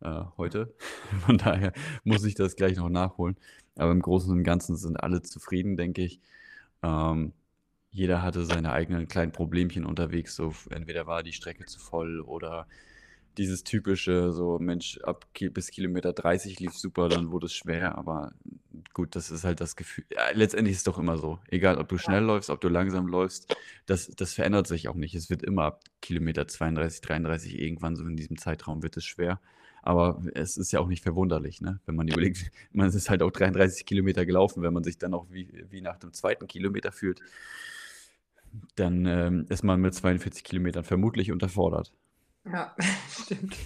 äh, 0.00 0.22
heute. 0.36 0.74
Von 1.26 1.38
daher 1.38 1.72
muss 2.04 2.24
ich 2.24 2.34
das 2.34 2.56
gleich 2.56 2.76
noch 2.76 2.88
nachholen. 2.88 3.36
Aber 3.76 3.92
im 3.92 4.00
Großen 4.00 4.30
und 4.30 4.44
Ganzen 4.44 4.76
sind 4.76 5.02
alle 5.02 5.22
zufrieden, 5.22 5.76
denke 5.76 6.02
ich. 6.02 6.20
Ähm, 6.82 7.32
jeder 7.96 8.20
hatte 8.20 8.44
seine 8.44 8.72
eigenen 8.72 9.08
kleinen 9.08 9.32
Problemchen 9.32 9.86
unterwegs. 9.86 10.36
So 10.36 10.52
entweder 10.68 11.06
war 11.06 11.22
die 11.22 11.32
Strecke 11.32 11.64
zu 11.64 11.80
voll 11.80 12.20
oder 12.20 12.66
dieses 13.38 13.64
typische, 13.64 14.32
so 14.32 14.58
Mensch, 14.58 14.98
ab 15.02 15.26
bis 15.52 15.70
Kilometer 15.70 16.12
30 16.12 16.60
lief 16.60 16.74
super, 16.74 17.08
dann 17.08 17.30
wurde 17.30 17.46
es 17.46 17.54
schwer. 17.54 17.96
Aber 17.96 18.32
gut, 18.92 19.16
das 19.16 19.30
ist 19.30 19.44
halt 19.44 19.62
das 19.62 19.76
Gefühl. 19.76 20.04
Ja, 20.14 20.30
letztendlich 20.34 20.72
ist 20.72 20.78
es 20.78 20.84
doch 20.84 20.98
immer 20.98 21.16
so. 21.16 21.38
Egal, 21.48 21.78
ob 21.78 21.88
du 21.88 21.96
schnell 21.96 22.22
läufst, 22.22 22.50
ob 22.50 22.60
du 22.60 22.68
langsam 22.68 23.06
läufst, 23.06 23.56
das, 23.86 24.08
das 24.08 24.34
verändert 24.34 24.66
sich 24.66 24.88
auch 24.88 24.94
nicht. 24.94 25.14
Es 25.14 25.30
wird 25.30 25.42
immer 25.42 25.64
ab 25.64 25.82
Kilometer 26.02 26.46
32, 26.46 27.00
33 27.00 27.58
irgendwann 27.58 27.96
so 27.96 28.04
in 28.04 28.16
diesem 28.16 28.36
Zeitraum 28.36 28.82
wird 28.82 28.98
es 28.98 29.06
schwer. 29.06 29.40
Aber 29.82 30.22
es 30.34 30.58
ist 30.58 30.72
ja 30.72 30.80
auch 30.80 30.88
nicht 30.88 31.02
verwunderlich, 31.02 31.62
ne? 31.62 31.80
wenn 31.86 31.94
man 31.94 32.08
überlegt, 32.08 32.50
man 32.72 32.88
ist 32.88 33.08
halt 33.08 33.22
auch 33.22 33.30
33 33.30 33.86
Kilometer 33.86 34.26
gelaufen, 34.26 34.62
wenn 34.62 34.74
man 34.74 34.84
sich 34.84 34.98
dann 34.98 35.14
auch 35.14 35.26
wie, 35.30 35.64
wie 35.70 35.80
nach 35.80 35.96
dem 35.96 36.12
zweiten 36.12 36.46
Kilometer 36.46 36.90
fühlt, 36.92 37.20
dann 38.76 39.06
ähm, 39.06 39.46
ist 39.48 39.62
man 39.62 39.80
mit 39.80 39.94
42 39.94 40.44
Kilometern 40.44 40.84
vermutlich 40.84 41.32
unterfordert. 41.32 41.92
Ja, 42.44 42.74
stimmt. 43.10 43.56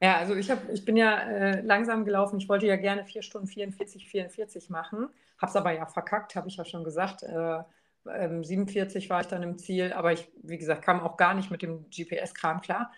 Ja, 0.00 0.16
also 0.16 0.34
ich, 0.34 0.50
hab, 0.50 0.68
ich 0.70 0.84
bin 0.84 0.96
ja 0.96 1.20
äh, 1.20 1.60
langsam 1.60 2.04
gelaufen. 2.04 2.38
Ich 2.38 2.48
wollte 2.48 2.66
ja 2.66 2.76
gerne 2.76 3.04
4 3.04 3.22
Stunden 3.22 3.46
44, 3.46 4.08
44 4.08 4.70
machen. 4.70 5.08
Habe 5.38 5.50
es 5.50 5.56
aber 5.56 5.72
ja 5.72 5.86
verkackt, 5.86 6.34
habe 6.34 6.48
ich 6.48 6.56
ja 6.56 6.64
schon 6.64 6.84
gesagt. 6.84 7.22
Äh, 7.22 7.62
ähm, 8.08 8.42
47 8.42 9.10
war 9.10 9.20
ich 9.20 9.26
dann 9.26 9.42
im 9.42 9.58
Ziel, 9.58 9.92
aber 9.92 10.12
ich, 10.12 10.30
wie 10.42 10.58
gesagt, 10.58 10.82
kam 10.82 11.00
auch 11.00 11.16
gar 11.16 11.34
nicht 11.34 11.50
mit 11.50 11.62
dem 11.62 11.88
GPS-Kram 11.90 12.60
klar. 12.60 12.92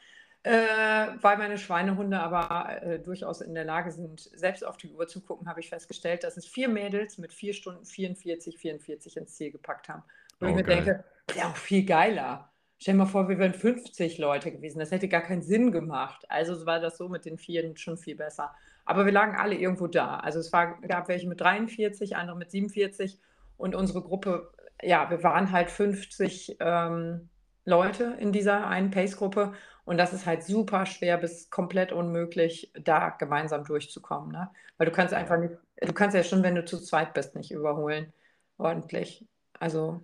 Äh, 0.45 1.09
weil 1.21 1.39
meine 1.39 1.57
Schweinehunde 1.57 2.19
aber 2.19 2.83
äh, 2.83 2.99
durchaus 2.99 3.43
in 3.43 3.55
der 3.55 3.65
Lage 3.65 3.93
sind, 3.93 4.21
selbst 4.21 4.65
auf 4.67 4.77
die 4.77 4.93
Uhr 4.93 5.07
zu 5.07 5.21
gucken, 5.21 5.49
habe 5.49 5.61
ich 5.61 5.69
festgestellt, 5.69 6.25
dass 6.25 6.37
es 6.37 6.47
vier 6.47 6.69
Mädels 6.69 7.17
mit 7.19 7.33
4 7.33 7.53
Stunden 7.53 7.85
44, 7.85 8.59
44 8.59 9.19
ins 9.19 9.37
Ziel 9.37 9.53
gepackt 9.53 9.89
haben. 9.89 10.03
Wo 10.43 10.47
oh, 10.47 10.51
ich 10.51 10.57
mir 10.57 10.65
denke, 10.65 11.05
ja 11.37 11.49
auch 11.49 11.57
viel 11.57 11.85
geiler. 11.85 12.51
Stell 12.79 12.95
dir 12.95 12.99
mal 12.99 13.07
vor, 13.07 13.29
wir 13.29 13.39
wären 13.39 13.55
50 13.55 14.19
Leute 14.19 14.51
gewesen. 14.51 14.81
Das 14.81 14.91
hätte 14.91 15.07
gar 15.07 15.21
keinen 15.21 15.43
Sinn 15.43 15.71
gemacht. 15.71 16.25
Also 16.29 16.67
war 16.67 16.81
das 16.81 16.99
so 16.99 17.09
mit 17.09 17.25
den 17.25 17.39
Vieren 17.39 17.77
schon 17.77 17.97
viel 17.97 18.17
besser. 18.17 18.53
Aber 18.85 19.05
wir 19.05 19.13
lagen 19.13 19.37
alle 19.37 19.55
irgendwo 19.55 19.87
da. 19.87 20.17
Also 20.17 20.41
es 20.41 20.53
war, 20.53 20.81
gab 20.81 21.07
welche 21.07 21.29
mit 21.29 21.41
43, 21.41 22.17
andere 22.17 22.37
mit 22.37 22.51
47 22.51 23.21
und 23.57 23.77
unsere 23.77 24.03
Gruppe, 24.03 24.51
ja, 24.83 25.09
wir 25.11 25.23
waren 25.23 25.53
halt 25.53 25.71
50 25.71 26.57
ähm, 26.59 27.29
Leute 27.65 28.17
in 28.19 28.33
dieser 28.33 28.67
einen 28.67 28.91
Pace-Gruppe 28.91 29.53
und 29.85 29.97
das 29.97 30.13
ist 30.13 30.27
halt 30.27 30.43
super 30.43 30.85
schwer 30.87 31.19
bis 31.19 31.51
komplett 31.51 31.93
unmöglich, 31.93 32.73
da 32.75 33.11
gemeinsam 33.11 33.63
durchzukommen. 33.63 34.33
Ne? 34.33 34.51
Weil 34.77 34.87
du 34.87 34.93
kannst 34.93 35.15
einfach 35.15 35.39
nicht, 35.39 35.55
du 35.81 35.93
kannst 35.93 36.17
ja 36.17 36.25
schon, 36.25 36.43
wenn 36.43 36.57
du 36.57 36.65
zu 36.65 36.81
zweit 36.81 37.15
bist, 37.15 37.37
nicht 37.37 37.53
überholen. 37.53 38.13
Ordentlich. 38.59 39.25
Also 39.61 40.03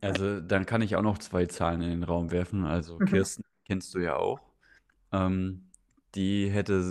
also 0.00 0.40
dann 0.40 0.66
kann 0.66 0.82
ich 0.82 0.96
auch 0.96 1.02
noch 1.02 1.18
zwei 1.18 1.46
Zahlen 1.46 1.82
in 1.82 1.90
den 1.90 2.02
Raum 2.04 2.30
werfen. 2.30 2.64
Also 2.64 2.98
Mhm. 2.98 3.06
Kirsten 3.06 3.44
kennst 3.66 3.94
du 3.94 3.98
ja 4.00 4.16
auch. 4.16 4.40
Ähm, 5.12 5.66
die 6.14 6.50
hätte 6.50 6.82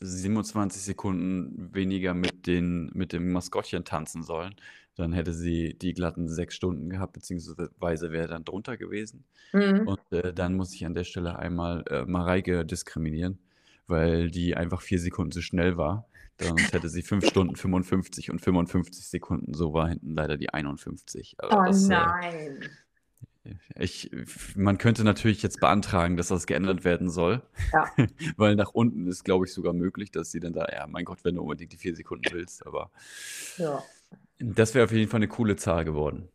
27 0.00 0.82
Sekunden 0.82 1.74
weniger 1.74 2.14
mit 2.14 2.46
den 2.46 2.90
mit 2.94 3.12
dem 3.12 3.32
Maskottchen 3.32 3.84
tanzen 3.84 4.22
sollen. 4.22 4.54
Dann 4.96 5.12
hätte 5.12 5.32
sie 5.32 5.74
die 5.74 5.92
glatten 5.94 6.28
sechs 6.28 6.54
Stunden 6.54 6.90
gehabt, 6.90 7.14
beziehungsweise 7.14 8.12
wäre 8.12 8.28
dann 8.28 8.44
drunter 8.44 8.76
gewesen. 8.76 9.24
Mhm. 9.52 9.88
Und, 9.88 10.00
äh, 10.12 10.32
dann 10.34 10.54
muss 10.56 10.74
ich 10.74 10.86
an 10.86 10.94
der 10.94 11.04
Stelle 11.04 11.38
einmal, 11.38 11.84
äh, 11.90 12.04
Mareike 12.06 12.64
diskriminieren, 12.64 13.38
weil 13.86 14.30
die 14.30 14.56
einfach 14.56 14.82
vier 14.82 15.00
Sekunden 15.00 15.32
zu 15.32 15.42
schnell 15.42 15.76
war. 15.76 16.06
Sonst 16.40 16.72
hätte 16.72 16.88
sie 16.88 17.02
5 17.02 17.26
Stunden 17.26 17.56
55 17.56 18.30
und 18.30 18.40
55 18.40 19.06
Sekunden. 19.06 19.54
So 19.54 19.72
war 19.72 19.88
hinten 19.88 20.14
leider 20.14 20.36
die 20.36 20.50
51. 20.50 21.36
Aber 21.38 21.60
oh 21.60 21.64
das, 21.66 21.84
äh, 21.84 21.88
nein. 21.88 22.62
Äh, 23.44 23.54
ich, 23.78 24.10
man 24.56 24.78
könnte 24.78 25.04
natürlich 25.04 25.42
jetzt 25.42 25.60
beantragen, 25.60 26.16
dass 26.16 26.28
das 26.28 26.46
geändert 26.46 26.84
werden 26.84 27.10
soll. 27.10 27.42
Ja. 27.72 27.88
Weil 28.36 28.56
nach 28.56 28.70
unten 28.72 29.06
ist, 29.06 29.24
glaube 29.24 29.46
ich, 29.46 29.52
sogar 29.52 29.72
möglich, 29.72 30.10
dass 30.10 30.30
sie 30.30 30.40
dann 30.40 30.52
da, 30.52 30.66
ja, 30.72 30.86
mein 30.86 31.04
Gott, 31.04 31.24
wenn 31.24 31.36
du 31.36 31.42
unbedingt 31.42 31.72
die 31.72 31.76
4 31.76 31.94
Sekunden 31.94 32.24
willst. 32.32 32.66
Aber 32.66 32.90
ja. 33.58 33.82
das 34.38 34.74
wäre 34.74 34.84
auf 34.84 34.92
jeden 34.92 35.10
Fall 35.10 35.18
eine 35.18 35.28
coole 35.28 35.56
Zahl 35.56 35.84
geworden. 35.84 36.28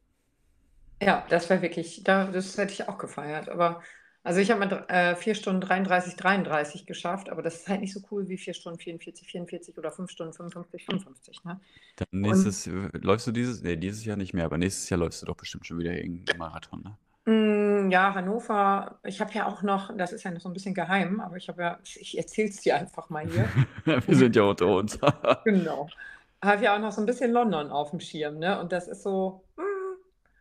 Ja, 1.02 1.26
das 1.30 1.50
wäre 1.50 1.62
wirklich, 1.62 2.04
da, 2.04 2.26
das 2.26 2.58
hätte 2.58 2.74
ich 2.74 2.88
auch 2.88 2.98
gefeiert. 2.98 3.50
Aber 3.50 3.82
also 4.24 4.42
ich 4.42 4.52
habe 4.52 4.66
mal 4.66 4.86
äh, 4.90 5.16
4 5.16 5.36
Stunden 5.36 5.62
33, 5.62 6.16
33 6.16 6.86
geschafft, 6.86 7.30
aber 7.30 7.42
das 7.42 7.56
ist 7.56 7.70
halt 7.70 7.82
nicht 7.82 7.94
so 7.94 8.02
cool 8.12 8.28
wie 8.28 8.38
4 8.38 8.54
Stunden 8.54 8.80
44, 8.80 9.28
44 9.28 9.78
oder 9.78 9.92
5 9.92 10.12
Stunden 10.12 10.34
55, 10.34 10.86
55. 10.86 11.44
Ne? 11.46 11.60
Dann 11.96 12.08
nächstes, 12.12 12.68
Und, 12.68 13.04
läufst 13.04 13.28
du 13.28 13.32
dieses, 13.32 13.62
nee, 13.62 13.78
dieses 13.78 14.04
Jahr 14.04 14.18
nicht 14.18 14.34
mehr, 14.34 14.46
aber 14.46 14.58
nächstes 14.58 14.90
Jahr 14.90 15.00
läufst 15.00 15.22
du 15.22 15.26
doch 15.26 15.38
bestimmt 15.38 15.66
schon 15.66 15.80
wieder 15.80 15.94
irgendeinen 15.94 16.38
Marathon, 16.38 16.84
ne? 16.84 16.98
Mm, 17.26 17.92
ja, 17.92 18.14
Hannover, 18.16 19.00
ich 19.04 19.22
habe 19.22 19.32
ja 19.34 19.48
auch 19.48 19.62
noch, 19.62 19.96
das 19.96 20.14
ist 20.14 20.24
ja 20.24 20.32
noch 20.32 20.42
so 20.42 20.50
ein 20.50 20.54
bisschen 20.54 20.74
geheim, 20.74 21.20
aber 21.20 21.38
ich 21.38 21.48
habe 21.48 21.62
ja, 21.62 21.80
ich 21.84 22.18
erzähle 22.18 22.50
es 22.50 22.58
dir 22.58 22.76
einfach 22.76 23.10
mal 23.10 23.28
hier. 23.28 23.48
Wir 24.08 24.16
sind 24.16 24.36
ja 24.36 24.44
unter 24.44 24.68
uns. 24.68 24.98
genau. 25.44 25.88
Habe 26.42 26.64
ja 26.64 26.76
auch 26.76 26.80
noch 26.80 26.92
so 26.92 27.02
ein 27.02 27.06
bisschen 27.06 27.32
London 27.32 27.70
auf 27.70 27.92
dem 27.92 28.00
Schirm, 28.00 28.40
ne? 28.40 28.60
Und 28.60 28.72
das 28.72 28.88
ist 28.88 29.04
so, 29.04 29.44
hm, 29.58 29.66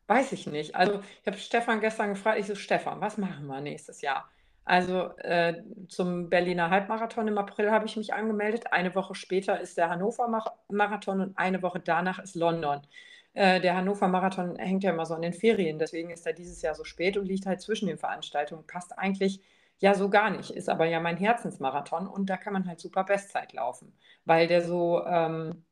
Weiß 0.08 0.32
ich 0.32 0.46
nicht. 0.46 0.74
Also, 0.74 1.00
ich 1.20 1.26
habe 1.26 1.36
Stefan 1.36 1.80
gestern 1.80 2.10
gefragt, 2.10 2.38
ich 2.40 2.46
so: 2.46 2.54
„Stefan, 2.54 3.00
was 3.00 3.18
machen 3.18 3.46
wir 3.46 3.60
nächstes 3.60 4.00
Jahr?“ 4.00 4.30
Also, 4.64 5.10
äh, 5.18 5.62
zum 5.88 6.30
Berliner 6.30 6.70
Halbmarathon 6.70 7.28
im 7.28 7.38
April 7.38 7.70
habe 7.70 7.86
ich 7.86 7.96
mich 7.96 8.14
angemeldet. 8.14 8.72
Eine 8.72 8.94
Woche 8.94 9.14
später 9.14 9.60
ist 9.60 9.76
der 9.78 9.90
Hannover 9.90 10.28
Marathon 10.68 11.20
und 11.20 11.38
eine 11.38 11.62
Woche 11.62 11.80
danach 11.80 12.18
ist 12.20 12.36
London. 12.36 12.80
Äh, 13.34 13.60
der 13.60 13.76
Hannover 13.76 14.08
Marathon 14.08 14.56
hängt 14.56 14.82
ja 14.84 14.90
immer 14.92 15.06
so 15.06 15.14
an 15.14 15.22
den 15.22 15.32
Ferien, 15.34 15.78
deswegen 15.78 16.10
ist 16.10 16.26
er 16.26 16.32
dieses 16.32 16.62
Jahr 16.62 16.74
so 16.74 16.84
spät 16.84 17.16
und 17.18 17.26
liegt 17.26 17.46
halt 17.46 17.60
zwischen 17.60 17.86
den 17.88 17.98
Veranstaltungen. 17.98 18.66
Passt 18.66 18.98
eigentlich 18.98 19.42
ja 19.78 19.94
so 19.94 20.10
gar 20.10 20.30
nicht, 20.30 20.50
ist 20.50 20.68
aber 20.70 20.86
ja 20.86 21.00
mein 21.00 21.16
Herzensmarathon 21.18 22.06
und 22.08 22.28
da 22.30 22.36
kann 22.36 22.52
man 22.54 22.66
halt 22.66 22.80
super 22.80 23.04
Bestzeit 23.04 23.52
laufen, 23.52 23.96
weil 24.24 24.48
der 24.48 24.62
so, 24.62 25.04
ähm 25.06 25.64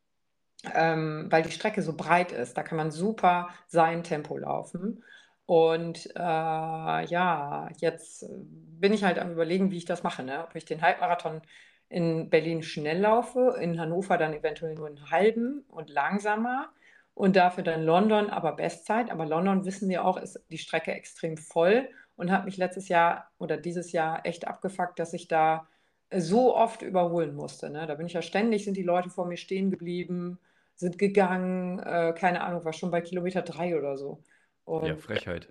ähm, 0.74 1.26
weil 1.30 1.42
die 1.42 1.50
Strecke 1.50 1.82
so 1.82 1.94
breit 1.94 2.32
ist. 2.32 2.56
Da 2.56 2.62
kann 2.62 2.76
man 2.76 2.90
super 2.90 3.48
sein 3.66 4.02
Tempo 4.02 4.36
laufen. 4.36 5.02
Und 5.46 6.06
äh, 6.16 6.18
ja, 6.18 7.68
jetzt 7.78 8.26
bin 8.28 8.92
ich 8.92 9.04
halt 9.04 9.18
am 9.18 9.32
Überlegen, 9.32 9.70
wie 9.70 9.78
ich 9.78 9.84
das 9.84 10.02
mache. 10.02 10.22
Ne? 10.22 10.44
Ob 10.44 10.54
ich 10.56 10.64
den 10.64 10.82
Halbmarathon 10.82 11.40
in 11.88 12.30
Berlin 12.30 12.62
schnell 12.62 13.00
laufe, 13.00 13.56
in 13.60 13.80
Hannover 13.80 14.18
dann 14.18 14.34
eventuell 14.34 14.74
nur 14.74 14.88
einen 14.88 15.10
halben 15.10 15.64
und 15.68 15.88
langsamer 15.88 16.70
und 17.14 17.36
dafür 17.36 17.62
dann 17.62 17.84
London 17.84 18.28
aber 18.28 18.52
Bestzeit. 18.52 19.10
Aber 19.10 19.24
London 19.24 19.64
wissen 19.64 19.88
wir 19.88 20.04
auch, 20.04 20.16
ist 20.16 20.40
die 20.50 20.58
Strecke 20.58 20.92
extrem 20.92 21.36
voll 21.36 21.88
und 22.16 22.32
habe 22.32 22.46
mich 22.46 22.56
letztes 22.56 22.88
Jahr 22.88 23.30
oder 23.38 23.56
dieses 23.56 23.92
Jahr 23.92 24.26
echt 24.26 24.48
abgefuckt, 24.48 24.98
dass 24.98 25.12
ich 25.12 25.28
da 25.28 25.68
so 26.12 26.56
oft 26.56 26.82
überholen 26.82 27.34
musste. 27.34 27.70
Ne? 27.70 27.86
Da 27.86 27.94
bin 27.94 28.06
ich 28.06 28.12
ja 28.12 28.22
ständig, 28.22 28.64
sind 28.64 28.76
die 28.76 28.82
Leute 28.82 29.10
vor 29.10 29.26
mir 29.26 29.36
stehen 29.36 29.70
geblieben, 29.70 30.38
sind 30.77 30.99
gegangen, 30.99 31.79
äh, 31.81 32.14
keine 32.16 32.43
Ahnung, 32.43 32.64
war 32.64 32.72
schon 32.72 32.91
bei 32.91 33.01
Kilometer 33.01 33.43
drei 33.43 33.77
oder 33.77 33.97
so. 33.97 34.22
Und, 34.64 34.87
ja, 34.87 34.97
Frechheit. 34.97 35.49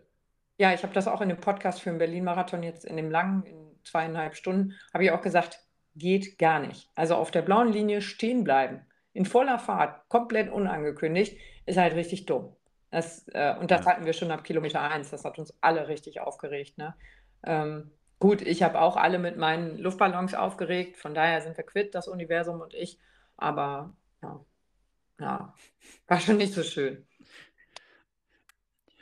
Ja, 0.57 0.73
ich 0.73 0.83
habe 0.83 0.93
das 0.93 1.07
auch 1.07 1.21
in 1.21 1.29
dem 1.29 1.39
Podcast 1.39 1.81
für 1.81 1.89
den 1.89 1.97
Berlin-Marathon 1.97 2.63
jetzt 2.63 2.85
in 2.85 2.95
dem 2.95 3.11
langen, 3.11 3.43
in 3.43 3.65
zweieinhalb 3.83 4.35
Stunden, 4.35 4.73
habe 4.93 5.03
ich 5.03 5.11
auch 5.11 5.21
gesagt, 5.21 5.59
geht 5.95 6.37
gar 6.37 6.59
nicht. 6.59 6.89
Also 6.95 7.15
auf 7.15 7.31
der 7.31 7.41
blauen 7.41 7.71
Linie 7.71 8.01
stehen 8.01 8.43
bleiben, 8.43 8.85
in 9.13 9.25
voller 9.25 9.59
Fahrt, 9.59 10.07
komplett 10.09 10.51
unangekündigt, 10.51 11.37
ist 11.65 11.77
halt 11.77 11.95
richtig 11.95 12.25
dumm. 12.25 12.55
Das, 12.91 13.27
äh, 13.29 13.55
und 13.59 13.71
das 13.71 13.85
ja. 13.85 13.91
hatten 13.91 14.05
wir 14.05 14.13
schon 14.13 14.31
ab 14.31 14.43
Kilometer 14.43 14.81
1. 14.81 15.09
Das 15.09 15.25
hat 15.25 15.39
uns 15.39 15.53
alle 15.61 15.87
richtig 15.87 16.21
aufgeregt. 16.21 16.77
Ne? 16.77 16.95
Ähm, 17.43 17.91
gut, 18.19 18.41
ich 18.41 18.63
habe 18.63 18.79
auch 18.79 18.97
alle 18.97 19.19
mit 19.19 19.37
meinen 19.37 19.77
Luftballons 19.77 20.33
aufgeregt. 20.33 20.97
Von 20.97 21.13
daher 21.13 21.41
sind 21.41 21.57
wir 21.57 21.65
quitt, 21.65 21.95
das 21.95 22.07
Universum 22.07 22.61
und 22.61 22.73
ich. 22.73 22.99
Aber 23.37 23.93
ja, 24.21 24.39
ja 25.19 25.53
war 26.07 26.19
schon 26.19 26.37
nicht 26.37 26.53
so 26.53 26.63
schön. 26.63 27.05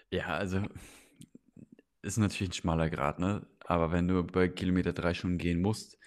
Ja, 0.09 0.27
also 0.27 0.61
ist 2.01 2.17
natürlich 2.17 2.49
ein 2.49 2.53
schmaler 2.53 2.89
Grad, 2.89 3.19
ne? 3.19 3.45
Aber 3.65 3.91
wenn 3.91 4.07
du 4.07 4.23
bei 4.23 4.47
Kilometer 4.47 4.93
3 4.93 5.13
schon 5.13 5.37
gehen 5.37 5.61
musst, 5.61 5.97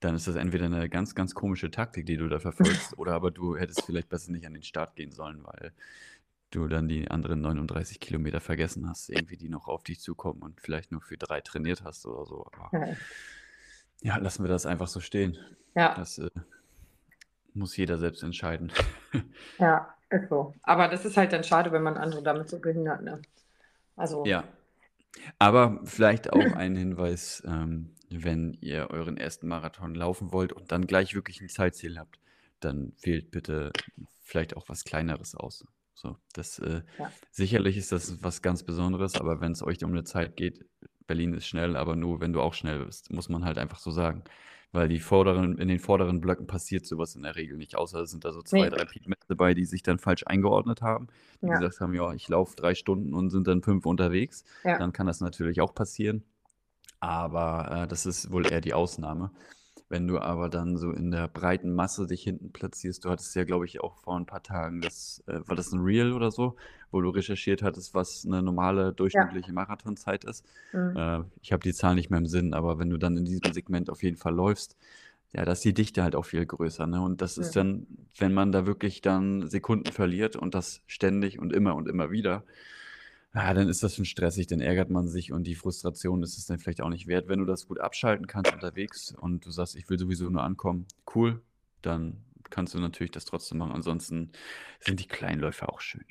dann 0.00 0.14
ist 0.14 0.28
das 0.28 0.36
entweder 0.36 0.66
eine 0.66 0.88
ganz, 0.88 1.14
ganz 1.14 1.34
komische 1.34 1.70
Taktik, 1.70 2.06
die 2.06 2.16
du 2.16 2.28
da 2.28 2.38
verfolgst, 2.38 2.96
oder 2.98 3.14
aber 3.14 3.30
du 3.30 3.56
hättest 3.56 3.84
vielleicht 3.84 4.08
besser 4.08 4.32
nicht 4.32 4.46
an 4.46 4.54
den 4.54 4.62
Start 4.62 4.94
gehen 4.96 5.10
sollen, 5.10 5.42
weil 5.44 5.72
du 6.50 6.68
dann 6.68 6.88
die 6.88 7.10
anderen 7.10 7.40
39 7.40 7.98
Kilometer 7.98 8.40
vergessen 8.40 8.88
hast, 8.88 9.08
irgendwie 9.08 9.36
die 9.36 9.48
noch 9.48 9.66
auf 9.66 9.82
dich 9.82 10.00
zukommen 10.00 10.42
und 10.42 10.60
vielleicht 10.60 10.92
nur 10.92 11.00
für 11.00 11.16
drei 11.16 11.40
trainiert 11.40 11.82
hast 11.82 12.06
oder 12.06 12.24
so. 12.24 12.46
Aber 12.52 12.78
ja, 12.78 12.96
ja 14.02 14.16
lassen 14.18 14.44
wir 14.44 14.48
das 14.48 14.66
einfach 14.66 14.86
so 14.86 15.00
stehen. 15.00 15.38
Ja. 15.74 15.94
Das 15.94 16.18
äh, 16.18 16.30
muss 17.56 17.76
jeder 17.76 17.98
selbst 17.98 18.22
entscheiden. 18.22 18.72
ja, 19.58 19.94
ist 20.10 20.28
so. 20.28 20.54
Aber 20.62 20.88
das 20.88 21.04
ist 21.04 21.16
halt 21.16 21.32
dann 21.32 21.44
schade, 21.44 21.72
wenn 21.72 21.82
man 21.82 21.96
andere 21.96 22.22
damit 22.22 22.48
so 22.48 22.58
behindert, 22.58 23.02
ne? 23.02 23.20
Also. 23.96 24.24
Ja. 24.24 24.44
Aber 25.38 25.80
vielleicht 25.84 26.32
auch 26.32 26.54
ein 26.54 26.76
Hinweis, 26.76 27.42
ähm, 27.46 27.94
wenn 28.10 28.56
ihr 28.60 28.90
euren 28.90 29.16
ersten 29.16 29.48
Marathon 29.48 29.94
laufen 29.94 30.32
wollt 30.32 30.52
und 30.52 30.70
dann 30.72 30.86
gleich 30.86 31.14
wirklich 31.14 31.40
ein 31.40 31.48
Zeitziel 31.48 31.98
habt, 31.98 32.18
dann 32.60 32.92
wählt 33.02 33.30
bitte 33.30 33.72
vielleicht 34.22 34.56
auch 34.56 34.68
was 34.68 34.84
Kleineres 34.84 35.34
aus. 35.34 35.64
So, 35.94 36.16
das 36.34 36.58
äh, 36.58 36.82
ja. 36.98 37.10
sicherlich 37.30 37.78
ist 37.78 37.92
das 37.92 38.22
was 38.22 38.42
ganz 38.42 38.62
Besonderes, 38.62 39.14
aber 39.14 39.40
wenn 39.40 39.52
es 39.52 39.62
euch 39.62 39.82
um 39.82 39.92
eine 39.92 40.04
Zeit 40.04 40.36
geht, 40.36 40.66
Berlin 41.06 41.32
ist 41.32 41.46
schnell, 41.46 41.76
aber 41.76 41.96
nur 41.96 42.20
wenn 42.20 42.32
du 42.32 42.40
auch 42.42 42.52
schnell 42.52 42.84
bist, 42.84 43.10
muss 43.12 43.28
man 43.28 43.44
halt 43.44 43.56
einfach 43.58 43.78
so 43.78 43.90
sagen. 43.90 44.22
Weil 44.76 44.88
die 44.88 45.00
vorderen, 45.00 45.56
in 45.56 45.68
den 45.68 45.78
vorderen 45.78 46.20
Blöcken 46.20 46.46
passiert 46.46 46.84
sowas 46.84 47.16
in 47.16 47.22
der 47.22 47.34
Regel 47.34 47.56
nicht, 47.56 47.76
außer 47.76 48.00
es 48.00 48.10
sind 48.10 48.26
da 48.26 48.32
so 48.32 48.42
zwei, 48.42 48.68
nee. 48.68 48.76
drei 48.76 48.84
Pigmente 48.84 49.26
dabei, 49.26 49.54
die 49.54 49.64
sich 49.64 49.82
dann 49.82 49.98
falsch 49.98 50.24
eingeordnet 50.26 50.82
haben, 50.82 51.06
die 51.40 51.46
ja. 51.46 51.58
gesagt 51.58 51.80
haben, 51.80 51.94
ja, 51.94 52.12
ich 52.12 52.28
laufe 52.28 52.54
drei 52.56 52.74
Stunden 52.74 53.14
und 53.14 53.30
sind 53.30 53.46
dann 53.46 53.62
fünf 53.62 53.86
unterwegs. 53.86 54.44
Ja. 54.64 54.76
Dann 54.78 54.92
kann 54.92 55.06
das 55.06 55.22
natürlich 55.22 55.62
auch 55.62 55.74
passieren. 55.74 56.24
Aber 57.00 57.84
äh, 57.84 57.88
das 57.88 58.04
ist 58.04 58.30
wohl 58.30 58.46
eher 58.46 58.60
die 58.60 58.74
Ausnahme. 58.74 59.30
Wenn 59.88 60.08
du 60.08 60.18
aber 60.18 60.48
dann 60.48 60.76
so 60.76 60.90
in 60.90 61.12
der 61.12 61.28
breiten 61.28 61.72
Masse 61.72 62.08
dich 62.08 62.22
hinten 62.22 62.50
platzierst, 62.50 63.04
du 63.04 63.10
hattest 63.10 63.36
ja, 63.36 63.44
glaube 63.44 63.66
ich, 63.66 63.80
auch 63.80 63.96
vor 63.98 64.16
ein 64.18 64.26
paar 64.26 64.42
Tagen, 64.42 64.80
das, 64.80 65.22
äh, 65.28 65.40
war 65.46 65.54
das 65.54 65.72
ein 65.72 65.80
Reel 65.80 66.12
oder 66.12 66.32
so, 66.32 66.56
wo 66.90 67.00
du 67.00 67.10
recherchiert 67.10 67.62
hattest, 67.62 67.94
was 67.94 68.26
eine 68.26 68.42
normale 68.42 68.92
durchschnittliche 68.92 69.48
ja. 69.48 69.54
Marathonzeit 69.54 70.24
ist. 70.24 70.44
Mhm. 70.72 70.96
Äh, 70.96 71.20
ich 71.40 71.52
habe 71.52 71.62
die 71.62 71.72
Zahl 71.72 71.94
nicht 71.94 72.10
mehr 72.10 72.18
im 72.18 72.26
Sinn, 72.26 72.52
aber 72.52 72.80
wenn 72.80 72.90
du 72.90 72.96
dann 72.96 73.16
in 73.16 73.24
diesem 73.24 73.52
Segment 73.52 73.88
auf 73.88 74.02
jeden 74.02 74.16
Fall 74.16 74.34
läufst, 74.34 74.76
ja, 75.32 75.44
da 75.44 75.52
ist 75.52 75.64
die 75.64 75.74
Dichte 75.74 76.02
halt 76.02 76.16
auch 76.16 76.24
viel 76.24 76.44
größer. 76.44 76.86
Ne? 76.86 77.00
Und 77.00 77.20
das 77.20 77.36
mhm. 77.36 77.42
ist 77.42 77.56
dann, 77.56 77.86
wenn 78.18 78.34
man 78.34 78.50
da 78.50 78.66
wirklich 78.66 79.02
dann 79.02 79.48
Sekunden 79.48 79.92
verliert 79.92 80.34
und 80.34 80.54
das 80.54 80.82
ständig 80.86 81.38
und 81.38 81.52
immer 81.52 81.76
und 81.76 81.88
immer 81.88 82.10
wieder, 82.10 82.42
ja, 83.36 83.52
dann 83.52 83.68
ist 83.68 83.82
das 83.82 83.94
schon 83.94 84.06
stressig, 84.06 84.46
dann 84.46 84.62
ärgert 84.62 84.88
man 84.88 85.08
sich 85.08 85.30
und 85.30 85.44
die 85.44 85.56
Frustration 85.56 86.22
ist 86.22 86.38
es 86.38 86.46
dann 86.46 86.58
vielleicht 86.58 86.80
auch 86.80 86.88
nicht 86.88 87.06
wert. 87.06 87.28
Wenn 87.28 87.38
du 87.38 87.44
das 87.44 87.68
gut 87.68 87.78
abschalten 87.78 88.26
kannst 88.26 88.54
unterwegs 88.54 89.14
und 89.20 89.44
du 89.44 89.50
sagst, 89.50 89.76
ich 89.76 89.90
will 89.90 89.98
sowieso 89.98 90.30
nur 90.30 90.42
ankommen, 90.42 90.86
cool, 91.14 91.42
dann 91.82 92.24
kannst 92.48 92.72
du 92.72 92.78
natürlich 92.78 93.10
das 93.10 93.26
trotzdem 93.26 93.58
machen. 93.58 93.72
Ansonsten 93.72 94.32
sind 94.80 95.00
die 95.00 95.06
Kleinläufe 95.06 95.68
auch 95.68 95.80
schön. 95.80 96.06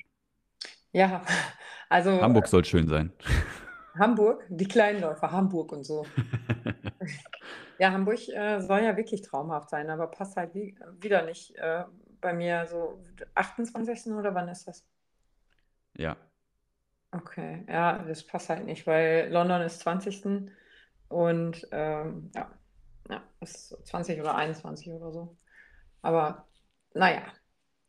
Ja, 0.92 1.24
also. 1.88 2.22
Hamburg 2.22 2.46
soll 2.46 2.64
schön 2.64 2.86
sein. 2.86 3.12
Hamburg, 3.98 4.44
die 4.48 4.68
Kleinläufer, 4.68 5.32
Hamburg 5.32 5.72
und 5.72 5.82
so. 5.82 6.06
ja, 7.80 7.90
Hamburg 7.90 8.28
äh, 8.28 8.60
soll 8.60 8.82
ja 8.82 8.96
wirklich 8.96 9.22
traumhaft 9.22 9.70
sein, 9.70 9.90
aber 9.90 10.06
passt 10.06 10.36
halt 10.36 10.54
wie, 10.54 10.78
wieder 11.00 11.24
nicht 11.24 11.56
äh, 11.56 11.82
bei 12.20 12.32
mir 12.32 12.68
so 12.68 13.02
28. 13.34 14.12
oder 14.12 14.32
wann 14.32 14.46
ist 14.46 14.68
das? 14.68 14.86
Ja, 15.96 16.16
Okay, 17.12 17.64
ja, 17.68 17.98
das 17.98 18.26
passt 18.26 18.48
halt 18.48 18.64
nicht, 18.64 18.86
weil 18.86 19.30
London 19.30 19.62
ist 19.62 19.80
20. 19.80 20.50
und 21.08 21.66
ähm, 21.70 22.30
ja, 22.34 22.50
ja, 23.08 23.22
ist 23.40 23.76
20 23.86 24.20
oder 24.20 24.34
21 24.34 24.90
oder 24.90 25.12
so. 25.12 25.36
Aber 26.02 26.46
naja, 26.94 27.22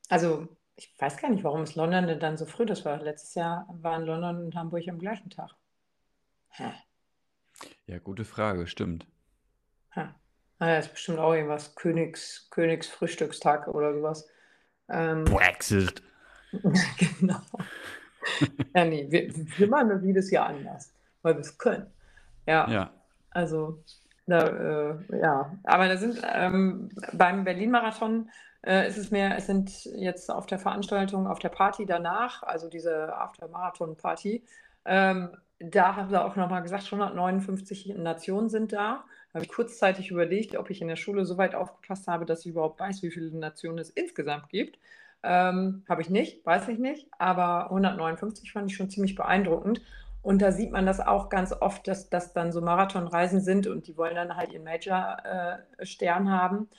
also 0.09 0.47
ich 0.75 0.95
weiß 0.99 1.17
gar 1.17 1.29
nicht, 1.29 1.43
warum 1.43 1.63
ist 1.63 1.75
London 1.75 2.07
denn 2.07 2.19
dann 2.19 2.37
so 2.37 2.45
früh? 2.45 2.65
Das 2.65 2.85
war 2.85 3.01
letztes 3.01 3.33
Jahr 3.35 3.67
waren 3.81 4.05
London 4.05 4.45
und 4.45 4.55
Hamburg 4.55 4.87
am 4.87 4.99
gleichen 4.99 5.29
Tag. 5.29 5.51
Hä? 6.49 6.71
Ja, 7.87 7.97
gute 7.97 8.25
Frage, 8.25 8.67
stimmt. 8.67 9.07
Hä. 9.91 10.09
Naja, 10.59 10.79
ist 10.79 10.91
bestimmt 10.91 11.19
auch 11.19 11.33
irgendwas 11.33 11.75
Königs, 11.75 12.49
Königsfrühstückstag 12.51 13.67
oder 13.67 13.93
sowas. 13.93 14.27
Ähm, 14.89 15.25
Brexit. 15.25 16.01
genau. 16.51 17.41
Ja, 18.75 18.85
nee, 18.85 19.07
wir, 19.09 19.29
wir 19.57 19.67
machen 19.67 19.89
das 19.89 20.03
jedes 20.03 20.31
Jahr 20.31 20.47
anders, 20.47 20.93
weil 21.21 21.35
wir 21.35 21.41
es 21.41 21.57
können. 21.57 21.87
Ja. 22.45 22.69
ja. 22.69 22.91
Also, 23.31 23.83
da, 24.25 24.47
äh, 24.47 25.19
ja. 25.19 25.57
Aber 25.63 25.87
da 25.87 25.97
sind 25.97 26.21
ähm, 26.33 26.89
beim 27.13 27.43
Berlin-Marathon 27.43 28.29
äh, 28.65 28.87
ist 28.87 28.97
es 28.97 29.11
mehr, 29.11 29.37
es 29.37 29.47
sind 29.47 29.85
jetzt 29.85 30.29
auf 30.29 30.45
der 30.45 30.59
Veranstaltung, 30.59 31.27
auf 31.27 31.39
der 31.39 31.49
Party 31.49 31.85
danach, 31.85 32.43
also 32.43 32.69
diese 32.69 33.15
After-Marathon-Party, 33.15 34.43
ähm, 34.85 35.29
da 35.59 35.95
haben 35.95 36.09
sie 36.09 36.21
auch 36.21 36.35
nochmal 36.35 36.61
gesagt, 36.61 36.85
159 36.85 37.95
Nationen 37.97 38.49
sind 38.49 38.73
da. 38.73 39.03
Da 39.31 39.35
habe 39.35 39.45
ich 39.45 39.51
kurzzeitig 39.51 40.11
überlegt, 40.11 40.55
ob 40.55 40.69
ich 40.69 40.81
in 40.81 40.87
der 40.87 40.95
Schule 40.95 41.25
so 41.25 41.37
weit 41.37 41.55
aufgepasst 41.55 42.07
habe, 42.07 42.25
dass 42.25 42.41
ich 42.41 42.51
überhaupt 42.51 42.79
weiß, 42.79 43.01
wie 43.01 43.11
viele 43.11 43.35
Nationen 43.35 43.79
es 43.79 43.89
insgesamt 43.89 44.49
gibt. 44.49 44.77
Ähm, 45.23 45.83
Habe 45.89 46.01
ich 46.01 46.09
nicht, 46.09 46.45
weiß 46.45 46.67
ich 46.69 46.79
nicht, 46.79 47.07
aber 47.17 47.65
159 47.65 48.51
fand 48.51 48.71
ich 48.71 48.77
schon 48.77 48.89
ziemlich 48.89 49.15
beeindruckend. 49.15 49.81
Und 50.21 50.41
da 50.41 50.51
sieht 50.51 50.71
man 50.71 50.85
das 50.85 50.99
auch 50.99 51.29
ganz 51.29 51.53
oft, 51.53 51.87
dass 51.87 52.09
das 52.09 52.33
dann 52.33 52.51
so 52.51 52.61
Marathonreisen 52.61 53.41
sind 53.41 53.67
und 53.67 53.87
die 53.87 53.97
wollen 53.97 54.15
dann 54.15 54.35
halt 54.35 54.51
ihren 54.51 54.65
Major-Stern 54.65 56.27
äh, 56.27 56.29
haben. 56.29 56.69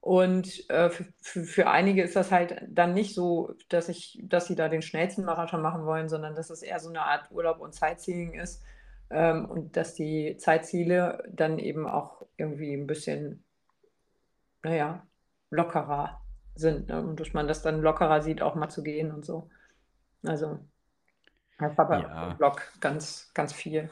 Und 0.00 0.68
äh, 0.70 0.90
für, 0.90 1.44
für, 1.44 1.68
einige 1.68 2.02
ist 2.02 2.16
das 2.16 2.30
halt 2.30 2.62
dann 2.68 2.94
nicht 2.94 3.14
so, 3.14 3.54
dass, 3.68 3.88
ich, 3.88 4.20
dass 4.22 4.46
sie 4.46 4.54
da 4.54 4.68
den 4.68 4.82
schnellsten 4.82 5.24
Marathon 5.24 5.62
machen 5.62 5.86
wollen, 5.86 6.08
sondern 6.08 6.34
dass 6.34 6.50
es 6.50 6.62
eher 6.62 6.80
so 6.80 6.88
eine 6.88 7.02
Art 7.02 7.30
Urlaub 7.30 7.60
und 7.60 7.74
Sightseeing 7.74 8.34
ist. 8.34 8.62
Ähm, 9.10 9.46
und 9.46 9.76
dass 9.76 9.94
die 9.94 10.36
Zeitziele 10.36 11.24
dann 11.30 11.58
eben 11.58 11.86
auch 11.88 12.22
irgendwie 12.36 12.74
ein 12.74 12.86
bisschen, 12.86 13.42
naja, 14.62 15.06
lockerer 15.50 16.20
sind. 16.58 16.88
Ne? 16.88 17.00
Und 17.02 17.20
dass 17.20 17.32
man 17.32 17.48
das 17.48 17.62
dann 17.62 17.80
lockerer 17.80 18.22
sieht, 18.22 18.42
auch 18.42 18.54
mal 18.54 18.68
zu 18.68 18.82
gehen 18.82 19.12
und 19.12 19.24
so. 19.24 19.48
Also, 20.24 20.58
das 21.58 21.76
war 21.76 21.88
bei 21.88 22.00
ja. 22.00 22.34
Blog 22.34 22.62
ganz, 22.80 23.30
ganz 23.34 23.52
viel. 23.52 23.88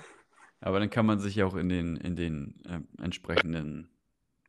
Aber 0.61 0.81
dann 0.81 0.91
kann 0.91 1.07
man 1.07 1.19
sich 1.19 1.37
ja 1.37 1.47
auch 1.47 1.55
in 1.55 1.69
den, 1.69 1.97
in 1.97 2.17
den 2.17 2.63
äh, 2.69 3.03
entsprechenden 3.03 3.89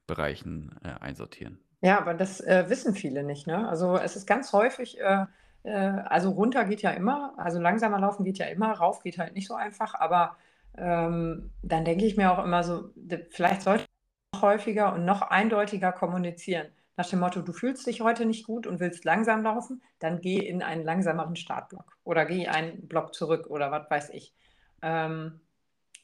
Bereichen 0.07 0.76
äh, 0.84 1.03
einsortieren. 1.03 1.59
Ja, 1.82 1.99
aber 1.99 2.13
das 2.13 2.41
äh, 2.41 2.65
wissen 2.70 2.95
viele 2.95 3.24
nicht. 3.24 3.45
Ne? 3.45 3.68
Also 3.68 3.97
es 3.97 4.15
ist 4.15 4.26
ganz 4.26 4.53
häufig, 4.53 4.99
äh, 4.99 5.26
äh, 5.63 5.72
also 5.72 6.32
runter 6.32 6.65
geht 6.65 6.82
ja 6.82 6.91
immer, 6.91 7.34
also 7.38 7.59
langsamer 7.59 7.99
laufen 7.99 8.24
geht 8.24 8.39
ja 8.39 8.47
immer, 8.47 8.72
rauf 8.72 9.03
geht 9.03 9.20
halt 9.20 9.36
nicht 9.36 9.47
so 9.47 9.53
einfach, 9.53 9.93
aber 9.93 10.38
ähm, 10.76 11.51
dann 11.61 11.86
denke 11.86 12.05
ich 12.05 12.18
mir 12.18 12.32
auch 12.32 12.43
immer 12.43 12.63
so, 12.63 12.89
vielleicht 13.30 13.61
sollte 13.61 13.84
man 13.84 14.41
noch 14.41 14.49
häufiger 14.49 14.93
und 14.93 15.05
noch 15.05 15.22
eindeutiger 15.22 15.91
kommunizieren 15.91 16.68
nach 16.97 17.07
dem 17.09 17.19
Motto, 17.19 17.41
du 17.41 17.53
fühlst 17.53 17.87
dich 17.87 18.01
heute 18.01 18.25
nicht 18.25 18.45
gut 18.45 18.67
und 18.67 18.79
willst 18.79 19.05
langsam 19.05 19.43
laufen, 19.43 19.83
dann 19.99 20.21
geh 20.21 20.39
in 20.39 20.63
einen 20.63 20.83
langsameren 20.83 21.35
Startblock 21.37 21.97
oder 22.03 22.25
geh 22.25 22.47
einen 22.47 22.87
Block 22.87 23.13
zurück 23.15 23.47
oder 23.49 23.71
was 23.71 23.89
weiß 23.89 24.09
ich. 24.11 24.33
Ähm, 24.81 25.41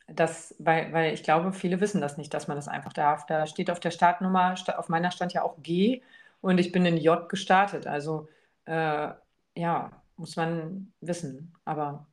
das, 0.08 0.56
weil, 0.60 0.94
weil 0.94 1.14
ich 1.14 1.24
glaube, 1.24 1.54
viele 1.54 1.80
wissen 1.82 2.02
das 2.02 2.18
nicht, 2.18 2.34
dass 2.34 2.48
man 2.48 2.58
das 2.58 2.68
einfach 2.68 2.94
darf. 2.94 3.26
Da 3.26 3.48
steht 3.48 3.72
auf 3.72 3.80
der 3.80 3.92
Startnummer, 3.92 4.56
auf 4.78 4.90
meiner 4.90 5.12
stand 5.12 5.34
ja 5.34 5.44
auch 5.44 5.62
G 5.64 6.04
und 6.42 6.58
ich 6.60 6.72
bin 6.72 6.86
in 6.86 6.98
J 6.98 7.30
gestartet. 7.30 7.88
Also 7.88 8.30
äh, 8.66 9.10
ja, 9.56 10.04
muss 10.18 10.36
man 10.36 10.94
wissen. 11.02 11.54
Aber 11.66 12.08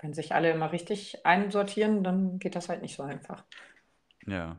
Wenn 0.00 0.14
sich 0.14 0.34
alle 0.34 0.50
immer 0.52 0.72
richtig 0.72 1.24
einsortieren, 1.26 2.04
dann 2.04 2.38
geht 2.40 2.56
das 2.56 2.68
halt 2.68 2.82
nicht 2.82 2.96
so 2.96 3.02
einfach. 3.04 3.44
Ja. 4.26 4.56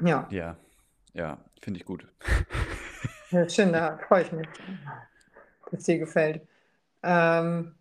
Ja. 0.00 0.28
Ja. 0.30 0.56
Ja, 1.16 1.38
finde 1.60 1.80
ich 1.80 1.86
gut. 1.86 2.06
Ja, 3.32 3.48
schön, 3.48 3.72
da 3.72 3.98
freue 4.06 4.22
ich 4.22 4.30
mich, 4.30 4.46
dass 5.72 5.82
dir 5.82 5.98
gefällt. 5.98 6.46
Ähm, 7.02 7.74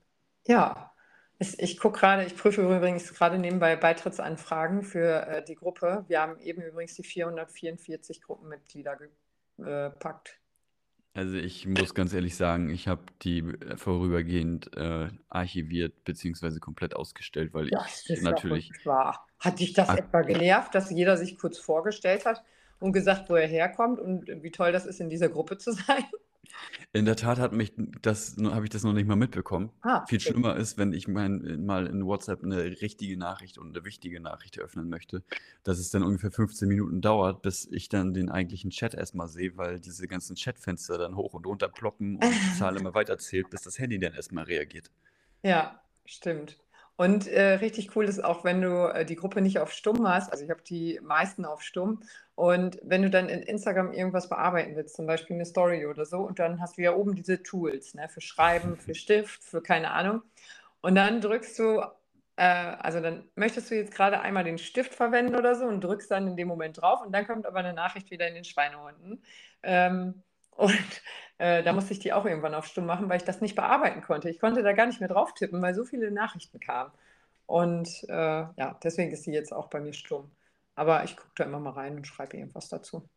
ja, 0.47 0.91
ich, 1.38 1.59
ich 1.59 1.77
gucke 1.77 1.99
gerade, 1.99 2.25
ich 2.25 2.36
prüfe 2.36 2.63
übrigens 2.63 3.13
gerade 3.13 3.38
nebenbei 3.38 3.75
Beitrittsanfragen 3.75 4.81
für 4.81 5.27
äh, 5.27 5.45
die 5.45 5.53
Gruppe. 5.53 6.03
Wir 6.07 6.19
haben 6.19 6.39
eben 6.39 6.63
übrigens 6.63 6.95
die 6.95 7.03
444 7.03 8.23
Gruppenmitglieder 8.23 8.97
gepackt. 9.57 10.39
Also 11.13 11.36
ich 11.36 11.67
muss 11.67 11.93
ganz 11.93 12.11
ehrlich 12.11 12.36
sagen, 12.36 12.71
ich 12.71 12.88
habe 12.88 13.03
die 13.21 13.39
äh, 13.39 13.77
vorübergehend 13.77 14.75
äh, 14.75 15.09
archiviert 15.29 16.03
bzw. 16.05 16.59
komplett 16.59 16.95
ausgestellt, 16.95 17.53
weil 17.53 17.69
Das 17.69 18.01
ich 18.03 18.09
ist 18.09 18.23
ja 18.23 18.31
natürlich 18.31 18.71
wahr. 18.83 19.27
Hat 19.39 19.59
dich 19.59 19.73
das 19.73 19.89
etwa 19.89 20.21
genervt, 20.23 20.73
dass 20.73 20.89
jeder 20.89 21.17
sich 21.17 21.38
kurz 21.38 21.59
vorgestellt 21.59 22.25
hat 22.25 22.43
und 22.80 22.93
gesagt, 22.93 23.30
wo 23.30 23.36
er 23.36 23.47
herkommt 23.47 23.99
und 23.99 24.28
wie 24.28 24.51
toll 24.51 24.71
das 24.71 24.86
ist, 24.86 24.99
in 24.99 25.09
dieser 25.09 25.30
Gruppe 25.30 25.57
zu 25.57 25.71
sein? 25.73 26.03
In 26.93 27.05
der 27.05 27.15
Tat 27.15 27.39
hat 27.39 27.51
mich 27.51 27.73
das 28.01 28.38
habe 28.41 28.65
ich 28.65 28.69
das 28.69 28.84
noch 28.84 28.93
nicht 28.93 29.07
mal 29.07 29.15
mitbekommen. 29.15 29.71
Ah, 29.82 30.05
Viel 30.05 30.17
okay. 30.17 30.30
schlimmer 30.30 30.55
ist, 30.55 30.78
wenn 30.78 30.93
ich 30.93 31.07
mein 31.07 31.65
mal 31.65 31.88
in 31.88 32.05
WhatsApp 32.05 32.43
eine 32.43 32.63
richtige 32.82 33.17
Nachricht 33.17 33.57
und 33.57 33.76
eine 33.76 33.86
wichtige 33.86 34.19
Nachricht 34.19 34.59
öffnen 34.59 34.89
möchte, 34.89 35.23
dass 35.63 35.80
es 35.80 35.89
dann 35.89 36.03
ungefähr 36.03 36.32
15 36.32 36.67
Minuten 36.67 37.01
dauert, 37.01 37.41
bis 37.41 37.67
ich 37.69 37.89
dann 37.89 38.13
den 38.13 38.30
eigentlichen 38.30 38.69
Chat 38.69 38.93
erst 38.93 39.15
mal 39.15 39.28
sehe, 39.28 39.57
weil 39.57 39.80
diese 39.80 40.07
ganzen 40.07 40.36
Chatfenster 40.36 40.97
dann 40.97 41.15
hoch 41.15 41.34
und 41.34 41.45
runter 41.45 41.67
ploppen 41.67 42.15
und 42.17 42.23
die 42.23 42.57
Zahl 42.57 42.78
immer 42.80 42.93
weiter 42.93 43.17
zählt, 43.17 43.49
bis 43.49 43.61
das 43.63 43.78
Handy 43.80 43.99
dann 43.99 44.13
erst 44.13 44.32
mal 44.32 44.43
reagiert. 44.45 44.91
Ja, 45.43 45.82
stimmt. 46.05 46.57
Und 46.97 47.27
äh, 47.27 47.55
richtig 47.55 47.95
cool 47.95 48.05
ist 48.05 48.23
auch, 48.23 48.43
wenn 48.43 48.61
du 48.61 48.93
äh, 48.93 49.05
die 49.05 49.17
Gruppe 49.17 49.41
nicht 49.41 49.59
auf 49.59 49.71
Stumm 49.71 50.07
hast. 50.07 50.31
Also 50.31 50.43
ich 50.45 50.49
habe 50.49 50.61
die 50.61 50.99
meisten 51.03 51.43
auf 51.43 51.61
Stumm. 51.61 52.01
Und 52.35 52.79
wenn 52.83 53.01
du 53.01 53.09
dann 53.09 53.27
in 53.27 53.41
Instagram 53.41 53.91
irgendwas 53.91 54.29
bearbeiten 54.29 54.75
willst, 54.75 54.95
zum 54.95 55.05
Beispiel 55.05 55.35
eine 55.35 55.45
Story 55.45 55.85
oder 55.85 56.05
so, 56.05 56.19
und 56.19 56.39
dann 56.39 56.61
hast 56.61 56.77
du 56.77 56.81
ja 56.81 56.93
oben 56.95 57.15
diese 57.15 57.43
Tools, 57.43 57.93
ne, 57.95 58.07
für 58.09 58.21
Schreiben, 58.21 58.77
für 58.77 58.95
Stift, 58.95 59.43
für 59.43 59.61
keine 59.61 59.91
Ahnung. 59.91 60.21
Und 60.81 60.95
dann 60.95 61.19
drückst 61.21 61.59
du, 61.59 61.81
äh, 62.37 62.43
also 62.43 63.01
dann 63.01 63.27
möchtest 63.35 63.71
du 63.71 63.75
jetzt 63.75 63.93
gerade 63.93 64.21
einmal 64.21 64.43
den 64.45 64.57
Stift 64.57 64.93
verwenden 64.93 65.35
oder 65.35 65.55
so 65.55 65.65
und 65.65 65.81
drückst 65.83 66.11
dann 66.11 66.27
in 66.27 66.37
dem 66.37 66.47
Moment 66.47 66.81
drauf 66.81 67.01
und 67.05 67.11
dann 67.13 67.27
kommt 67.27 67.45
aber 67.45 67.59
eine 67.59 67.73
Nachricht 67.73 68.11
wieder 68.11 68.27
in 68.27 68.35
den 68.35 68.45
Schweinehunden. 68.45 69.23
Ähm, 69.63 70.23
und 70.51 71.01
äh, 71.38 71.63
da 71.63 71.73
musste 71.73 71.93
ich 71.93 71.99
die 71.99 72.13
auch 72.13 72.25
irgendwann 72.25 72.55
auf 72.55 72.65
Stumm 72.65 72.86
machen, 72.86 73.09
weil 73.09 73.17
ich 73.17 73.25
das 73.25 73.41
nicht 73.41 73.55
bearbeiten 73.55 74.01
konnte. 74.01 74.29
Ich 74.29 74.39
konnte 74.39 74.63
da 74.63 74.73
gar 74.73 74.86
nicht 74.86 74.99
mehr 74.99 75.09
drauf 75.09 75.33
tippen, 75.33 75.61
weil 75.61 75.75
so 75.75 75.83
viele 75.83 76.11
Nachrichten 76.11 76.59
kamen. 76.59 76.91
Und 77.45 78.05
äh, 78.07 78.13
ja, 78.13 78.79
deswegen 78.83 79.11
ist 79.11 79.23
sie 79.23 79.33
jetzt 79.33 79.53
auch 79.53 79.67
bei 79.67 79.79
mir 79.79 79.93
stumm. 79.93 80.31
Aber 80.75 81.03
ich 81.03 81.15
gucke 81.15 81.31
da 81.36 81.43
immer 81.43 81.59
mal 81.59 81.71
rein 81.71 81.95
und 81.95 82.07
schreibe 82.07 82.38
irgendwas 82.38 82.69
dazu. 82.69 83.07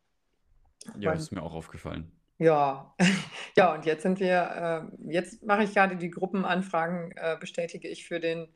Ja, 0.96 1.10
Weil, 1.10 1.18
ist 1.18 1.32
mir 1.32 1.42
auch 1.42 1.54
aufgefallen. 1.54 2.10
ja, 2.38 2.94
ja, 3.56 3.74
und 3.74 3.84
jetzt 3.84 4.02
sind 4.02 4.20
wir, 4.20 4.90
äh, 5.06 5.12
jetzt 5.12 5.42
mache 5.44 5.64
ich 5.64 5.74
gerade 5.74 5.96
die 5.96 6.10
Gruppenanfragen, 6.10 7.12
äh, 7.16 7.36
bestätige 7.38 7.88
ich 7.88 8.06
für 8.06 8.20
den 8.20 8.48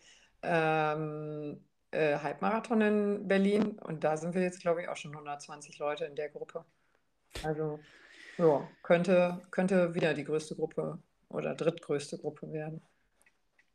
ähm, 0.42 1.64
äh, 1.90 2.18
Halbmarathon 2.18 2.80
in 2.80 3.28
Berlin. 3.28 3.78
Und 3.80 4.04
da 4.04 4.16
sind 4.16 4.34
wir 4.34 4.42
jetzt, 4.42 4.60
glaube 4.60 4.82
ich, 4.82 4.88
auch 4.88 4.96
schon 4.96 5.12
120 5.12 5.78
Leute 5.78 6.04
in 6.04 6.16
der 6.16 6.28
Gruppe. 6.28 6.64
Also, 7.42 7.80
ja, 8.38 8.68
könnte, 8.82 9.42
könnte 9.50 9.94
wieder 9.94 10.14
die 10.14 10.24
größte 10.24 10.56
Gruppe 10.56 10.98
oder 11.28 11.54
drittgrößte 11.54 12.18
Gruppe 12.18 12.52
werden. 12.52 12.82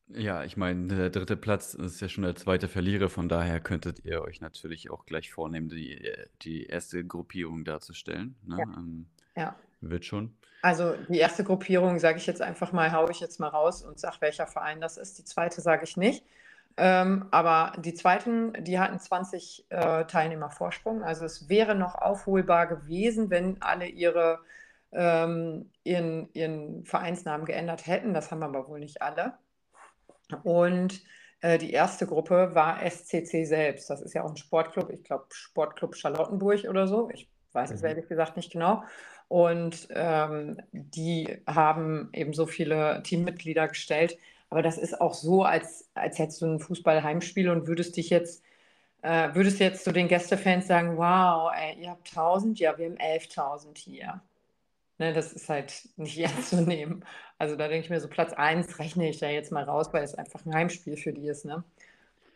Ja, 0.09 0.43
ich 0.45 0.55
meine, 0.55 0.87
der 0.87 1.09
dritte 1.09 1.35
Platz 1.35 1.73
ist 1.73 1.99
ja 1.99 2.07
schon 2.07 2.23
der 2.23 2.35
zweite 2.35 2.69
Verlierer, 2.69 3.09
von 3.09 3.27
daher 3.27 3.59
könntet 3.59 4.05
ihr 4.05 4.21
euch 4.21 4.39
natürlich 4.39 4.89
auch 4.89 5.05
gleich 5.05 5.31
vornehmen, 5.31 5.67
die, 5.67 6.09
die 6.43 6.65
erste 6.65 7.05
Gruppierung 7.05 7.65
darzustellen. 7.65 8.37
Ne? 8.45 8.57
Ja, 8.57 8.77
Ähm, 8.77 9.07
ja. 9.35 9.55
wird 9.81 10.05
schon. 10.05 10.37
Also 10.61 10.95
die 11.09 11.19
erste 11.19 11.43
Gruppierung 11.43 11.99
sage 11.99 12.17
ich 12.17 12.25
jetzt 12.25 12.41
einfach 12.41 12.71
mal, 12.71 12.91
haue 12.93 13.11
ich 13.11 13.19
jetzt 13.19 13.39
mal 13.39 13.49
raus 13.49 13.83
und 13.83 13.99
sage, 13.99 14.17
welcher 14.21 14.47
Verein 14.47 14.79
das 14.81 14.97
ist. 14.97 15.19
Die 15.19 15.25
zweite 15.25 15.61
sage 15.61 15.83
ich 15.83 15.97
nicht. 15.97 16.23
Ähm, 16.78 17.28
aber 17.32 17.73
die 17.80 17.93
zweiten, 17.95 18.53
die 18.63 18.80
hatten 18.80 18.99
20 18.99 19.65
äh, 19.69 20.05
Teilnehmer 20.05 20.49
Vorsprung. 20.51 21.03
Also 21.03 21.25
es 21.25 21.49
wäre 21.49 21.75
noch 21.75 21.95
aufholbar 21.95 22.67
gewesen, 22.67 23.30
wenn 23.32 23.61
alle 23.61 23.88
ihre, 23.88 24.39
ähm, 24.91 25.71
ihren, 25.84 26.32
ihren 26.34 26.86
Vereinsnamen 26.86 27.45
geändert 27.45 27.88
hätten. 27.88 28.13
Das 28.13 28.32
haben 28.32 28.43
aber 28.43 28.67
wohl 28.67 28.80
nicht 28.80 29.01
alle. 29.01 29.38
Und 30.43 31.01
äh, 31.41 31.57
die 31.57 31.71
erste 31.71 32.07
Gruppe 32.07 32.53
war 32.55 32.82
SCC 32.84 33.45
selbst. 33.45 33.89
Das 33.89 34.01
ist 34.01 34.13
ja 34.13 34.23
auch 34.23 34.30
ein 34.30 34.38
Sportclub, 34.38 34.89
ich 34.91 35.03
glaube 35.03 35.25
Sportclub 35.32 35.95
Charlottenburg 35.95 36.65
oder 36.69 36.88
so. 36.88 37.09
Ich 37.13 37.30
weiß 37.53 37.71
es 37.71 37.82
Mhm. 37.82 37.88
ehrlich 37.88 38.07
gesagt 38.07 38.38
nicht 38.38 38.51
genau. 38.51 38.84
Und 39.28 39.88
ähm, 39.91 40.61
die 40.71 41.41
haben 41.47 42.09
eben 42.13 42.34
so 42.34 42.45
viele 42.45 43.01
Teammitglieder 43.03 43.67
gestellt. 43.67 44.17
Aber 44.49 44.61
das 44.61 44.77
ist 44.77 44.99
auch 45.01 45.13
so, 45.13 45.43
als, 45.43 45.89
als 45.93 46.19
hättest 46.19 46.41
du 46.41 46.45
ein 46.45 46.59
Fußball-Heimspiel 46.59 47.49
und 47.49 47.67
würdest 47.67 47.97
dich 47.97 48.09
jetzt, 48.09 48.43
äh, 49.01 49.33
würdest 49.33 49.59
jetzt 49.59 49.83
zu 49.83 49.91
den 49.91 50.07
Gästefans 50.07 50.67
sagen, 50.67 50.97
wow, 50.97 51.51
ey, 51.53 51.81
ihr 51.81 51.89
habt 51.89 52.07
1000, 52.09 52.59
ja, 52.59 52.77
wir 52.77 52.85
haben 52.85 52.97
11.000 52.97 53.77
hier. 53.77 54.21
Ne, 54.99 55.13
das 55.13 55.33
ist 55.33 55.49
halt 55.49 55.89
nicht 55.97 56.17
ernst 56.17 56.49
zu 56.49 56.61
nehmen. 56.61 57.03
Also 57.37 57.55
da 57.55 57.67
denke 57.67 57.85
ich 57.85 57.89
mir 57.89 57.99
so, 57.99 58.07
Platz 58.07 58.33
1 58.33 58.79
rechne 58.79 59.09
ich 59.09 59.19
da 59.19 59.29
jetzt 59.29 59.51
mal 59.51 59.63
raus, 59.63 59.89
weil 59.91 60.03
es 60.03 60.15
einfach 60.15 60.45
ein 60.45 60.53
Heimspiel 60.53 60.97
für 60.97 61.13
die 61.13 61.27
ist. 61.27 61.45
Ne? 61.45 61.63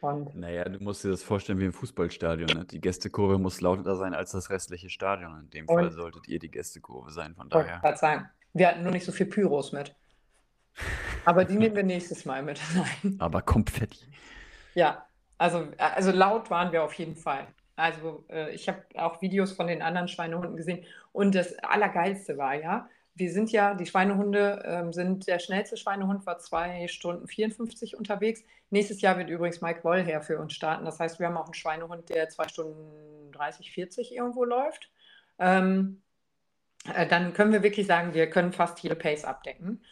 Und 0.01 0.35
Naja, 0.35 0.65
du 0.65 0.83
musst 0.83 1.03
dir 1.03 1.09
das 1.09 1.23
vorstellen 1.23 1.59
wie 1.59 1.65
im 1.65 1.73
Fußballstadion. 1.73 2.49
Ne? 2.49 2.65
Die 2.65 2.81
Gästekurve 2.81 3.39
muss 3.39 3.61
lauter 3.61 3.95
sein 3.95 4.13
als 4.13 4.31
das 4.31 4.49
restliche 4.49 4.89
Stadion. 4.89 5.39
In 5.39 5.49
dem 5.49 5.67
Fall 5.67 5.91
solltet 5.91 6.27
ihr 6.27 6.39
die 6.39 6.51
Gästekurve 6.51 7.11
sein, 7.11 7.35
von 7.35 7.47
ich 7.47 7.51
daher. 7.51 7.79
gerade 7.79 7.97
sagen, 7.97 8.29
wir 8.53 8.67
hatten 8.67 8.83
nur 8.83 8.91
nicht 8.91 9.05
so 9.05 9.11
viel 9.11 9.27
Pyros 9.27 9.71
mit. 9.71 9.95
Aber 11.25 11.45
die 11.45 11.55
nehmen 11.55 11.75
wir 11.75 11.83
nächstes 11.83 12.25
Mal 12.25 12.43
mit. 12.43 12.59
Nein. 12.75 13.15
Aber 13.19 13.41
Konfetti. 13.41 14.05
Ja, 14.73 15.05
also, 15.37 15.67
also 15.77 16.11
laut 16.11 16.49
waren 16.49 16.71
wir 16.71 16.83
auf 16.83 16.93
jeden 16.93 17.15
Fall. 17.15 17.47
Also 17.75 18.25
äh, 18.29 18.53
ich 18.53 18.67
habe 18.67 18.83
auch 18.95 19.21
Videos 19.21 19.51
von 19.53 19.67
den 19.67 19.81
anderen 19.81 20.07
Schweinehunden 20.07 20.55
gesehen. 20.55 20.85
Und 21.11 21.35
das 21.35 21.57
Allergeilste 21.59 22.37
war 22.37 22.55
ja, 22.55 22.87
wir 23.15 23.31
sind 23.31 23.51
ja, 23.51 23.73
die 23.73 23.85
Schweinehunde 23.85 24.63
ähm, 24.65 24.93
sind, 24.93 25.27
der 25.27 25.39
schnellste 25.39 25.77
Schweinehund 25.77 26.25
war 26.25 26.39
2 26.39 26.87
Stunden 26.87 27.27
54 27.27 27.97
unterwegs. 27.97 28.43
Nächstes 28.69 29.01
Jahr 29.01 29.17
wird 29.17 29.29
übrigens 29.29 29.61
Mike 29.61 29.83
Wollher 29.83 30.21
für 30.21 30.39
uns 30.39 30.53
starten. 30.53 30.85
Das 30.85 30.99
heißt, 30.99 31.19
wir 31.19 31.27
haben 31.27 31.37
auch 31.37 31.45
einen 31.45 31.53
Schweinehund, 31.53 32.09
der 32.09 32.29
2 32.29 32.47
Stunden 32.47 33.31
30, 33.33 33.71
40 33.71 34.15
irgendwo 34.15 34.45
läuft. 34.45 34.89
Ähm, 35.39 36.01
äh, 36.93 37.05
dann 37.07 37.33
können 37.33 37.51
wir 37.51 37.63
wirklich 37.63 37.87
sagen, 37.87 38.13
wir 38.13 38.29
können 38.29 38.53
fast 38.53 38.79
jede 38.79 38.95
Pace 38.95 39.25
abdecken. 39.25 39.83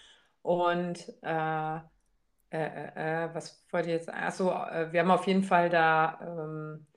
Und 0.49 1.13
äh, 1.21 1.75
äh, 1.75 1.77
äh, 2.49 3.25
äh, 3.25 3.29
was 3.35 3.63
wollte 3.69 3.89
ich 3.89 3.93
jetzt? 3.93 4.09
Achso, 4.11 4.49
äh, 4.49 4.91
wir 4.91 5.01
haben 5.01 5.11
auf 5.11 5.27
jeden 5.27 5.43
Fall 5.43 5.69
da 5.69 6.19
ähm, 6.23 6.87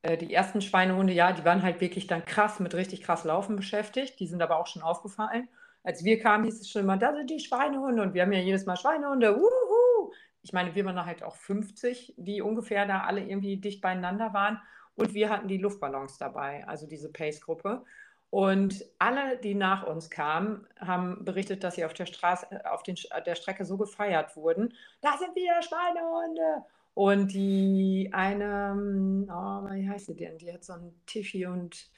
äh, 0.00 0.16
die 0.16 0.32
ersten 0.32 0.62
Schweinehunde, 0.62 1.12
ja, 1.12 1.32
die 1.32 1.44
waren 1.44 1.62
halt 1.62 1.82
wirklich 1.82 2.06
dann 2.06 2.24
krass 2.24 2.58
mit 2.58 2.74
richtig 2.74 3.02
krass 3.02 3.24
Laufen 3.24 3.54
beschäftigt. 3.54 4.18
Die 4.18 4.26
sind 4.26 4.40
aber 4.40 4.58
auch 4.58 4.66
schon 4.66 4.80
aufgefallen. 4.80 5.46
Als 5.82 6.04
wir 6.04 6.18
kamen, 6.18 6.44
hieß 6.44 6.58
es 6.58 6.70
schon 6.70 6.84
immer, 6.84 6.96
da 6.96 7.12
sind 7.12 7.28
die 7.28 7.38
Schweinehunde. 7.38 8.00
Und 8.00 8.14
wir 8.14 8.22
haben 8.22 8.32
ja 8.32 8.40
jedes 8.40 8.64
Mal 8.64 8.78
Schweinehunde. 8.78 9.36
Wuhu! 9.36 10.12
Ich 10.40 10.54
meine, 10.54 10.74
wir 10.74 10.86
waren 10.86 11.04
halt 11.04 11.22
auch 11.22 11.36
50, 11.36 12.14
die 12.16 12.40
ungefähr 12.40 12.86
da 12.86 13.02
alle 13.02 13.20
irgendwie 13.20 13.58
dicht 13.58 13.82
beieinander 13.82 14.32
waren. 14.32 14.58
Und 14.94 15.12
wir 15.12 15.28
hatten 15.28 15.48
die 15.48 15.58
Luftballons 15.58 16.16
dabei, 16.16 16.66
also 16.66 16.86
diese 16.86 17.12
Pace-Gruppe. 17.12 17.84
Und 18.30 18.84
alle, 18.98 19.38
die 19.38 19.54
nach 19.54 19.86
uns 19.86 20.10
kamen, 20.10 20.66
haben 20.78 21.24
berichtet, 21.24 21.62
dass 21.64 21.76
sie 21.76 21.84
auf 21.84 21.94
der 21.94 22.06
Straße, 22.06 22.46
auf 22.70 22.82
den, 22.82 22.96
der 23.24 23.34
Strecke 23.34 23.64
so 23.64 23.76
gefeiert 23.76 24.36
wurden. 24.36 24.74
Da 25.00 25.16
sind 25.16 25.34
wieder 25.34 25.62
Schweinehunde. 25.62 26.64
Und 26.94 27.32
die 27.32 28.10
eine, 28.12 29.26
oh, 29.28 29.70
wie 29.70 29.88
heißt 29.88 30.06
sie 30.06 30.16
denn? 30.16 30.38
Die 30.38 30.52
hat 30.52 30.64
so 30.64 30.72
einen 30.72 30.98
Tiffy 31.06 31.46
und 31.46 31.90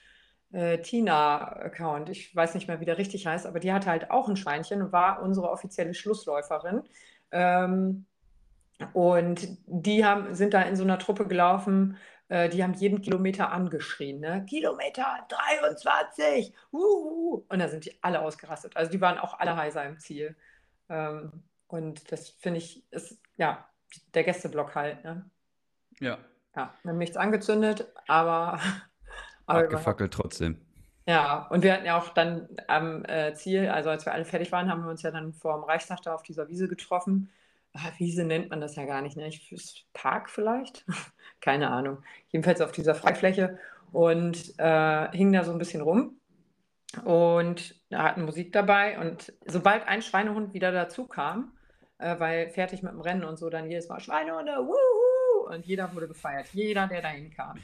äh, 0.53 0.79
Tina-Account. 0.79 2.09
Ich 2.11 2.35
weiß 2.35 2.55
nicht 2.55 2.69
mehr, 2.69 2.81
wie 2.81 2.85
der 2.85 2.99
richtig 2.99 3.27
heißt, 3.27 3.47
aber 3.47 3.61
die 3.61 3.73
hatte 3.73 3.91
halt 3.91 4.11
auch 4.11 4.29
ein 4.29 4.37
Schweinchen 4.37 4.83
und 4.83 4.93
war 4.93 5.23
unsere 5.23 5.51
offizielle 5.51 5.95
Schlussläuferin. 5.95 6.83
Ähm, 7.31 8.07
und 8.93 9.59
die 9.67 10.05
haben, 10.05 10.35
sind 10.35 10.55
da 10.55 10.63
in 10.63 10.77
so 10.77 10.85
einer 10.85 10.99
Truppe 10.99 11.27
gelaufen, 11.27 11.97
äh, 12.29 12.49
die 12.49 12.63
haben 12.63 12.75
jeden 12.75 13.01
Kilometer 13.01 13.53
angeschrien. 13.53 14.21
Ne? 14.21 14.45
Kilometer 14.47 15.27
23! 15.29 16.55
Uhu! 16.73 17.45
Und 17.49 17.59
da 17.59 17.69
sind 17.69 17.85
die 17.85 18.03
alle 18.03 18.21
ausgerastet. 18.21 18.77
Also 18.77 18.91
die 18.91 19.01
waren 19.01 19.19
auch 19.19 19.39
alle 19.39 19.57
heiser 19.57 19.85
im 19.85 19.99
Ziel. 19.99 20.37
Ähm, 20.89 21.43
und 21.67 22.11
das 22.13 22.31
finde 22.31 22.59
ich, 22.59 22.85
ist 22.93 23.19
ja 23.37 23.67
der 24.15 24.25
Gästeblock 24.25 24.75
halt. 24.75 25.05
Ne? 25.05 25.31
Ja. 26.01 26.19
Ja, 26.57 26.75
wir 26.83 26.91
haben 26.91 26.99
nichts 26.99 27.17
angezündet, 27.17 27.87
aber. 28.09 28.59
aber 29.47 29.61
Abgefackelt 29.61 30.13
trotzdem. 30.13 30.61
Ja, 31.07 31.47
und 31.49 31.63
wir 31.63 31.73
hatten 31.73 31.87
ja 31.87 31.97
auch 31.97 32.11
dann 32.11 32.49
am 32.67 33.05
äh, 33.07 33.33
Ziel, 33.33 33.69
also 33.69 33.89
als 33.89 34.05
wir 34.05 34.13
alle 34.13 34.27
fertig 34.27 34.53
waren, 34.53 34.71
haben 34.71 34.83
wir 34.83 34.91
uns 34.91 35.03
ja 35.03 35.11
dann 35.11 35.33
vor 35.33 35.55
dem 35.55 35.65
Reichstag 35.65 36.03
da 36.03 36.15
auf 36.15 36.23
dieser 36.23 36.49
Wiese 36.49 36.69
getroffen. 36.69 37.31
Wiese 37.99 38.25
nennt 38.25 38.51
man 38.51 38.61
das 38.61 38.77
ja 38.77 38.85
gar 38.85 39.03
nicht, 39.03 39.17
ne? 39.17 39.29
Ich, 39.29 39.87
Park 39.93 40.31
vielleicht? 40.31 40.85
Keine 41.41 41.71
Ahnung. 41.71 42.03
Jedenfalls 42.29 42.61
auf 42.61 42.73
dieser 42.73 42.95
Freifläche 42.95 43.59
und 43.93 44.55
äh, 44.59 45.11
hing 45.17 45.33
da 45.33 45.45
so 45.45 45.53
ein 45.53 45.59
bisschen 45.59 45.81
rum 45.81 46.19
und 47.05 47.75
hatten 47.93 48.25
Musik 48.25 48.53
dabei. 48.53 48.99
Und 48.99 49.33
sobald 49.47 49.87
ein 49.87 50.03
Schweinehund 50.03 50.55
wieder 50.55 50.73
dazu 50.73 51.07
kam, 51.07 51.53
äh, 51.99 52.19
weil 52.19 52.51
fertig 52.51 52.83
mit 52.83 52.93
dem 52.93 53.01
Rennen 53.01 53.25
und 53.25 53.39
so, 53.39 53.51
dann 53.51 53.71
jedes 53.71 53.89
Mal 53.89 54.01
Schweinehunde, 54.01 54.53
wuhu! 54.57 55.55
Und 55.55 55.67
jeder 55.67 55.95
wurde 55.95 56.09
gefeiert, 56.09 56.49
jeder, 56.53 56.87
der 56.89 57.03
dahin 57.03 57.31
kam. 57.31 57.59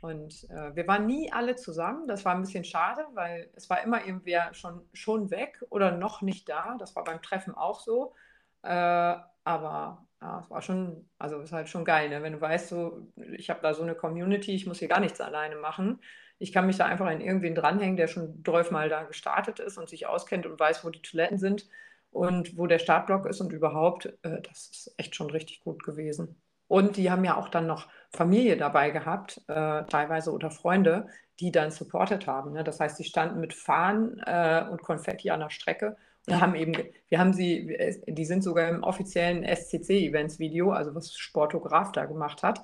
Und 0.00 0.48
äh, 0.50 0.74
wir 0.74 0.86
waren 0.86 1.06
nie 1.06 1.30
alle 1.32 1.56
zusammen. 1.56 2.06
Das 2.08 2.24
war 2.24 2.34
ein 2.34 2.40
bisschen 2.40 2.64
schade, 2.64 3.04
weil 3.14 3.50
es 3.54 3.68
war 3.68 3.82
immer 3.82 4.04
irgendwer 4.04 4.54
schon, 4.54 4.82
schon 4.92 5.30
weg 5.30 5.62
oder 5.68 5.92
noch 5.92 6.22
nicht 6.22 6.48
da. 6.48 6.76
Das 6.78 6.96
war 6.96 7.04
beim 7.04 7.20
Treffen 7.20 7.54
auch 7.54 7.80
so. 7.80 8.14
Äh, 8.62 9.16
aber 9.44 10.06
ja, 10.20 10.40
es 10.40 10.50
war 10.50 10.62
schon, 10.62 11.08
also 11.18 11.38
es 11.38 11.46
ist 11.46 11.52
halt 11.52 11.68
schon 11.68 11.84
geil, 11.84 12.08
ne? 12.08 12.22
wenn 12.22 12.34
du 12.34 12.40
weißt, 12.40 12.68
so, 12.68 13.08
ich 13.36 13.50
habe 13.50 13.60
da 13.62 13.74
so 13.74 13.82
eine 13.82 13.94
Community, 13.94 14.54
ich 14.54 14.66
muss 14.66 14.78
hier 14.78 14.88
gar 14.88 15.00
nichts 15.00 15.20
alleine 15.20 15.56
machen. 15.56 16.00
Ich 16.38 16.52
kann 16.52 16.66
mich 16.66 16.76
da 16.76 16.86
einfach 16.86 17.06
an 17.06 17.20
irgendwen 17.20 17.54
dranhängen, 17.54 17.96
der 17.96 18.08
schon 18.08 18.42
12 18.44 18.70
Mal 18.70 18.88
da 18.88 19.04
gestartet 19.04 19.60
ist 19.60 19.78
und 19.78 19.88
sich 19.88 20.06
auskennt 20.06 20.46
und 20.46 20.58
weiß, 20.58 20.84
wo 20.84 20.90
die 20.90 21.02
Toiletten 21.02 21.38
sind 21.38 21.68
und 22.10 22.56
wo 22.56 22.66
der 22.66 22.78
Startblock 22.78 23.26
ist 23.26 23.40
und 23.40 23.52
überhaupt, 23.52 24.06
äh, 24.22 24.40
das 24.42 24.68
ist 24.68 24.94
echt 24.96 25.16
schon 25.16 25.30
richtig 25.30 25.60
gut 25.60 25.82
gewesen. 25.82 26.40
Und 26.68 26.96
die 26.96 27.10
haben 27.10 27.24
ja 27.24 27.36
auch 27.36 27.48
dann 27.48 27.66
noch 27.66 27.88
Familie 28.12 28.56
dabei 28.56 28.90
gehabt, 28.90 29.42
äh, 29.48 29.84
teilweise 29.84 30.32
oder 30.32 30.50
Freunde, 30.50 31.08
die 31.40 31.52
dann 31.52 31.70
supportet 31.70 32.26
haben. 32.26 32.52
Ne? 32.52 32.64
Das 32.64 32.80
heißt, 32.80 32.96
sie 32.96 33.04
standen 33.04 33.40
mit 33.40 33.54
Fahnen 33.54 34.18
äh, 34.24 34.64
und 34.70 34.82
Konfetti 34.82 35.30
an 35.30 35.40
der 35.40 35.50
Strecke 35.50 35.96
und 36.28 36.40
haben 36.40 36.54
eben, 36.54 36.74
wir 37.08 37.18
haben 37.18 37.32
sie, 37.32 37.76
die 38.06 38.24
sind 38.24 38.42
sogar 38.42 38.68
im 38.68 38.82
offiziellen 38.82 39.44
SCC-Events-Video, 39.44 40.70
also 40.70 40.94
was 40.94 41.16
Sportograf 41.16 41.92
da 41.92 42.04
gemacht 42.04 42.42
hat. 42.42 42.60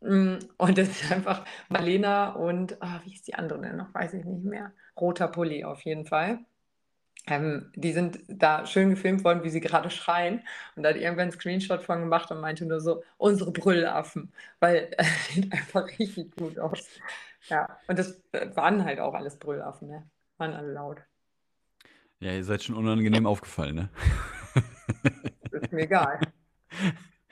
Mm, 0.00 0.36
und 0.58 0.78
das 0.78 0.88
ist 0.88 1.12
einfach 1.12 1.44
Marlena 1.68 2.30
und, 2.32 2.80
ah, 2.82 3.00
wie 3.04 3.14
ist 3.14 3.28
die 3.28 3.34
andere 3.34 3.60
denn 3.60 3.76
noch? 3.76 3.94
Weiß 3.94 4.14
ich 4.14 4.24
nicht 4.24 4.44
mehr. 4.44 4.72
Roter 5.00 5.28
Pulli 5.28 5.64
auf 5.64 5.82
jeden 5.82 6.06
Fall. 6.06 6.40
Ähm, 7.28 7.72
die 7.74 7.92
sind 7.92 8.20
da 8.28 8.66
schön 8.66 8.90
gefilmt 8.90 9.24
worden, 9.24 9.42
wie 9.42 9.50
sie 9.50 9.60
gerade 9.60 9.90
schreien. 9.90 10.42
Und 10.76 10.82
da 10.82 10.90
hat 10.90 10.96
irgendwann 10.96 11.24
einen 11.24 11.32
Screenshot 11.32 11.82
von 11.82 12.00
gemacht 12.00 12.30
und 12.30 12.40
meinte 12.40 12.66
nur 12.66 12.80
so, 12.80 13.02
unsere 13.18 13.52
Brüllaffen, 13.52 14.32
weil 14.60 14.90
äh, 14.98 15.04
sieht 15.32 15.52
einfach 15.52 15.86
richtig 15.98 16.36
gut 16.36 16.58
aus. 16.58 16.88
Ja, 17.48 17.78
und 17.88 17.98
das 17.98 18.20
äh, 18.32 18.54
waren 18.56 18.84
halt 18.84 19.00
auch 19.00 19.14
alles 19.14 19.38
Brüllaffen, 19.38 19.88
ne? 19.88 20.08
Waren 20.38 20.54
alle 20.54 20.72
laut. 20.72 20.98
Ja, 22.20 22.32
ihr 22.32 22.44
seid 22.44 22.62
schon 22.62 22.76
unangenehm 22.76 23.26
aufgefallen, 23.26 23.74
ne? 23.76 23.90
Ist 25.50 25.72
mir 25.72 25.82
egal. 25.82 26.20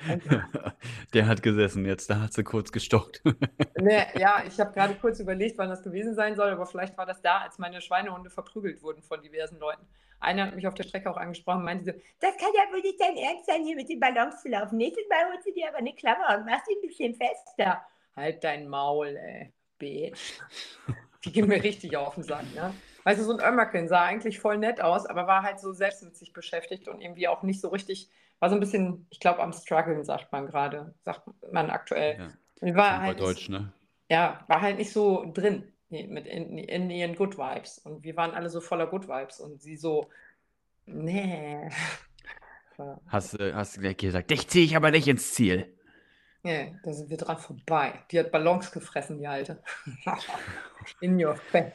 Der 1.15 1.27
hat 1.27 1.43
gesessen 1.43 1.85
jetzt, 1.87 2.11
da 2.11 2.21
hat 2.21 2.33
sie 2.33 2.45
kurz 2.45 2.73
gestockt. 2.73 3.23
Nee, 3.77 4.05
ja, 4.15 4.43
ich 4.47 4.59
habe 4.61 4.73
gerade 4.73 4.95
kurz 4.95 5.21
überlegt, 5.21 5.59
wann 5.59 5.69
das 5.69 5.83
gewesen 5.83 6.15
sein 6.15 6.37
soll, 6.37 6.49
aber 6.49 6.65
vielleicht 6.65 6.97
war 6.97 7.05
das 7.05 7.21
da, 7.21 7.39
als 7.39 7.59
meine 7.59 7.83
Schweinehunde 7.83 8.31
verprügelt 8.31 8.83
wurden 8.83 9.03
von 9.03 9.21
diversen 9.21 9.59
Leuten. 9.59 9.87
Einer 10.21 10.47
hat 10.47 10.55
mich 10.55 10.67
auf 10.67 10.75
der 10.75 10.85
Strecke 10.85 11.11
auch 11.11 11.19
angesprochen 11.19 11.59
und 11.59 11.65
meinte 11.65 11.85
so, 11.85 11.93
das 12.21 12.37
kann 12.39 12.49
ja 12.55 12.73
wohl 12.73 12.81
nicht 12.81 12.99
dein 12.99 13.17
Ernst 13.17 13.47
sein, 13.47 13.63
hier 13.63 13.77
mit 13.77 13.89
den 13.91 14.01
Ballons 14.01 14.41
zu 14.41 14.49
laufen. 14.49 14.79
Nächstes 14.79 15.05
Mal 15.11 15.31
holst 15.31 15.47
du 15.47 15.53
dir 15.53 15.69
aber 15.69 15.79
eine 15.79 15.95
Klammer 15.95 16.39
und 16.39 16.47
machst 16.47 16.71
ihn 16.71 16.79
ein 16.79 16.89
bisschen 16.89 17.15
fester. 17.15 17.85
Halt 18.17 18.43
dein 18.43 18.69
Maul, 18.69 19.09
ey, 19.09 19.53
Bitch. 19.77 20.41
Die 21.25 21.33
gehen 21.33 21.49
mir 21.49 21.63
richtig 21.63 21.95
auf 21.97 22.15
den 22.15 22.25
Sack, 22.25 22.45
ne? 22.55 22.73
Weißt 23.05 23.21
du, 23.21 23.25
so 23.25 23.37
ein 23.37 23.41
Ömmerken 23.41 23.87
sah 23.89 24.05
eigentlich 24.05 24.41
voll 24.41 24.59
nett 24.59 24.81
aus, 24.81 25.07
aber 25.07 25.27
war 25.27 25.43
halt 25.43 25.61
so 25.61 25.73
selbst 25.73 26.03
mit 26.03 26.17
sich 26.17 26.33
beschäftigt 26.33 26.89
und 26.89 27.01
irgendwie 27.01 27.29
auch 27.29 27.43
nicht 27.43 27.61
so 27.61 27.69
richtig 27.69 28.11
war 28.45 28.51
so 28.51 28.57
ein 28.57 28.61
bisschen, 28.61 29.07
ich 29.09 29.21
glaube, 29.21 29.43
am 29.43 29.55
Struggeln, 29.55 30.05
sagt 30.05 30.31
man 30.31 30.47
gerade, 30.47 30.95
sagt 31.05 31.23
man 31.51 31.71
aktuell. 31.71 32.31
Ja. 32.61 32.75
War 32.75 33.01
halt 33.01 33.19
Deutsch, 33.19 33.49
ne? 33.49 33.73
Ja, 34.11 34.45
war 34.49 34.61
halt 34.61 34.77
nicht 34.77 34.93
so 34.93 35.31
drin 35.33 35.73
mit 35.89 36.27
in, 36.27 36.59
in, 36.59 36.91
ihren 36.91 37.15
Good 37.15 37.39
Vibes. 37.39 37.79
Und 37.79 38.05
wir 38.05 38.17
waren 38.17 38.33
alle 38.33 38.51
so 38.51 38.61
voller 38.61 38.87
Good 38.87 39.09
Vibes 39.09 39.41
und 39.41 39.63
sie 39.63 39.77
so, 39.77 40.11
nee. 40.85 41.71
Hast, 43.07 43.39
äh, 43.39 43.53
hast 43.55 43.77
du 43.77 43.95
gesagt, 43.95 44.31
dich 44.31 44.49
ziehe 44.49 44.65
ich 44.65 44.75
aber 44.75 44.91
nicht 44.91 45.07
ins 45.07 45.33
Ziel. 45.33 45.73
Nee, 46.43 46.75
da 46.83 46.93
sind 46.93 47.09
wir 47.09 47.17
dran 47.17 47.39
vorbei. 47.39 48.03
Die 48.11 48.19
hat 48.19 48.33
Ballons 48.33 48.73
gefressen, 48.73 49.17
die 49.17 49.29
Alte. 49.29 49.63
in 51.01 51.25
your 51.25 51.37
face. 51.37 51.73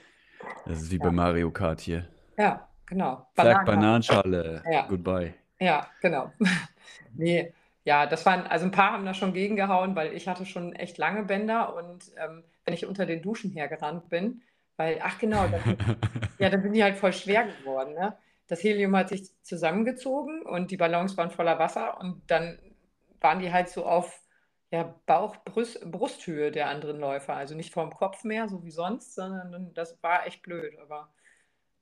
Das 0.65 0.81
ist 0.81 0.91
wie 0.91 0.97
ja. 0.97 1.03
bei 1.03 1.11
Mario 1.11 1.51
Kart 1.51 1.81
hier. 1.81 2.07
Ja, 2.37 2.67
genau. 2.85 3.27
Sag 3.35 3.65
Bananenschale. 3.65 4.63
Ja. 4.69 4.87
Goodbye. 4.87 5.33
Ja, 5.59 5.87
genau. 6.01 6.31
nee, 7.15 7.53
ja, 7.83 8.05
das 8.05 8.25
waren, 8.25 8.45
also 8.47 8.65
ein 8.65 8.71
paar 8.71 8.93
haben 8.93 9.05
da 9.05 9.13
schon 9.13 9.33
gegengehauen, 9.33 9.95
weil 9.95 10.13
ich 10.13 10.27
hatte 10.27 10.45
schon 10.45 10.73
echt 10.73 10.97
lange 10.97 11.23
Bänder 11.23 11.75
und 11.75 12.11
ähm, 12.17 12.43
wenn 12.65 12.73
ich 12.73 12.85
unter 12.85 13.05
den 13.05 13.21
Duschen 13.21 13.51
hergerannt 13.51 14.09
bin, 14.09 14.41
weil, 14.77 14.99
ach 15.01 15.17
genau, 15.17 15.47
dann, 15.47 15.77
ja, 16.37 16.49
dann 16.49 16.61
sind 16.61 16.73
die 16.73 16.83
halt 16.83 16.97
voll 16.97 17.13
schwer 17.13 17.47
geworden. 17.47 17.93
Ne? 17.95 18.15
Das 18.47 18.63
Helium 18.63 18.95
hat 18.95 19.09
sich 19.09 19.29
zusammengezogen 19.41 20.43
und 20.43 20.71
die 20.71 20.77
Ballons 20.77 21.17
waren 21.17 21.31
voller 21.31 21.59
Wasser 21.59 21.99
und 21.99 22.21
dann 22.27 22.59
waren 23.21 23.39
die 23.39 23.51
halt 23.51 23.69
so 23.69 23.85
auf 23.85 24.21
ja, 24.71 24.95
Bauch, 25.05 25.35
Brust, 25.43 25.79
Brusthöhe 25.89 26.51
der 26.51 26.69
anderen 26.69 26.99
Läufer. 26.99 27.35
Also 27.35 27.55
nicht 27.55 27.73
vorm 27.73 27.91
Kopf 27.91 28.23
mehr, 28.23 28.47
so 28.47 28.63
wie 28.63 28.71
sonst, 28.71 29.15
sondern 29.15 29.73
das 29.73 30.01
war 30.03 30.27
echt 30.27 30.43
blöd. 30.43 30.77
Aber 30.79 31.09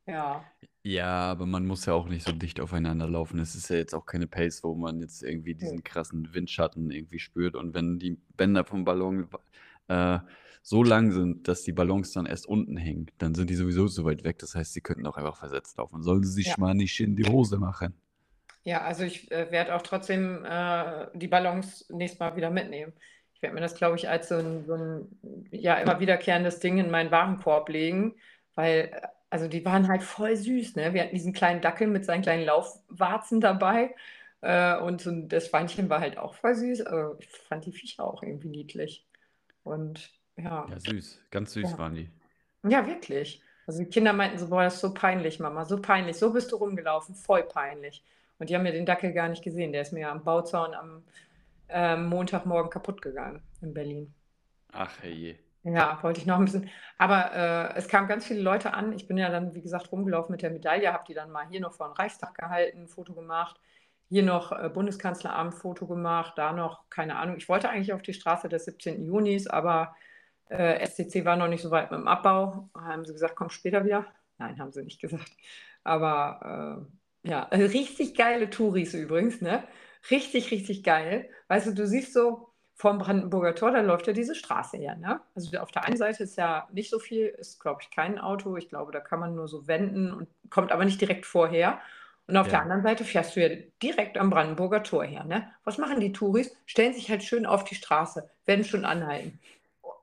ja. 0.06 0.46
Ja, 0.84 1.32
aber 1.32 1.46
man 1.46 1.66
muss 1.66 1.86
ja 1.86 1.94
auch 1.94 2.08
nicht 2.08 2.26
so 2.26 2.32
dicht 2.32 2.62
aufeinander 2.62 3.10
laufen. 3.10 3.40
Es 3.40 3.56
ist 3.56 3.70
ja 3.70 3.76
jetzt 3.76 3.94
auch 3.94 4.06
keine 4.06 4.26
Pace, 4.26 4.64
wo 4.64 4.74
man 4.74 5.02
jetzt 5.02 5.22
irgendwie 5.22 5.54
diesen 5.54 5.84
krassen 5.84 6.34
Windschatten 6.34 6.90
irgendwie 6.92 7.20
spürt. 7.20 7.56
Und 7.56 7.74
wenn 7.74 8.00
die 8.00 8.18
Bänder 8.38 8.64
vom 8.64 8.86
Ballon 8.86 9.28
äh, 9.90 10.20
so 10.62 10.84
lang 10.84 11.12
sind, 11.12 11.50
dass 11.50 11.64
die 11.64 11.74
Ballons 11.74 12.14
dann 12.14 12.26
erst 12.26 12.46
unten 12.46 12.78
hängen, 12.78 13.12
dann 13.18 13.36
sind 13.36 13.50
die 13.50 13.56
sowieso 13.56 13.88
so 13.88 14.06
weit 14.06 14.24
weg. 14.24 14.40
Das 14.40 14.56
heißt, 14.56 14.72
sie 14.72 14.82
könnten 14.82 15.06
auch 15.08 15.18
einfach 15.18 15.38
versetzt 15.38 15.78
laufen. 15.78 16.04
Sollen 16.04 16.24
sie 16.24 16.32
sich 16.32 16.48
ja. 16.48 16.56
mal 16.58 16.74
nicht 16.74 16.98
in 17.02 17.18
die 17.18 17.26
Hose 17.26 17.58
machen. 17.58 17.94
Ja, 18.68 18.82
also 18.82 19.06
ich 19.06 19.32
äh, 19.32 19.50
werde 19.50 19.74
auch 19.74 19.82
trotzdem 19.82 20.44
äh, 20.44 21.08
die 21.14 21.30
Ballons 21.30 21.88
nächstes 21.90 22.20
Mal 22.20 22.36
wieder 22.36 22.50
mitnehmen. 22.50 22.92
Ich 23.34 23.42
werde 23.42 23.56
mir 23.56 23.62
das, 23.62 23.76
glaube 23.76 23.96
ich, 23.96 24.10
als 24.10 24.28
so 24.28 24.36
ein, 24.36 24.66
so 24.66 24.74
ein 24.74 25.48
ja, 25.52 25.76
immer 25.76 26.02
wiederkehrendes 26.02 26.60
Ding 26.60 26.78
in 26.78 26.92
meinen 26.92 27.10
Warenkorb 27.10 27.70
legen, 27.70 28.16
weil 28.56 28.92
äh, 28.92 29.08
also 29.30 29.48
die 29.48 29.64
waren 29.64 29.88
halt 29.88 30.04
voll 30.04 30.36
süß, 30.36 30.76
ne? 30.76 30.94
Wir 30.94 31.04
hatten 31.04 31.16
diesen 31.16 31.32
kleinen 31.32 31.62
Dackel 31.62 31.88
mit 31.88 32.04
seinen 32.04 32.24
kleinen 32.24 32.44
Laufwarzen 32.44 33.40
dabei. 33.40 33.96
Äh, 34.42 34.78
und 34.80 35.00
so, 35.00 35.12
das 35.12 35.48
Schweinchen 35.48 35.90
war 35.90 36.02
halt 36.02 36.18
auch 36.18 36.36
voll 36.36 36.56
süß. 36.56 36.82
Also 36.82 37.16
ich 37.20 37.30
fand 37.30 37.66
die 37.66 37.72
Viecher 37.72 38.04
auch 38.04 38.22
irgendwie 38.22 38.50
niedlich. 38.50 39.08
Und 39.64 40.12
ja. 40.36 40.68
Ja, 40.70 40.78
süß. 40.78 41.22
Ganz 41.32 41.54
süß 41.54 41.72
Ja. 41.72 41.78
waren 41.78 41.96
die. 41.96 42.10
Ja, 42.68 42.86
wirklich. 42.86 43.42
Also 43.66 43.80
die 43.80 43.90
Kinder 43.90 44.12
meinten 44.12 44.38
so, 44.38 44.50
boah, 44.50 44.64
das 44.64 44.76
ist 44.76 44.82
so 44.82 44.94
peinlich, 44.94 45.40
Mama, 45.40 45.64
so 45.64 45.82
peinlich. 45.82 46.18
So 46.18 46.34
bist 46.34 46.52
du 46.52 46.58
rumgelaufen, 46.58 47.16
voll 47.16 47.44
peinlich. 47.44 48.04
Und 48.40 48.50
die 48.50 48.56
haben 48.56 48.64
mir 48.64 48.72
den 48.72 48.86
Dackel 48.86 49.14
gar 49.14 49.30
nicht 49.30 49.44
gesehen. 49.44 49.72
Der 49.72 49.82
ist 49.82 49.94
mir 49.94 50.10
am 50.10 50.24
Bauzaun 50.24 50.74
am 50.74 51.04
ähm, 51.70 52.08
Montagmorgen 52.08 52.70
kaputt 52.70 53.02
gegangen 53.02 53.42
in 53.62 53.74
Berlin. 53.74 54.14
Ach, 54.72 54.92
herrje. 55.02 55.38
Ja, 55.64 56.02
wollte 56.02 56.22
ich 56.22 56.26
noch 56.26 56.38
ein 56.38 56.46
bisschen. 56.46 56.70
Aber 56.98 57.34
äh, 57.34 57.78
es 57.78 57.88
kamen 57.88 58.08
ganz 58.08 58.26
viele 58.26 58.42
Leute 58.42 58.74
an. 58.74 58.94
Ich 58.94 59.08
bin 59.08 59.18
ja 59.18 59.30
dann, 59.30 59.54
wie 59.54 59.62
gesagt, 59.62 59.92
rumgelaufen 59.92 60.32
mit 60.32 60.42
der 60.42 60.52
Medaille, 60.52 60.94
habe 60.94 61.04
die 61.08 61.14
dann 61.14 61.32
mal 61.32 61.48
hier 61.50 61.60
noch 61.60 61.74
vor 61.74 61.90
den 61.90 61.96
Reichstag 61.96 62.36
gehalten, 62.36 62.88
Foto 62.88 63.14
gemacht. 63.14 63.60
Hier 64.08 64.24
noch 64.24 64.54
äh, 64.54 64.70
Bundeskanzleramt 64.70 65.56
Foto 65.56 65.86
gemacht, 65.86 66.34
da 66.38 66.54
noch, 66.54 66.90
keine 66.90 67.18
Ahnung. 67.18 67.36
Ich 67.36 67.50
wollte 67.50 67.70
eigentlich 67.70 67.92
auf 67.92 68.02
die 68.02 68.14
Straße 68.14 68.48
des 68.48 68.64
17. 68.66 69.04
Junis, 69.06 69.48
aber 69.48 69.94
äh, 70.48 70.86
SCC 70.86 71.26
war 71.26 71.36
noch 71.36 71.50
nicht 71.50 71.62
so 71.62 71.72
weit 71.72 71.92
mit 71.92 72.00
dem 72.00 72.08
Abbau. 72.08 72.70
Haben 72.74 73.06
sie 73.06 73.12
gesagt, 73.12 73.36
komm 73.36 73.50
später 73.50 73.84
wieder? 73.84 74.06
Nein, 74.38 74.60
haben 74.60 74.72
sie 74.72 74.84
nicht 74.84 75.02
gesagt. 75.02 75.32
Aber 75.84 76.86
äh, 76.88 77.07
ja, 77.30 77.44
richtig 77.52 78.16
geile 78.16 78.50
Touris 78.50 78.94
übrigens, 78.94 79.42
ne? 79.42 79.64
Richtig, 80.10 80.52
richtig 80.52 80.84
geil. 80.84 81.30
Weißt 81.48 81.68
du, 81.68 81.74
du 81.74 81.88
siehst 81.88 82.14
so, 82.14 82.48
vom 82.78 83.00
Brandenburger 83.00 83.56
Tor, 83.56 83.72
da 83.72 83.82
läuft 83.82 84.06
ja 84.06 84.14
diese 84.14 84.36
Straße 84.36 84.78
her. 84.78 84.96
Ne? 84.96 85.20
Also 85.36 85.58
auf 85.58 85.72
der 85.72 85.86
einen 85.86 85.98
Seite 85.98 86.24
ist 86.24 86.38
ja 86.38 86.68
nicht 86.72 86.92
so 86.92 87.00
viel, 87.00 87.26
ist 87.26 87.60
glaube 87.60 87.82
ich 87.82 87.90
kein 87.90 88.20
Auto. 88.20 88.56
Ich 88.56 88.70
glaube, 88.70 88.92
da 88.92 89.00
kann 89.00 89.20
man 89.20 89.36
nur 89.36 89.48
so 89.48 89.68
wenden 89.68 90.14
und 90.14 90.28
kommt 90.52 90.72
aber 90.72 90.86
nicht 90.86 91.02
direkt 91.02 91.26
vorher. 91.26 91.82
Und 92.28 92.38
auf 92.38 92.46
ja. 92.48 92.52
der 92.52 92.62
anderen 92.62 92.84
Seite 92.84 93.04
fährst 93.04 93.36
du 93.36 93.42
ja 93.42 93.56
direkt 93.82 94.18
am 94.18 94.30
Brandenburger 94.30 94.84
Tor 94.84 95.04
her. 95.04 95.24
Ne? 95.24 95.52
Was 95.64 95.80
machen 95.80 96.00
die 96.00 96.12
Touris? 96.12 96.56
Stellen 96.68 96.94
sich 96.94 97.10
halt 97.10 97.24
schön 97.24 97.48
auf 97.48 97.64
die 97.64 97.74
Straße, 97.74 98.30
werden 98.46 98.64
schon 98.64 98.86
anhalten. 98.86 99.40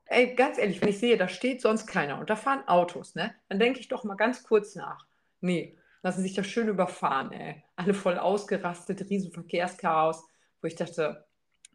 Ey, 0.07 0.35
ganz 0.35 0.57
ehrlich, 0.57 0.81
wenn 0.81 0.89
ich 0.89 0.99
sehe, 0.99 1.17
da 1.17 1.29
steht 1.29 1.61
sonst 1.61 1.87
keiner 1.87 2.19
und 2.19 2.29
da 2.29 2.35
fahren 2.35 2.67
Autos, 2.67 3.15
ne? 3.15 3.33
dann 3.47 3.57
denke 3.57 3.79
ich 3.79 3.87
doch 3.87 4.03
mal 4.03 4.15
ganz 4.15 4.43
kurz 4.43 4.75
nach. 4.75 5.05
Nee, 5.39 5.77
lassen 6.05 6.21
sich 6.21 6.35
das 6.35 6.45
schön 6.45 6.67
überfahren, 6.67 7.31
ey. 7.31 7.63
Alle 7.75 7.95
voll 7.95 8.19
ausgerastet, 8.19 9.09
riesen 9.09 9.31
Verkehrschaos, 9.31 10.23
wo 10.61 10.67
ich 10.67 10.75
dachte, 10.75 11.25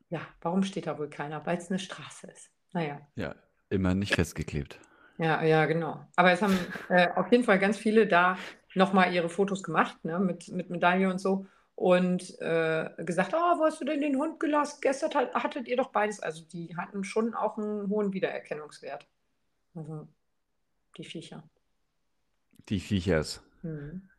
ja, 0.09 0.21
warum 0.41 0.63
steht 0.63 0.87
da 0.87 0.97
wohl 1.01 1.11
keiner? 1.11 1.45
Weil 1.45 1.59
es 1.59 1.69
eine 1.69 1.81
Straße 1.81 2.29
ist. 2.29 2.49
Naja. 2.73 3.01
Ja, 3.17 3.35
immer 3.71 3.93
nicht 3.97 4.15
festgeklebt. 4.15 4.79
Ja, 5.19 5.43
ja, 5.43 5.67
genau. 5.67 6.07
Aber 6.15 6.31
es 6.31 6.43
haben 6.43 6.57
äh, 6.91 7.09
auf 7.17 7.33
jeden 7.33 7.43
Fall 7.43 7.59
ganz 7.59 7.77
viele 7.77 8.07
da 8.07 8.39
nochmal 8.77 9.13
ihre 9.13 9.29
Fotos 9.29 9.65
gemacht, 9.65 10.05
ne, 10.05 10.21
mit, 10.21 10.47
mit 10.47 10.71
Medaille 10.71 11.11
und 11.11 11.19
so. 11.19 11.47
und 11.81 12.39
äh, 12.41 12.91
gesagt, 12.99 13.33
oh, 13.35 13.59
wo 13.59 13.65
hast 13.65 13.81
du 13.81 13.87
denn 13.87 14.03
den 14.03 14.17
Hund 14.17 14.39
gelassen? 14.39 14.81
Gestern 14.83 15.15
hat, 15.15 15.35
hattet 15.35 15.67
ihr 15.67 15.79
doch 15.79 15.91
beides. 15.91 16.21
Also 16.21 16.45
die 16.45 16.77
hatten 16.77 17.05
schon 17.05 17.35
auch 17.35 17.57
einen 17.57 17.89
hohen 17.89 18.13
Wiedererkennungswert. 18.13 19.09
Also 19.75 20.07
die 20.99 21.05
Viecher. 21.05 21.43
Die 22.69 22.81
Viechers. 22.81 23.43
Hm. 23.63 24.11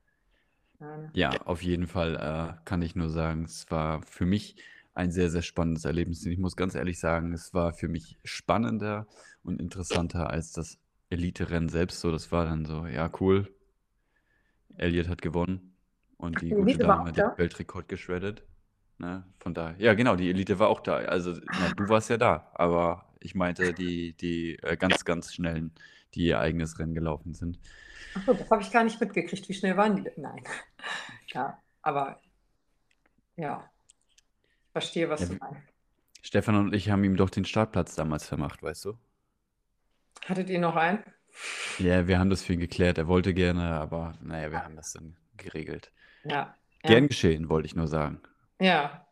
Ja, 1.13 1.31
auf 1.45 1.61
jeden 1.61 1.87
Fall 1.87 2.15
äh, 2.15 2.61
kann 2.65 2.81
ich 2.81 2.95
nur 2.95 3.09
sagen, 3.09 3.43
es 3.43 3.69
war 3.69 4.01
für 4.03 4.25
mich 4.25 4.55
ein 4.93 5.11
sehr, 5.11 5.29
sehr 5.29 5.41
spannendes 5.41 5.85
Erlebnis. 5.85 6.25
Und 6.25 6.31
ich 6.31 6.39
muss 6.39 6.55
ganz 6.55 6.75
ehrlich 6.75 6.99
sagen, 6.99 7.33
es 7.33 7.53
war 7.53 7.73
für 7.73 7.87
mich 7.87 8.17
spannender 8.23 9.07
und 9.43 9.61
interessanter 9.61 10.29
als 10.29 10.51
das 10.51 10.77
Elite-Rennen 11.09 11.69
selbst. 11.69 11.99
So, 12.01 12.11
das 12.11 12.31
war 12.31 12.45
dann 12.45 12.65
so, 12.65 12.85
ja, 12.87 13.09
cool. 13.19 13.53
Elliot 14.77 15.07
hat 15.07 15.21
gewonnen. 15.21 15.75
Und 16.17 16.41
die, 16.41 16.49
die 16.49 16.55
gute 16.55 16.77
Dame 16.77 17.09
hat 17.09 17.17
den 17.17 17.37
Weltrekord 17.37 17.87
geschreddet. 17.87 18.43
Ne? 18.97 19.25
Von 19.39 19.53
daher, 19.53 19.75
ja, 19.79 19.93
genau, 19.93 20.15
die 20.15 20.29
Elite 20.29 20.59
war 20.59 20.69
auch 20.69 20.81
da. 20.81 20.97
Also, 20.97 21.33
na, 21.33 21.73
du 21.75 21.89
warst 21.89 22.09
ja 22.09 22.17
da, 22.17 22.51
aber 22.53 23.11
ich 23.19 23.33
meinte 23.33 23.73
die, 23.73 24.13
die 24.13 24.57
äh, 24.61 24.77
ganz, 24.77 25.03
ganz 25.05 25.33
schnellen, 25.33 25.71
die 26.13 26.25
ihr 26.25 26.39
eigenes 26.39 26.79
Rennen 26.79 26.93
gelaufen 26.93 27.33
sind. 27.33 27.59
Achso, 28.15 28.33
das 28.33 28.49
habe 28.49 28.61
ich 28.61 28.71
gar 28.71 28.83
nicht 28.83 28.99
mitgekriegt. 28.99 29.47
Wie 29.47 29.53
schnell 29.53 29.77
waren 29.77 29.95
die? 29.95 30.09
Nein. 30.17 30.43
Ja, 31.33 31.57
aber 31.81 32.19
ja, 33.37 33.69
ich 34.09 34.71
verstehe, 34.73 35.09
was 35.09 35.21
ja, 35.21 35.27
du 35.27 35.35
meinst. 35.35 35.61
Stefan 36.21 36.55
und 36.55 36.75
ich 36.75 36.89
haben 36.89 37.05
ihm 37.05 37.15
doch 37.15 37.29
den 37.29 37.45
Startplatz 37.45 37.95
damals 37.95 38.27
vermacht, 38.27 38.61
weißt 38.61 38.83
du? 38.83 38.97
Hattet 40.25 40.49
ihr 40.49 40.59
noch 40.59 40.75
einen? 40.75 41.03
Ja, 41.79 42.07
wir 42.07 42.19
haben 42.19 42.29
das 42.29 42.43
für 42.43 42.53
ihn 42.53 42.59
geklärt. 42.59 42.97
Er 42.97 43.07
wollte 43.07 43.33
gerne, 43.33 43.75
aber 43.75 44.13
naja, 44.21 44.51
wir 44.51 44.63
haben 44.63 44.75
das 44.75 44.93
dann 44.93 45.15
geregelt. 45.37 45.91
Ja. 46.23 46.55
Gern 46.83 47.07
geschehen, 47.07 47.49
wollte 47.49 47.67
ich 47.67 47.75
nur 47.75 47.87
sagen. 47.87 48.21
Ja. 48.59 49.07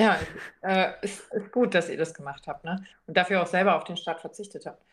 Ja, 0.00 0.16
äh, 0.62 0.92
ist, 1.02 1.32
ist 1.32 1.50
gut, 1.50 1.74
dass 1.74 1.88
ihr 1.88 1.96
das 1.96 2.14
gemacht 2.14 2.46
habt, 2.46 2.64
ne? 2.64 2.84
Und 3.06 3.16
dafür 3.16 3.42
auch 3.42 3.46
selber 3.48 3.74
auf 3.76 3.84
den 3.84 3.96
Start 3.96 4.20
verzichtet 4.20 4.66
habt. 4.66 4.84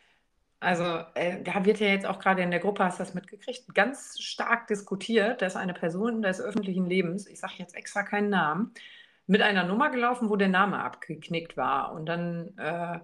Also, 0.60 0.84
äh, 1.16 1.42
da 1.44 1.66
wird 1.66 1.80
ja 1.80 1.88
jetzt 1.88 2.06
auch 2.06 2.20
gerade 2.20 2.42
in 2.42 2.52
der 2.52 2.60
Gruppe, 2.60 2.84
hast 2.84 3.00
du 3.00 3.04
das 3.04 3.14
mitgekriegt, 3.14 3.74
ganz 3.76 4.20
stark 4.20 4.68
diskutiert, 4.68 5.42
dass 5.42 5.56
eine 5.56 5.74
Person 5.74 6.22
des 6.22 6.42
öffentlichen 6.42 6.86
Lebens, 6.86 7.28
ich 7.28 7.40
sage 7.40 7.56
jetzt 7.58 7.76
extra 7.76 8.04
keinen 8.04 8.30
Namen, 8.30 8.74
mit 9.28 9.42
einer 9.42 9.64
Nummer 9.64 9.90
gelaufen, 9.90 10.30
wo 10.30 10.36
der 10.36 10.50
Name 10.50 10.84
abgeknickt 10.84 11.58
war. 11.58 11.94
Und 11.94 12.06
dann 12.08 12.58
äh, 12.58 13.00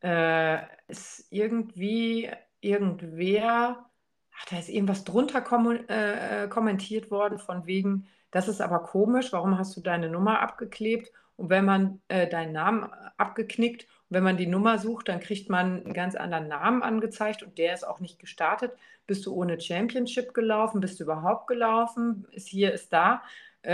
äh, 0.00 0.62
ist 0.88 1.26
irgendwie 1.30 2.30
irgendwer 2.60 3.90
ach, 4.38 4.44
da 4.46 4.58
ist 4.58 4.68
irgendwas 4.68 5.04
drunter 5.04 5.40
kom 5.40 5.70
äh, 5.88 6.48
kommentiert 6.48 7.10
worden, 7.10 7.38
von 7.38 7.66
wegen, 7.66 8.06
das 8.30 8.48
ist 8.48 8.60
aber 8.60 8.80
komisch, 8.80 9.32
warum 9.32 9.58
hast 9.58 9.76
du 9.76 9.80
deine 9.80 10.08
Nummer 10.08 10.40
abgeklebt? 10.40 11.12
Und 11.36 11.50
wenn 11.50 11.64
man 11.64 12.00
äh, 12.08 12.28
deinen 12.28 12.52
Namen 12.52 12.84
abgeknickt, 13.16 13.86
wenn 14.12 14.22
man 14.22 14.36
die 14.36 14.46
Nummer 14.46 14.78
sucht, 14.78 15.08
dann 15.08 15.20
kriegt 15.20 15.48
man 15.48 15.84
einen 15.84 15.94
ganz 15.94 16.14
anderen 16.14 16.48
Namen 16.48 16.82
angezeigt 16.82 17.42
und 17.42 17.56
der 17.56 17.72
ist 17.72 17.84
auch 17.84 18.00
nicht 18.00 18.18
gestartet. 18.18 18.72
Bist 19.06 19.24
du 19.24 19.34
ohne 19.34 19.60
Championship 19.60 20.34
gelaufen? 20.34 20.80
Bist 20.80 21.00
du 21.00 21.04
überhaupt 21.04 21.46
gelaufen? 21.46 22.26
Ist 22.32 22.48
hier, 22.48 22.72
ist 22.72 22.92
da. 22.92 23.22
Äh, 23.62 23.72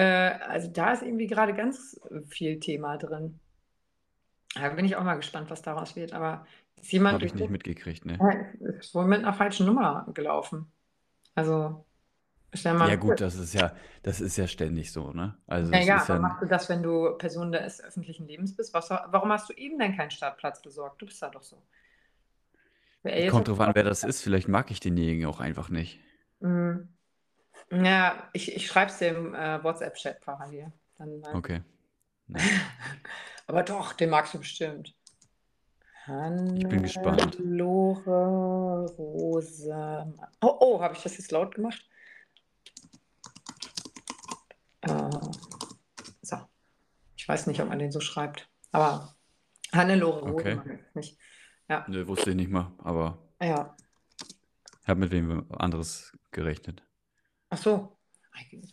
also 0.49 0.69
da 0.69 0.93
ist 0.93 1.03
irgendwie 1.03 1.27
gerade 1.27 1.55
ganz 1.55 2.01
viel 2.29 2.61
Thema 2.61 2.97
drin. 2.97 3.41
Da 4.55 4.69
bin 4.71 4.85
ich 4.85 4.97
auch 4.97 5.05
mal 5.05 5.17
gespannt, 5.17 5.51
was 5.51 5.63
daraus 5.63 5.97
wird. 5.97 6.13
Aber 6.13 6.47
ist 6.81 6.93
jemand 6.93 7.15
Habe 7.15 7.27
ich 7.27 7.35
nicht 7.35 7.51
mitgekriegt, 7.51 8.07
ne? 8.07 8.19
ist 8.79 8.95
wohl 8.95 9.07
mit 9.07 9.19
einer 9.19 9.33
falschen 9.33 9.67
Nummer 9.67 10.07
gelaufen. 10.15 10.71
Also, 11.35 11.85
Ja 12.55 12.97
gut, 12.97 13.21
das 13.21 13.35
ist 13.35 13.53
ja, 13.53 13.73
das 14.03 14.21
ist 14.21 14.37
ja 14.37 14.47
ständig 14.47 14.91
so, 14.91 15.13
ne? 15.13 15.37
Also 15.47 15.71
Ja, 15.73 15.79
es 15.81 15.87
ja, 15.87 15.97
ist 15.97 16.09
ja 16.09 16.15
aber 16.15 16.23
machst 16.23 16.43
du 16.43 16.47
das, 16.47 16.69
wenn 16.69 16.83
du 16.83 17.17
Person 17.19 17.53
des 17.53 17.83
öffentlichen 17.83 18.27
Lebens 18.27 18.57
bist? 18.57 18.73
Was, 18.73 18.89
warum 18.89 19.31
hast 19.31 19.51
du 19.51 19.53
eben 19.53 19.79
denn 19.79 19.97
keinen 19.97 20.11
Startplatz 20.11 20.63
besorgt? 20.63 21.03
Du 21.03 21.07
bist 21.07 21.21
da 21.21 21.29
doch 21.29 21.43
so. 21.43 21.63
kommt 23.31 23.49
drauf 23.49 23.61
an, 23.61 23.75
wer 23.75 23.85
das 23.85 24.03
ist. 24.03 24.23
Vielleicht 24.23 24.49
mag 24.49 24.71
ich 24.71 24.81
denjenigen 24.81 25.27
auch 25.27 25.41
einfach 25.41 25.69
nicht. 25.69 26.01
Mhm. 26.41 26.89
Ja, 27.71 28.31
ich, 28.33 28.55
ich 28.57 28.67
schreibe 28.67 28.91
es 28.91 28.99
dem 28.99 29.35
äh, 29.35 29.63
WhatsApp-Chat 29.63 30.21
parallel. 30.23 30.73
Dann, 30.97 31.23
äh. 31.23 31.37
Okay. 31.37 31.63
Ja. 32.31 32.45
aber 33.47 33.63
doch, 33.63 33.95
den 33.95 34.11
magst 34.11 34.35
du 34.35 34.39
bestimmt. 34.39 34.95
Ich 36.09 36.69
bin 36.69 36.83
gespannt. 36.83 37.39
Hannelore 37.39 38.87
Rose. 38.97 40.15
Oh, 40.43 40.57
oh, 40.61 40.81
habe 40.83 40.95
ich 40.95 41.03
das 41.03 41.17
jetzt 41.17 41.33
laut 41.33 41.55
gemacht? 41.55 41.87
Äh, 44.83 45.11
so. 46.23 46.37
Ich 47.29 47.31
weiß 47.31 47.47
nicht, 47.47 47.61
ob 47.61 47.69
man 47.69 47.79
den 47.79 47.93
so 47.93 48.01
schreibt. 48.01 48.49
Aber 48.73 49.15
Hannelore 49.71 50.33
okay. 50.33 50.59
nicht. 50.95 51.19
Ja. 51.69 51.85
Nee, 51.87 52.07
wusste 52.07 52.31
ich 52.31 52.37
nicht 52.37 52.51
mal, 52.51 52.73
aber 52.79 53.19
ja. 53.39 53.77
ich 54.81 54.89
habe 54.89 55.01
mit 55.01 55.11
wem 55.11 55.45
anderes 55.53 56.17
gerechnet. 56.31 56.83
Ach 57.51 57.59
so. 57.59 57.99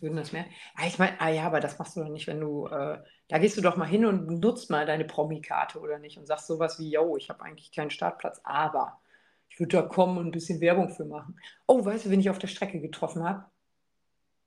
Würden 0.00 0.16
das 0.16 0.32
mehr? 0.32 0.46
Ah, 0.74 0.86
ich 0.86 0.98
meine, 0.98 1.20
ah 1.20 1.28
ja, 1.28 1.44
aber 1.44 1.60
das 1.60 1.78
machst 1.78 1.96
du 1.96 2.00
doch 2.00 2.08
nicht, 2.08 2.28
wenn 2.28 2.40
du, 2.40 2.66
äh, 2.68 2.98
da 3.28 3.36
gehst 3.36 3.58
du 3.58 3.60
doch 3.60 3.76
mal 3.76 3.84
hin 3.84 4.06
und 4.06 4.26
nutzt 4.40 4.70
mal 4.70 4.86
deine 4.86 5.04
Promi-Karte 5.04 5.78
oder 5.78 5.98
nicht 5.98 6.16
und 6.16 6.24
sagst 6.24 6.46
sowas 6.46 6.78
wie, 6.78 6.88
yo, 6.88 7.18
ich 7.18 7.28
habe 7.28 7.44
eigentlich 7.44 7.72
keinen 7.72 7.90
Startplatz, 7.90 8.40
aber 8.42 9.02
ich 9.50 9.60
würde 9.60 9.76
da 9.76 9.82
kommen 9.82 10.16
und 10.16 10.28
ein 10.28 10.32
bisschen 10.32 10.62
Werbung 10.62 10.88
für 10.88 11.04
machen. 11.04 11.38
Oh, 11.66 11.84
weißt 11.84 12.06
du, 12.06 12.10
wen 12.10 12.20
ich 12.20 12.30
auf 12.30 12.38
der 12.38 12.48
Strecke 12.48 12.80
getroffen 12.80 13.22
habe? 13.22 13.44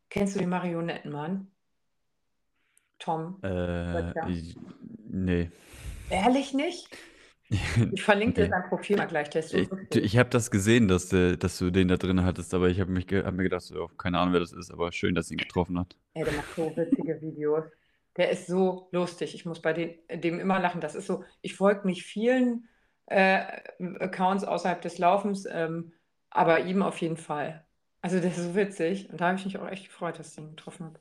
Kennst 0.09 0.33
du 0.33 0.39
den 0.39 0.49
Marionettenmann? 0.49 1.51
Tom? 2.99 3.39
Äh, 3.43 4.13
nee. 5.09 5.51
Ehrlich 6.09 6.53
nicht? 6.53 6.89
Ich 7.93 8.03
verlinke 8.03 8.43
dir 8.43 8.49
dein 8.49 8.69
Profil 8.69 8.97
mal 8.97 9.07
gleich. 9.07 9.29
Der 9.31 9.43
ist 9.43 9.53
Ich, 9.55 9.69
ich 9.95 10.17
habe 10.19 10.29
das 10.29 10.51
gesehen, 10.51 10.87
dass, 10.87 11.11
äh, 11.13 11.35
dass 11.35 11.57
du 11.57 11.71
den 11.71 11.87
da 11.87 11.97
drin 11.97 12.23
hattest, 12.23 12.53
aber 12.53 12.69
ich 12.69 12.79
habe 12.79 12.93
hab 12.93 13.33
mir 13.33 13.43
gedacht, 13.43 13.63
so, 13.63 13.87
keine 13.97 14.19
Ahnung, 14.19 14.33
wer 14.33 14.39
das 14.39 14.53
ist, 14.53 14.71
aber 14.71 14.91
schön, 14.91 15.15
dass 15.15 15.31
ihn 15.31 15.37
getroffen 15.37 15.79
hat. 15.79 15.95
Ey, 16.13 16.25
der 16.25 16.33
macht 16.33 16.55
so 16.55 16.71
witzige 16.75 17.19
Videos. 17.21 17.65
Der 18.17 18.29
ist 18.29 18.47
so 18.47 18.89
lustig. 18.91 19.33
Ich 19.33 19.45
muss 19.45 19.61
bei 19.61 19.73
den, 19.73 19.95
dem 20.21 20.39
immer 20.39 20.59
lachen. 20.59 20.81
Das 20.81 20.93
ist 20.93 21.07
so, 21.07 21.23
ich 21.41 21.55
folge 21.55 21.87
nicht 21.87 22.03
vielen 22.03 22.67
äh, 23.07 23.41
Accounts 23.99 24.43
außerhalb 24.43 24.81
des 24.81 24.97
Laufens, 24.99 25.47
ähm, 25.49 25.93
aber 26.29 26.65
ihm 26.65 26.83
auf 26.83 26.97
jeden 26.97 27.17
Fall. 27.17 27.65
Also 28.01 28.19
der 28.19 28.29
ist 28.29 28.37
so 28.37 28.55
witzig 28.55 29.09
und 29.09 29.19
da 29.19 29.27
habe 29.27 29.37
ich 29.37 29.45
mich 29.45 29.57
auch 29.57 29.67
echt 29.67 29.85
gefreut, 29.85 30.19
dass 30.19 30.31
ich 30.31 30.37
ihn 30.37 30.51
getroffen 30.51 30.85
habe. 30.85 30.99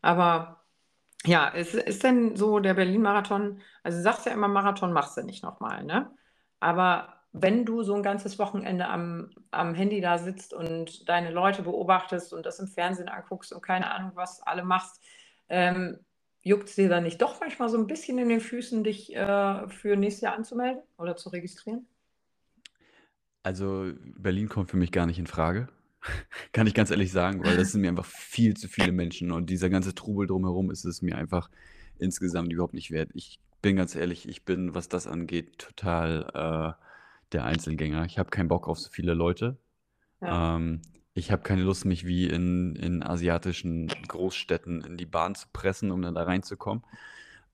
Aber 0.00 0.61
ja, 1.24 1.48
ist, 1.48 1.74
ist 1.74 2.02
denn 2.02 2.36
so 2.36 2.58
der 2.58 2.74
Berlin-Marathon, 2.74 3.60
also 3.82 3.98
du 3.98 4.02
sagst 4.02 4.26
ja 4.26 4.32
immer, 4.32 4.48
Marathon 4.48 4.92
machst 4.92 5.16
du 5.16 5.22
nicht 5.22 5.42
nochmal, 5.42 5.84
ne? 5.84 6.10
Aber 6.60 7.14
wenn 7.32 7.64
du 7.64 7.82
so 7.82 7.94
ein 7.94 8.02
ganzes 8.02 8.38
Wochenende 8.38 8.86
am, 8.88 9.30
am 9.50 9.74
Handy 9.74 10.00
da 10.00 10.18
sitzt 10.18 10.52
und 10.52 11.08
deine 11.08 11.30
Leute 11.30 11.62
beobachtest 11.62 12.32
und 12.32 12.44
das 12.44 12.58
im 12.58 12.68
Fernsehen 12.68 13.08
anguckst 13.08 13.52
und 13.52 13.62
keine 13.62 13.90
Ahnung, 13.90 14.12
was 14.14 14.42
alle 14.42 14.64
machst, 14.64 15.00
ähm, 15.48 15.98
juckt 16.42 16.68
es 16.68 16.74
dir 16.74 16.88
dann 16.88 17.04
nicht 17.04 17.22
doch 17.22 17.40
manchmal 17.40 17.68
so 17.68 17.78
ein 17.78 17.86
bisschen 17.86 18.18
in 18.18 18.28
den 18.28 18.40
Füßen, 18.40 18.84
dich 18.84 19.14
äh, 19.14 19.68
für 19.68 19.96
nächstes 19.96 20.22
Jahr 20.22 20.34
anzumelden 20.34 20.82
oder 20.98 21.16
zu 21.16 21.30
registrieren? 21.30 21.86
Also 23.42 23.92
Berlin 24.16 24.48
kommt 24.48 24.70
für 24.70 24.76
mich 24.76 24.92
gar 24.92 25.06
nicht 25.06 25.18
in 25.18 25.26
Frage. 25.26 25.68
Kann 26.52 26.66
ich 26.66 26.74
ganz 26.74 26.90
ehrlich 26.90 27.12
sagen, 27.12 27.44
weil 27.44 27.56
das 27.56 27.72
sind 27.72 27.80
mir 27.80 27.88
einfach 27.88 28.06
viel 28.06 28.54
zu 28.56 28.68
viele 28.68 28.92
Menschen 28.92 29.32
und 29.32 29.50
dieser 29.50 29.70
ganze 29.70 29.94
Trubel 29.94 30.26
drumherum 30.26 30.70
ist 30.70 30.84
es 30.84 31.02
mir 31.02 31.16
einfach 31.16 31.50
insgesamt 31.98 32.52
überhaupt 32.52 32.74
nicht 32.74 32.90
wert. 32.90 33.10
Ich 33.14 33.38
bin 33.60 33.76
ganz 33.76 33.94
ehrlich, 33.94 34.28
ich 34.28 34.44
bin, 34.44 34.74
was 34.74 34.88
das 34.88 35.06
angeht, 35.06 35.58
total 35.58 36.26
äh, 36.34 36.84
der 37.32 37.44
Einzelgänger. 37.44 38.04
Ich 38.04 38.18
habe 38.18 38.30
keinen 38.30 38.48
Bock 38.48 38.68
auf 38.68 38.78
so 38.78 38.90
viele 38.90 39.14
Leute. 39.14 39.56
Ja. 40.20 40.56
Ähm, 40.56 40.82
ich 41.14 41.30
habe 41.30 41.42
keine 41.42 41.62
Lust, 41.62 41.84
mich 41.84 42.06
wie 42.06 42.26
in, 42.26 42.74
in 42.74 43.02
asiatischen 43.02 43.88
Großstädten 44.08 44.80
in 44.82 44.96
die 44.96 45.06
Bahn 45.06 45.34
zu 45.34 45.46
pressen, 45.52 45.90
um 45.90 46.02
dann 46.02 46.14
da 46.14 46.22
reinzukommen. 46.22 46.82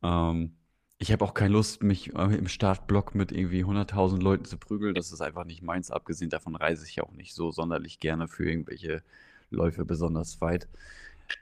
Ähm, 0.02 0.52
ich 0.98 1.12
habe 1.12 1.24
auch 1.24 1.32
keine 1.32 1.52
Lust, 1.52 1.82
mich 1.82 2.14
äh, 2.14 2.34
im 2.34 2.48
Startblock 2.48 3.14
mit 3.14 3.30
irgendwie 3.30 3.64
100.000 3.64 4.20
Leuten 4.20 4.44
zu 4.44 4.58
prügeln. 4.58 4.94
Das 4.94 5.12
ist 5.12 5.20
einfach 5.20 5.44
nicht 5.44 5.62
meins. 5.62 5.90
Abgesehen 5.90 6.28
davon 6.28 6.56
reise 6.56 6.84
ich 6.86 7.00
auch 7.00 7.12
nicht 7.12 7.34
so 7.34 7.52
sonderlich 7.52 8.00
gerne 8.00 8.26
für 8.26 8.48
irgendwelche 8.48 9.02
Läufe 9.50 9.84
besonders 9.84 10.40
weit. 10.40 10.66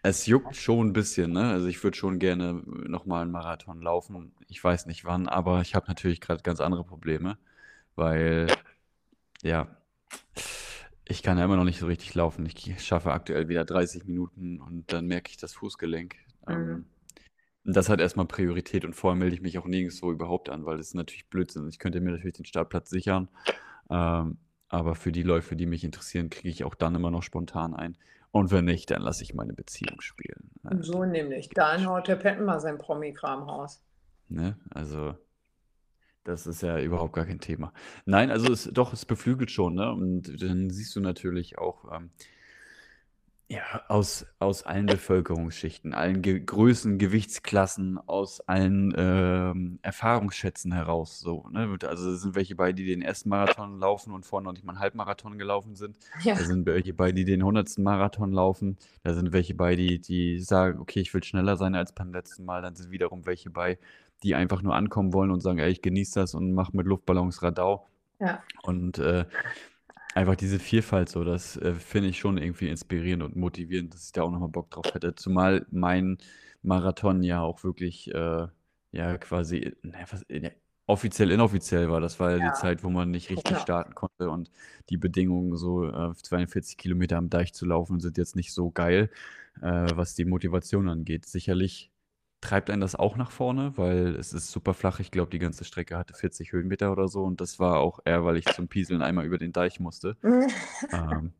Es 0.03 0.27
juckt 0.27 0.57
schon 0.57 0.89
ein 0.89 0.93
bisschen, 0.93 1.33
ne? 1.33 1.51
Also 1.51 1.69
ich 1.69 1.83
würde 1.83 1.97
schon 1.97 2.19
gerne 2.19 2.63
nochmal 2.67 3.23
einen 3.23 3.31
Marathon 3.31 3.81
laufen. 3.81 4.33
Ich 4.49 4.63
weiß 4.63 4.87
nicht 4.87 5.05
wann, 5.05 5.29
aber 5.29 5.63
ich 5.63 5.75
habe 5.75 5.87
natürlich 5.87 6.21
gerade 6.21 6.43
ganz 6.43 6.61
andere 6.61 6.85
Probleme, 6.85 7.39
weil, 7.95 8.49
ja, 9.43 9.69
ich 11.05 11.23
kann 11.23 11.39
ja 11.39 11.45
immer 11.45 11.57
noch 11.57 11.65
nicht 11.65 11.79
so 11.79 11.87
richtig 11.87 12.15
laufen. 12.15 12.45
Ich 12.47 12.85
schaffe 12.85 13.13
aktuell 13.13 13.49
wieder 13.49 13.65
30 13.65 14.05
Minuten 14.05 14.61
und 14.61 14.93
dann 14.93 15.07
merke 15.07 15.31
ich 15.31 15.37
das 15.37 15.55
Fußgelenk. 15.55 16.17
Mhm. 16.47 16.53
Ähm, 16.53 16.87
das 17.67 17.89
hat 17.89 18.01
erstmal 18.01 18.27
Priorität 18.27 18.85
und 18.85 18.95
vorher 18.95 19.19
melde 19.19 19.35
ich 19.35 19.43
mich 19.43 19.59
auch 19.59 19.67
nirgendwo 19.67 20.13
überhaupt 20.13 20.49
an, 20.49 20.65
weil 20.65 20.77
das 20.77 20.89
ist 20.89 20.95
natürlich 20.95 21.29
Blödsinn. 21.29 21.69
Ich 21.69 21.79
könnte 21.79 22.01
mir 22.01 22.13
natürlich 22.13 22.37
den 22.37 22.45
Startplatz 22.45 22.91
sichern, 22.91 23.29
ähm, 23.91 24.39
aber 24.69 24.95
für 24.95 25.13
die 25.13 25.23
Läufe, 25.23 25.57
die 25.57 25.67
mich 25.67 25.85
interessieren, 25.85 26.31
kriege 26.31 26.49
ich 26.49 26.65
auch 26.65 26.75
dann 26.75 26.95
immer 26.95 27.11
noch 27.11 27.23
spontan 27.23 27.75
ein. 27.75 27.97
Und 28.31 28.51
wenn 28.51 28.67
nicht, 28.67 28.91
dann 28.91 29.03
lasse 29.03 29.23
ich 29.23 29.35
meine 29.35 29.53
Beziehung 29.53 30.01
spielen. 30.01 30.51
So 30.81 31.05
nämlich. 31.05 31.49
Dann 31.51 31.87
haut 31.87 32.09
der 32.09 32.17
Petten 32.17 32.45
mal 32.45 32.61
sein 32.61 32.77
Promi-Kram 32.77 33.43
raus. 33.45 33.83
Ne? 34.29 34.57
Also, 34.71 35.15
das 36.25 36.47
ist 36.47 36.63
ja 36.63 36.79
überhaupt 36.81 37.15
gar 37.15 37.25
kein 37.25 37.41
Thema. 37.41 37.73
Nein, 38.05 38.31
also 38.31 38.53
es, 38.53 38.65
doch, 38.73 38.93
es 38.93 39.07
beflügelt 39.07 39.51
schon, 39.51 39.75
ne? 39.75 39.91
Und 39.91 40.43
dann 40.43 40.71
siehst 40.71 40.95
du 40.97 41.01
natürlich 41.01 41.59
auch, 41.59 41.91
ähm, 41.93 42.11
ja, 43.49 43.85
aus, 43.87 44.27
aus 44.41 44.65
allen 44.65 44.87
Bevölkerungsschichten, 44.87 45.95
allen 45.95 46.21
Ge 46.21 46.41
Größen, 46.41 46.99
Gewichtsklassen, 46.99 47.97
aus 48.07 48.41
allen 48.41 48.93
ähm, 48.97 49.79
Erfahrungsschätzen 49.83 50.73
heraus. 50.73 51.21
So, 51.21 51.49
ne? 51.51 51.79
Also 51.87 52.11
es 52.11 52.23
sind 52.23 52.35
welche 52.35 52.57
bei, 52.57 52.73
die 52.73 52.85
den 52.85 53.03
ersten 53.03 53.29
Marathon 53.29 53.79
laufen 53.79 54.13
und 54.13 54.27
vorher 54.27 54.45
noch 54.45 54.53
nicht 54.53 54.65
mal 54.65 54.73
einen 54.73 54.81
Halbmarathon 54.81 55.39
gelaufen 55.39 55.77
sind. 55.77 55.97
Ja. 56.23 56.35
Da 56.35 56.41
sind 56.41 56.67
welche 56.67 56.93
bei, 56.93 57.13
die 57.13 57.25
den 57.25 57.45
hundertsten 57.45 57.85
Marathon 57.85 58.33
laufen. 58.33 58.79
Da 59.05 59.15
sind 59.15 59.33
welche 59.33 59.55
bei, 59.55 59.77
die, 59.77 60.01
die 60.01 60.41
sagen, 60.41 60.81
okay, 60.81 60.99
ich 60.99 61.15
will 61.15 61.23
schneller 61.23 61.57
sein 61.57 61.77
als 61.77 61.93
beim 61.93 62.13
letzten 62.13 62.45
Mal. 62.45 62.63
Dann 62.63 62.75
sind 62.75 62.91
wiederum 62.91 63.27
welche 63.27 63.51
bei, 63.51 63.79
die 64.25 64.35
einfach 64.35 64.63
nur 64.63 64.75
ankommen 64.75 65.13
wollen 65.13 65.31
und 65.31 65.41
sagen, 65.41 65.61
ey, 65.61 65.71
ich 65.71 65.83
genieße 65.83 66.19
das 66.19 66.35
und 66.35 66.53
mache 66.53 66.77
mit 66.77 66.87
Luftballons 66.87 67.45
Radau. 67.45 67.87
Ja. 68.19 68.43
Und 68.63 68.99
äh, 68.99 69.27
Einfach 70.17 70.37
diese 70.37 70.59
Vielfalt 70.59 71.11
so, 71.11 71.25
das, 71.25 71.57
äh, 71.59 71.75
finde 71.75 72.09
ich 72.09 72.19
schon 72.19 72.39
irgendwie 72.39 72.69
inspirierend 72.71 73.23
und 73.23 73.37
motivierend, 73.37 73.93
dass 73.95 74.07
ich 74.07 74.13
da 74.13 74.23
auch 74.23 74.31
noch 74.31 74.41
mal 74.41 74.49
Bock 74.49 74.71
drauf 74.71 74.95
hätte. 74.95 75.15
Zumal 75.15 75.67
mein 75.71 76.17
Marathon 76.63 77.23
ja 77.23 77.43
auch 77.43 77.63
wirklich, 77.65 78.11
äh, 78.15 78.49
ja 78.93 79.19
quasi, 79.19 79.77
na 79.83 79.99
was 80.11 80.25
ja, 80.31 80.51
offiziell, 80.87 81.31
inoffiziell 81.31 81.91
war. 81.91 82.01
Das 82.01 82.19
war 82.21 82.31
ja 82.33 82.41
die 82.41 82.53
Ja. 82.53 82.53
Zeit, 82.53 82.83
wo 82.83 82.89
man 82.91 83.11
nicht 83.11 83.29
richtig 83.31 83.61
Genau. 83.61 83.61
starten 83.61 83.95
konnte 83.95 84.31
und 84.31 84.51
die 84.89 84.97
Bedingungen 84.97 85.57
so, 85.57 85.85
äh, 85.87 86.15
42 86.15 86.79
Kilometer 86.79 87.19
am 87.19 87.29
Deich 87.31 87.53
zu 87.53 87.67
laufen 87.67 88.01
sind 88.01 88.17
jetzt 88.19 88.37
nicht 88.37 88.53
so 88.55 88.71
geil, 88.71 89.11
äh, 89.61 89.67
was 89.97 90.15
die 90.15 90.25
Motivation 90.25 90.89
angeht. 90.89 91.27
Sicherlich 91.27 91.91
treibt 92.41 92.71
einen 92.71 92.81
das 92.81 92.95
auch 92.95 93.17
nach 93.17 93.31
vorne, 93.31 93.73
weil 93.77 94.15
es 94.17 94.33
ist 94.33 94.51
super 94.51 94.75
flach. 94.75 95.01
Ich 95.01 95.11
glaube, 95.11 95.31
die 95.31 95.39
ganze 95.39 95.65
Strecke 95.65 95.97
hatte 95.97 96.15
40 96.15 96.53
Höhenmeter 96.53 96.93
oder 96.93 97.09
so 97.09 97.25
und 97.25 97.41
das 97.41 97.59
war 97.59 97.81
auch 97.81 98.01
eher, 98.05 98.25
weil 98.25 98.37
ich 98.37 98.45
zum 98.47 98.69
Pieseln 98.69 99.03
einmal 99.03 99.25
über 99.25 99.39
den 99.39 99.53
Deich 99.53 99.81
musste. 99.81 100.17
Ähm, 100.93 101.33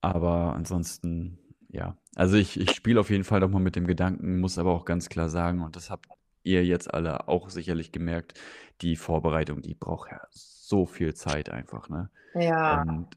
aber 0.00 0.54
ansonsten, 0.54 1.38
ja. 1.68 1.96
Also 2.14 2.36
ich, 2.36 2.58
ich 2.58 2.72
spiele 2.72 3.00
auf 3.00 3.10
jeden 3.10 3.24
Fall 3.24 3.40
noch 3.40 3.48
mal 3.50 3.60
mit 3.60 3.76
dem 3.76 3.86
Gedanken, 3.86 4.40
muss 4.40 4.58
aber 4.58 4.72
auch 4.72 4.84
ganz 4.84 5.08
klar 5.08 5.28
sagen, 5.28 5.62
und 5.62 5.76
das 5.76 5.90
habt 5.90 6.06
ihr 6.42 6.64
jetzt 6.64 6.92
alle 6.92 7.28
auch 7.28 7.50
sicherlich 7.50 7.92
gemerkt, 7.92 8.38
die 8.80 8.96
Vorbereitung, 8.96 9.62
die 9.62 9.74
braucht 9.74 10.10
ja 10.10 10.20
so 10.30 10.86
viel 10.86 11.14
Zeit 11.14 11.50
einfach, 11.50 11.88
ne? 11.88 12.10
Ja. 12.34 12.82
Und 12.82 13.08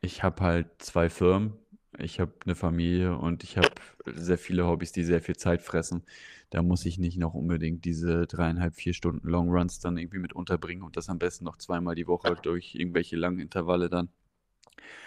ich 0.00 0.22
habe 0.22 0.42
halt 0.42 0.68
zwei 0.78 1.08
Firmen, 1.08 1.54
ich 1.98 2.20
habe 2.20 2.32
eine 2.44 2.54
Familie 2.54 3.16
und 3.16 3.44
ich 3.44 3.56
habe 3.56 3.70
sehr 4.06 4.38
viele 4.38 4.66
Hobbys, 4.66 4.92
die 4.92 5.04
sehr 5.04 5.20
viel 5.20 5.36
Zeit 5.36 5.62
fressen. 5.62 6.04
Da 6.50 6.62
muss 6.62 6.84
ich 6.84 6.98
nicht 6.98 7.18
noch 7.18 7.34
unbedingt 7.34 7.84
diese 7.84 8.26
dreieinhalb, 8.26 8.74
vier 8.74 8.94
Stunden 8.94 9.28
Long 9.28 9.50
Runs 9.50 9.80
dann 9.80 9.96
irgendwie 9.96 10.18
mit 10.18 10.32
unterbringen 10.32 10.82
und 10.82 10.96
das 10.96 11.08
am 11.08 11.18
besten 11.18 11.44
noch 11.44 11.58
zweimal 11.58 11.94
die 11.94 12.06
Woche 12.06 12.36
durch 12.42 12.74
irgendwelche 12.74 13.16
langen 13.16 13.40
Intervalle 13.40 13.88
dann. 13.88 14.08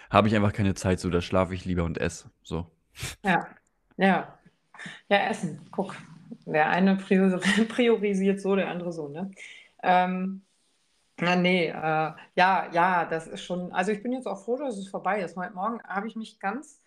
Habe 0.09 0.27
ich 0.27 0.35
einfach 0.35 0.53
keine 0.53 0.73
Zeit 0.73 0.99
so, 0.99 1.09
da 1.09 1.21
schlafe 1.21 1.53
ich 1.53 1.65
lieber 1.65 1.83
und 1.83 1.97
esse. 1.97 2.31
So. 2.43 2.69
Ja. 3.23 3.47
Ja. 3.97 4.39
Ja, 5.09 5.17
Essen. 5.29 5.61
Guck. 5.71 5.95
Der 6.45 6.69
eine 6.69 6.95
prior 6.95 7.39
priorisiert 7.67 8.41
so, 8.41 8.55
der 8.55 8.69
andere 8.69 8.93
so, 8.93 9.09
ne? 9.09 9.31
Ähm, 9.83 10.43
na, 11.19 11.35
nee, 11.35 11.67
äh, 11.67 11.73
ja, 11.73 12.69
ja, 12.71 13.05
das 13.05 13.27
ist 13.27 13.41
schon. 13.43 13.71
Also 13.71 13.91
ich 13.91 14.03
bin 14.03 14.13
jetzt 14.13 14.27
auch 14.27 14.43
froh, 14.43 14.57
dass 14.57 14.77
es 14.77 14.89
vorbei 14.89 15.21
ist. 15.21 15.35
Heute 15.35 15.53
Morgen 15.53 15.81
habe 15.83 16.07
ich 16.07 16.15
mich 16.15 16.39
ganz, 16.39 16.81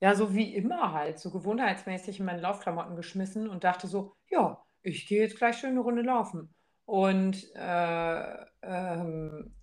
ja, 0.00 0.14
so 0.14 0.34
wie 0.34 0.54
immer 0.54 0.92
halt, 0.92 1.18
so 1.18 1.30
gewohnheitsmäßig 1.30 2.20
in 2.20 2.26
meine 2.26 2.40
Laufklamotten 2.40 2.96
geschmissen 2.96 3.48
und 3.48 3.64
dachte 3.64 3.88
so, 3.88 4.16
ja, 4.30 4.62
ich 4.82 5.06
gehe 5.08 5.22
jetzt 5.22 5.36
gleich 5.38 5.56
schön 5.58 5.70
eine 5.70 5.80
Runde 5.80 6.02
laufen. 6.02 6.54
Und 6.84 7.44
äh, 7.56 8.36
ähm, 8.62 9.54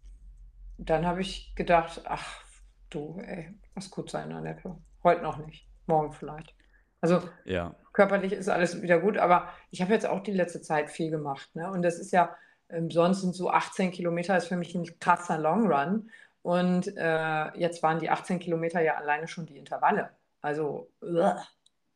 dann 0.78 1.06
habe 1.06 1.22
ich 1.22 1.56
gedacht, 1.56 2.02
ach 2.06 2.44
du, 2.90 3.20
ey, 3.26 3.58
lass 3.76 3.90
gut 3.90 4.10
sein, 4.10 4.32
Annette. 4.34 4.78
Heute 5.04 5.22
noch 5.22 5.38
nicht, 5.38 5.68
morgen 5.86 6.12
vielleicht. 6.12 6.54
Also 7.02 7.22
Ja. 7.46 7.76
körperlich 7.94 8.34
ist 8.34 8.50
alles 8.50 8.82
wieder 8.82 9.00
gut, 9.00 9.18
aber 9.18 9.50
ich 9.72 9.82
habe 9.82 9.94
jetzt 9.94 10.06
auch 10.06 10.22
die 10.22 10.32
letzte 10.32 10.62
Zeit 10.62 10.90
viel 10.90 11.10
gemacht. 11.10 11.56
Ne? 11.56 11.70
Und 11.72 11.82
das 11.84 12.00
ist 12.00 12.12
ja, 12.12 12.36
ähm, 12.74 12.90
sonst 12.92 13.22
sind 13.22 13.36
so 13.36 13.50
18 13.50 13.92
Kilometer 13.92 14.36
ist 14.36 14.48
für 14.48 14.56
mich 14.56 14.76
ein 14.76 15.00
krasser 15.00 15.38
Long 15.38 15.72
Run. 15.72 16.10
Und 16.42 16.96
äh, 16.98 17.58
jetzt 17.58 17.82
waren 17.84 18.00
die 18.00 18.10
18 18.10 18.40
Kilometer 18.40 18.82
ja 18.82 18.96
alleine 18.96 19.28
schon 19.28 19.46
die 19.46 19.58
Intervalle. 19.58 20.10
Also, 20.42 20.92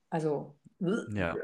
also. 0.10 0.56
Ja. 0.80 1.36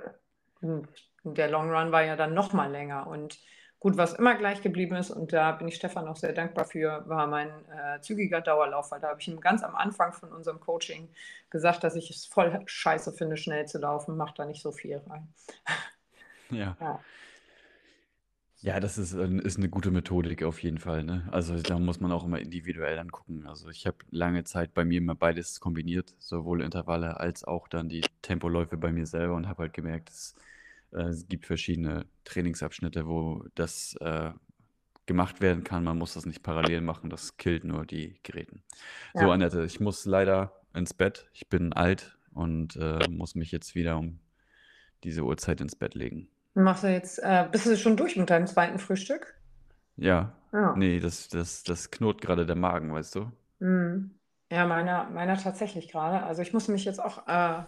Und 0.62 0.88
der 1.24 1.50
Long 1.50 1.70
Run 1.70 1.92
war 1.92 2.04
ja 2.04 2.16
dann 2.16 2.34
noch 2.34 2.54
mal 2.54 2.72
länger. 2.72 3.08
Und 3.08 3.40
gut, 3.80 3.98
was 3.98 4.14
immer 4.14 4.36
gleich 4.36 4.62
geblieben 4.62 4.96
ist, 4.96 5.12
und 5.12 5.34
da 5.34 5.52
bin 5.52 5.68
ich 5.68 5.76
Stefan 5.76 6.08
auch 6.08 6.16
sehr 6.16 6.32
dankbar 6.32 6.64
für, 6.64 7.04
war 7.10 7.28
mein 7.28 7.50
äh, 7.70 8.00
zügiger 8.00 8.40
Dauerlauf, 8.40 8.92
weil 8.92 9.02
da 9.02 9.10
habe 9.10 9.20
ich 9.20 9.28
ihm 9.28 9.42
ganz 9.42 9.64
am 9.64 9.76
Anfang 9.76 10.14
von 10.14 10.32
unserem 10.32 10.62
Coaching 10.62 11.10
gesagt, 11.50 11.84
dass 11.84 11.96
ich 11.96 12.10
es 12.10 12.26
voll 12.26 12.62
scheiße 12.66 13.12
finde, 13.12 13.36
schnell 13.36 13.66
zu 13.66 13.80
laufen, 13.80 14.16
macht 14.16 14.40
da 14.40 14.46
nicht 14.46 14.62
so 14.62 14.72
viel 14.72 15.02
rein. 15.10 15.28
Ja. 16.50 16.78
Ja. 16.80 17.00
Ja, 18.64 18.80
das 18.80 18.98
ist, 18.98 19.12
äh, 19.14 19.28
ist 19.44 19.58
eine 19.58 19.68
gute 19.68 19.92
Methodik 19.92 20.42
auf 20.44 20.64
jeden 20.64 20.78
Fall, 20.78 21.04
ne? 21.04 21.28
Also 21.32 21.62
da 21.62 21.78
muss 21.78 22.00
man 22.00 22.14
auch 22.14 22.24
immer 22.24 22.40
individuell 22.40 22.96
dann 22.96 23.12
gucken. 23.12 23.46
Also 23.46 23.68
ich 23.70 23.86
habe 23.86 23.98
lange 24.10 24.46
Zeit 24.46 24.74
bei 24.74 24.86
mir 24.86 25.00
immer 25.00 25.16
beides 25.16 25.60
kombiniert, 25.60 26.16
sowohl 26.18 26.62
Intervalle 26.62 27.20
als 27.20 27.44
auch 27.44 27.68
dann 27.68 27.90
die 27.90 28.04
Tempoläufe 28.22 28.78
bei 28.78 28.94
mir 28.94 29.06
selber 29.06 29.36
und 29.36 29.50
habe 29.50 29.64
halt 29.64 29.74
gemerkt, 29.74 30.12
es, 30.12 30.36
äh, 30.94 31.02
es 31.04 31.28
gibt 31.28 31.46
verschiedene 31.46 32.06
Trainingsabschnitte, 32.24 33.06
wo 33.06 33.46
das 33.54 33.98
äh, 34.00 34.32
gemacht 35.08 35.42
werden 35.42 35.66
kann. 35.66 35.84
Man 35.84 35.98
muss 35.98 36.14
das 36.14 36.26
nicht 36.26 36.42
parallel 36.42 36.80
machen, 36.80 37.10
das 37.10 37.36
killt 37.36 37.66
nur 37.66 37.86
die 37.86 38.18
Geräten. 38.24 38.64
So, 39.14 39.20
Ja. 39.20 39.32
Annette, 39.34 39.66
ich 39.66 39.82
muss 39.82 40.06
leider 40.06 40.54
ins 40.74 40.94
Bett. 40.94 41.28
Ich 41.34 41.50
bin 41.50 41.74
alt 41.74 42.18
und 42.34 42.78
äh, 42.78 43.10
muss 43.10 43.36
mich 43.36 43.52
jetzt 43.52 43.76
wieder 43.76 43.98
um 43.98 44.22
diese 45.04 45.24
Uhrzeit 45.26 45.60
ins 45.60 45.76
Bett 45.76 45.96
legen. 45.96 46.30
Machst 46.56 46.84
du 46.84 46.88
jetzt, 46.88 47.20
äh, 47.20 47.48
bist 47.52 47.66
du 47.68 47.78
schon 47.78 47.96
durch 47.96 48.16
mit 48.16 48.30
deinem 48.32 48.48
zweiten 48.48 48.80
Frühstück? 48.80 49.36
Ja, 49.96 50.34
Ja. 50.52 50.76
nee, 50.76 51.00
das, 51.00 51.30
das, 51.30 51.64
das 51.64 51.90
knurrt 51.92 52.22
gerade 52.22 52.46
der 52.46 52.56
Magen, 52.56 52.94
weißt 52.94 53.16
du? 53.16 53.32
Mhm. 53.60 54.20
Ja, 54.52 54.66
meiner, 54.68 55.10
meiner 55.10 55.38
tatsächlich 55.38 55.88
gerade. 55.90 56.24
Also 56.24 56.42
ich 56.42 56.54
muss 56.54 56.68
mich 56.68 56.86
jetzt 56.86 57.00
auch 57.02 57.28
äh, 57.28 57.64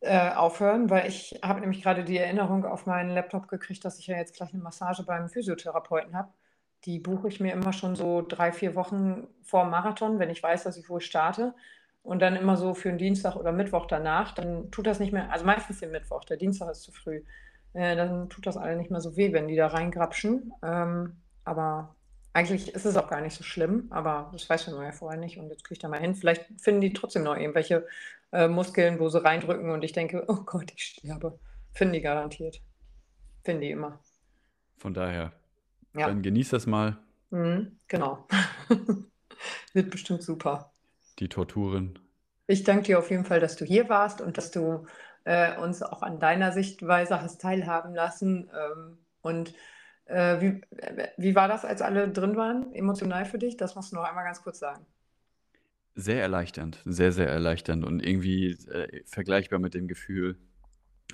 äh, 0.00 0.30
aufhören, 0.32 0.88
weil 0.90 1.06
ich 1.08 1.38
habe 1.42 1.60
nämlich 1.60 1.82
gerade 1.82 2.04
die 2.04 2.18
Erinnerung 2.18 2.64
auf 2.64 2.86
meinen 2.86 3.10
Laptop 3.10 3.48
gekriegt, 3.48 3.84
dass 3.84 3.98
ich 3.98 4.06
ja 4.06 4.16
jetzt 4.16 4.34
gleich 4.36 4.52
eine 4.54 4.62
Massage 4.62 5.02
beim 5.04 5.28
Physiotherapeuten 5.28 6.14
habe. 6.16 6.32
Die 6.84 6.98
buche 6.98 7.28
ich 7.28 7.40
mir 7.40 7.52
immer 7.52 7.72
schon 7.72 7.96
so 7.96 8.22
drei, 8.26 8.52
vier 8.52 8.74
Wochen 8.74 9.26
vor 9.42 9.62
dem 9.64 9.70
Marathon, 9.70 10.18
wenn 10.18 10.30
ich 10.30 10.42
weiß, 10.42 10.64
dass 10.64 10.76
ich 10.78 10.88
wohl 10.88 11.00
starte. 11.02 11.54
Und 12.02 12.20
dann 12.22 12.36
immer 12.36 12.56
so 12.56 12.72
für 12.74 12.88
einen 12.88 12.96
Dienstag 12.98 13.36
oder 13.36 13.52
Mittwoch 13.52 13.86
danach, 13.86 14.32
dann 14.34 14.70
tut 14.70 14.86
das 14.86 15.00
nicht 15.00 15.12
mehr, 15.12 15.30
also 15.30 15.44
meistens 15.44 15.80
den 15.80 15.90
Mittwoch, 15.90 16.24
der 16.24 16.38
Dienstag 16.38 16.70
ist 16.70 16.82
zu 16.82 16.92
früh. 16.92 17.22
Äh, 17.72 17.96
dann 17.96 18.28
tut 18.30 18.46
das 18.46 18.56
alle 18.56 18.76
nicht 18.76 18.90
mehr 18.90 19.00
so 19.00 19.16
weh, 19.16 19.32
wenn 19.32 19.48
die 19.48 19.56
da 19.56 19.68
reingrapschen. 19.68 20.52
Ähm, 20.62 21.16
aber 21.44 21.94
eigentlich 22.32 22.74
ist 22.74 22.84
es 22.86 22.96
auch 22.96 23.08
gar 23.08 23.20
nicht 23.20 23.34
so 23.36 23.42
schlimm, 23.44 23.86
aber 23.90 24.30
das 24.32 24.48
weiß 24.48 24.68
man 24.68 24.84
ja 24.84 24.92
vorher 24.92 25.18
nicht. 25.20 25.38
Und 25.38 25.48
jetzt 25.50 25.64
kriege 25.64 25.74
ich 25.74 25.78
da 25.80 25.88
mal 25.88 26.00
hin. 26.00 26.14
Vielleicht 26.14 26.46
finden 26.60 26.80
die 26.80 26.92
trotzdem 26.92 27.22
noch 27.24 27.36
irgendwelche 27.36 27.86
äh, 28.32 28.48
Muskeln, 28.48 28.98
wo 29.00 29.08
sie 29.08 29.22
reindrücken 29.22 29.70
und 29.70 29.82
ich 29.84 29.92
denke, 29.92 30.24
oh 30.28 30.42
Gott, 30.46 30.72
ich 30.74 30.82
sterbe. 30.84 31.38
Finden 31.72 31.94
die 31.94 32.00
garantiert. 32.00 32.60
Finden 33.44 33.62
die 33.62 33.70
immer. 33.70 34.00
Von 34.78 34.94
daher, 34.94 35.32
Ja. 35.94 36.06
dann 36.06 36.22
genieß 36.22 36.50
das 36.50 36.66
mal, 36.66 36.98
Mhm, 37.32 37.78
genau. 37.86 38.26
Wird 39.72 39.90
bestimmt 39.90 40.22
super. 40.22 40.72
die 41.20 41.28
Torturen. 41.28 41.98
Ich 42.48 42.64
danke 42.64 42.82
dir 42.84 42.98
auf 42.98 43.10
jeden 43.10 43.24
Fall, 43.24 43.38
dass 43.38 43.54
du 43.56 43.64
hier 43.64 43.88
warst 43.88 44.20
und 44.20 44.36
dass 44.36 44.50
du 44.50 44.86
äh, 45.24 45.56
uns 45.58 45.82
auch 45.82 46.02
an 46.02 46.18
deiner 46.20 46.52
Sichtweise 46.52 47.20
hast 47.20 47.40
teilhaben 47.40 47.94
lassen. 47.94 48.50
Ähm, 48.54 48.98
und 49.22 49.54
äh, 50.06 50.40
wie, 50.40 50.60
äh, 50.76 51.08
wie 51.16 51.34
war 51.34 51.48
das, 51.48 51.64
als 51.64 51.82
alle 51.82 52.08
drin 52.10 52.36
waren? 52.36 52.72
Emotional 52.74 53.24
für 53.24 53.38
dich? 53.38 53.56
Das 53.56 53.74
musst 53.74 53.92
du 53.92 53.96
noch 53.96 54.04
einmal 54.04 54.24
ganz 54.24 54.42
kurz 54.42 54.58
sagen. 54.58 54.84
Sehr 55.94 56.22
erleichternd, 56.22 56.82
sehr, 56.84 57.12
sehr 57.12 57.28
erleichternd 57.28 57.84
und 57.84 58.04
irgendwie 58.04 58.52
äh, 58.70 59.02
vergleichbar 59.06 59.58
mit 59.58 59.74
dem 59.74 59.88
Gefühl, 59.88 60.38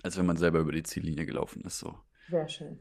als 0.03 0.19
wenn 0.19 0.27
man 0.27 0.37
selber 0.37 0.61
über 0.61 0.73
die 0.73 0.83
Ziellinie 0.83 1.27
gelaufen 1.27 1.63
ist. 1.63 1.79
So. 1.79 1.99
Sehr 2.29 2.49
schön. 2.49 2.79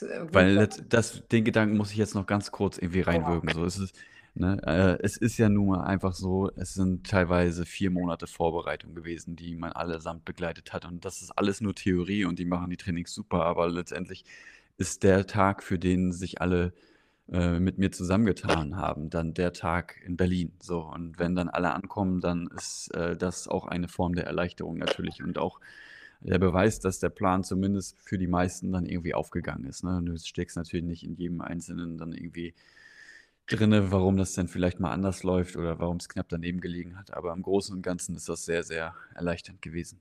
Äh, 0.00 0.26
Weil 0.32 0.54
das, 0.56 0.82
das, 0.88 1.28
den 1.28 1.44
Gedanken 1.44 1.76
muss 1.76 1.92
ich 1.92 1.96
jetzt 1.96 2.14
noch 2.14 2.26
ganz 2.26 2.50
kurz 2.50 2.78
irgendwie 2.78 3.00
reinwirken. 3.00 3.50
So, 3.50 3.64
es, 3.64 3.78
ist, 3.78 3.96
ne, 4.34 4.60
äh, 4.64 5.02
es 5.02 5.16
ist 5.16 5.38
ja 5.38 5.48
nun 5.48 5.68
mal 5.68 5.84
einfach 5.84 6.14
so, 6.14 6.50
es 6.56 6.74
sind 6.74 7.06
teilweise 7.06 7.66
vier 7.66 7.90
Monate 7.90 8.26
Vorbereitung 8.26 8.94
gewesen, 8.94 9.36
die 9.36 9.56
man 9.56 9.72
allesamt 9.72 10.24
begleitet 10.24 10.72
hat. 10.72 10.84
Und 10.84 11.04
das 11.04 11.22
ist 11.22 11.30
alles 11.32 11.60
nur 11.60 11.74
Theorie 11.74 12.24
und 12.24 12.38
die 12.38 12.44
machen 12.44 12.70
die 12.70 12.76
Trainings 12.76 13.12
super, 13.12 13.44
aber 13.44 13.68
letztendlich 13.68 14.24
ist 14.76 15.02
der 15.02 15.26
Tag, 15.26 15.62
für 15.62 15.78
den 15.78 16.12
sich 16.12 16.40
alle 16.40 16.72
äh, 17.30 17.60
mit 17.60 17.78
mir 17.78 17.92
zusammengetan 17.92 18.76
haben, 18.76 19.10
dann 19.10 19.34
der 19.34 19.52
Tag 19.52 20.00
in 20.04 20.16
Berlin. 20.16 20.52
So, 20.60 20.80
und 20.80 21.18
wenn 21.18 21.34
dann 21.34 21.48
alle 21.48 21.74
ankommen, 21.74 22.20
dann 22.20 22.48
ist 22.56 22.94
äh, 22.94 23.16
das 23.16 23.48
auch 23.48 23.66
eine 23.66 23.88
Form 23.88 24.14
der 24.14 24.26
Erleichterung 24.26 24.78
natürlich 24.78 25.22
und 25.22 25.38
auch 25.38 25.60
der 26.20 26.38
Beweis, 26.38 26.80
dass 26.80 26.98
der 26.98 27.10
Plan 27.10 27.44
zumindest 27.44 28.00
für 28.00 28.18
die 28.18 28.26
meisten 28.26 28.72
dann 28.72 28.86
irgendwie 28.86 29.14
aufgegangen 29.14 29.64
ist. 29.64 29.84
Ne? 29.84 30.00
Du 30.02 30.16
steckst 30.18 30.56
natürlich 30.56 30.86
nicht 30.86 31.04
in 31.04 31.14
jedem 31.14 31.40
Einzelnen 31.40 31.98
dann 31.98 32.12
irgendwie 32.12 32.54
drinne, 33.48 33.90
warum 33.92 34.16
das 34.16 34.34
denn 34.34 34.48
vielleicht 34.48 34.80
mal 34.80 34.92
anders 34.92 35.22
läuft 35.24 35.56
oder 35.56 35.78
warum 35.80 35.96
es 35.98 36.08
knapp 36.08 36.28
daneben 36.28 36.60
gelegen 36.60 36.98
hat. 36.98 37.12
Aber 37.12 37.32
im 37.32 37.42
Großen 37.42 37.74
und 37.74 37.82
Ganzen 37.82 38.14
ist 38.16 38.28
das 38.28 38.44
sehr, 38.44 38.62
sehr 38.62 38.94
erleichternd 39.14 39.62
gewesen. 39.62 40.00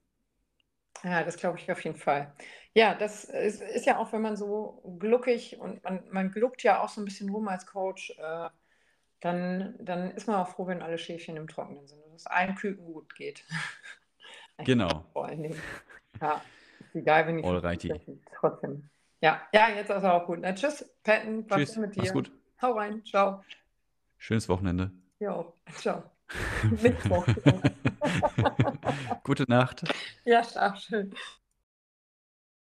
Ja, 1.04 1.24
das 1.24 1.38
glaube 1.38 1.60
ich 1.60 1.72
auf 1.72 1.84
jeden 1.84 1.96
Fall. 1.98 2.34
Ja, 2.74 2.96
das 2.96 3.24
ist, 3.26 3.62
ist 3.62 3.86
ja 3.86 3.98
auch, 4.00 4.12
wenn 4.14 4.22
man 4.22 4.36
so 4.36 4.82
gluckig 5.00 5.60
und 5.60 5.84
man, 5.84 6.04
man 6.12 6.32
gluckt 6.32 6.64
ja 6.64 6.82
auch 6.82 6.90
so 6.90 7.02
ein 7.02 7.06
bisschen 7.06 7.30
rum 7.30 7.48
als 7.48 7.68
Coach, 7.68 8.12
äh, 8.18 8.50
dann, 9.22 9.76
dann 9.80 10.12
ist 10.12 10.28
man 10.28 10.38
auch 10.38 10.50
froh, 10.50 10.68
wenn 10.68 10.82
alle 10.82 10.98
Schäfchen 10.98 11.38
im 11.38 11.48
Trockenen 11.48 11.88
sind 11.88 12.02
und 12.04 12.16
es 12.16 12.28
allen 12.28 12.56
Küken 12.56 12.86
gut 12.86 13.16
geht. 13.16 13.44
Genau. 14.66 15.06
Vor 15.14 15.26
allen 15.26 15.44
Dingen. 15.44 15.62
Ja, 16.20 16.42
ist 16.80 16.96
egal, 16.96 17.28
wenn 17.28 17.40
ich 17.40 17.46
Alrighty. 17.46 17.94
trotzdem. 18.40 18.90
Ja, 19.22 19.42
ja, 19.54 19.70
jetzt 19.70 19.90
ist 19.92 20.04
auch 20.04 20.26
gut. 20.26 20.40
Na, 20.42 20.54
tschüss, 20.54 20.84
Patton, 21.04 21.46
was 21.50 21.60
Tschüss, 21.60 21.72
ist 21.72 21.78
mit 21.78 21.96
dir? 21.96 22.02
mach's 22.02 22.14
gut. 22.14 22.32
Hau 22.62 22.74
rein, 22.74 23.04
ciao. 23.06 23.44
Schönes 24.18 24.50
Wochenende. 24.50 24.92
Jo, 25.20 25.54
ciao. 25.76 26.04
Mittwoch. 26.82 27.26
Gute 29.24 29.46
Nacht. 29.48 29.84
ja, 30.26 30.44
schlaf 30.44 30.80
schön. 30.80 31.14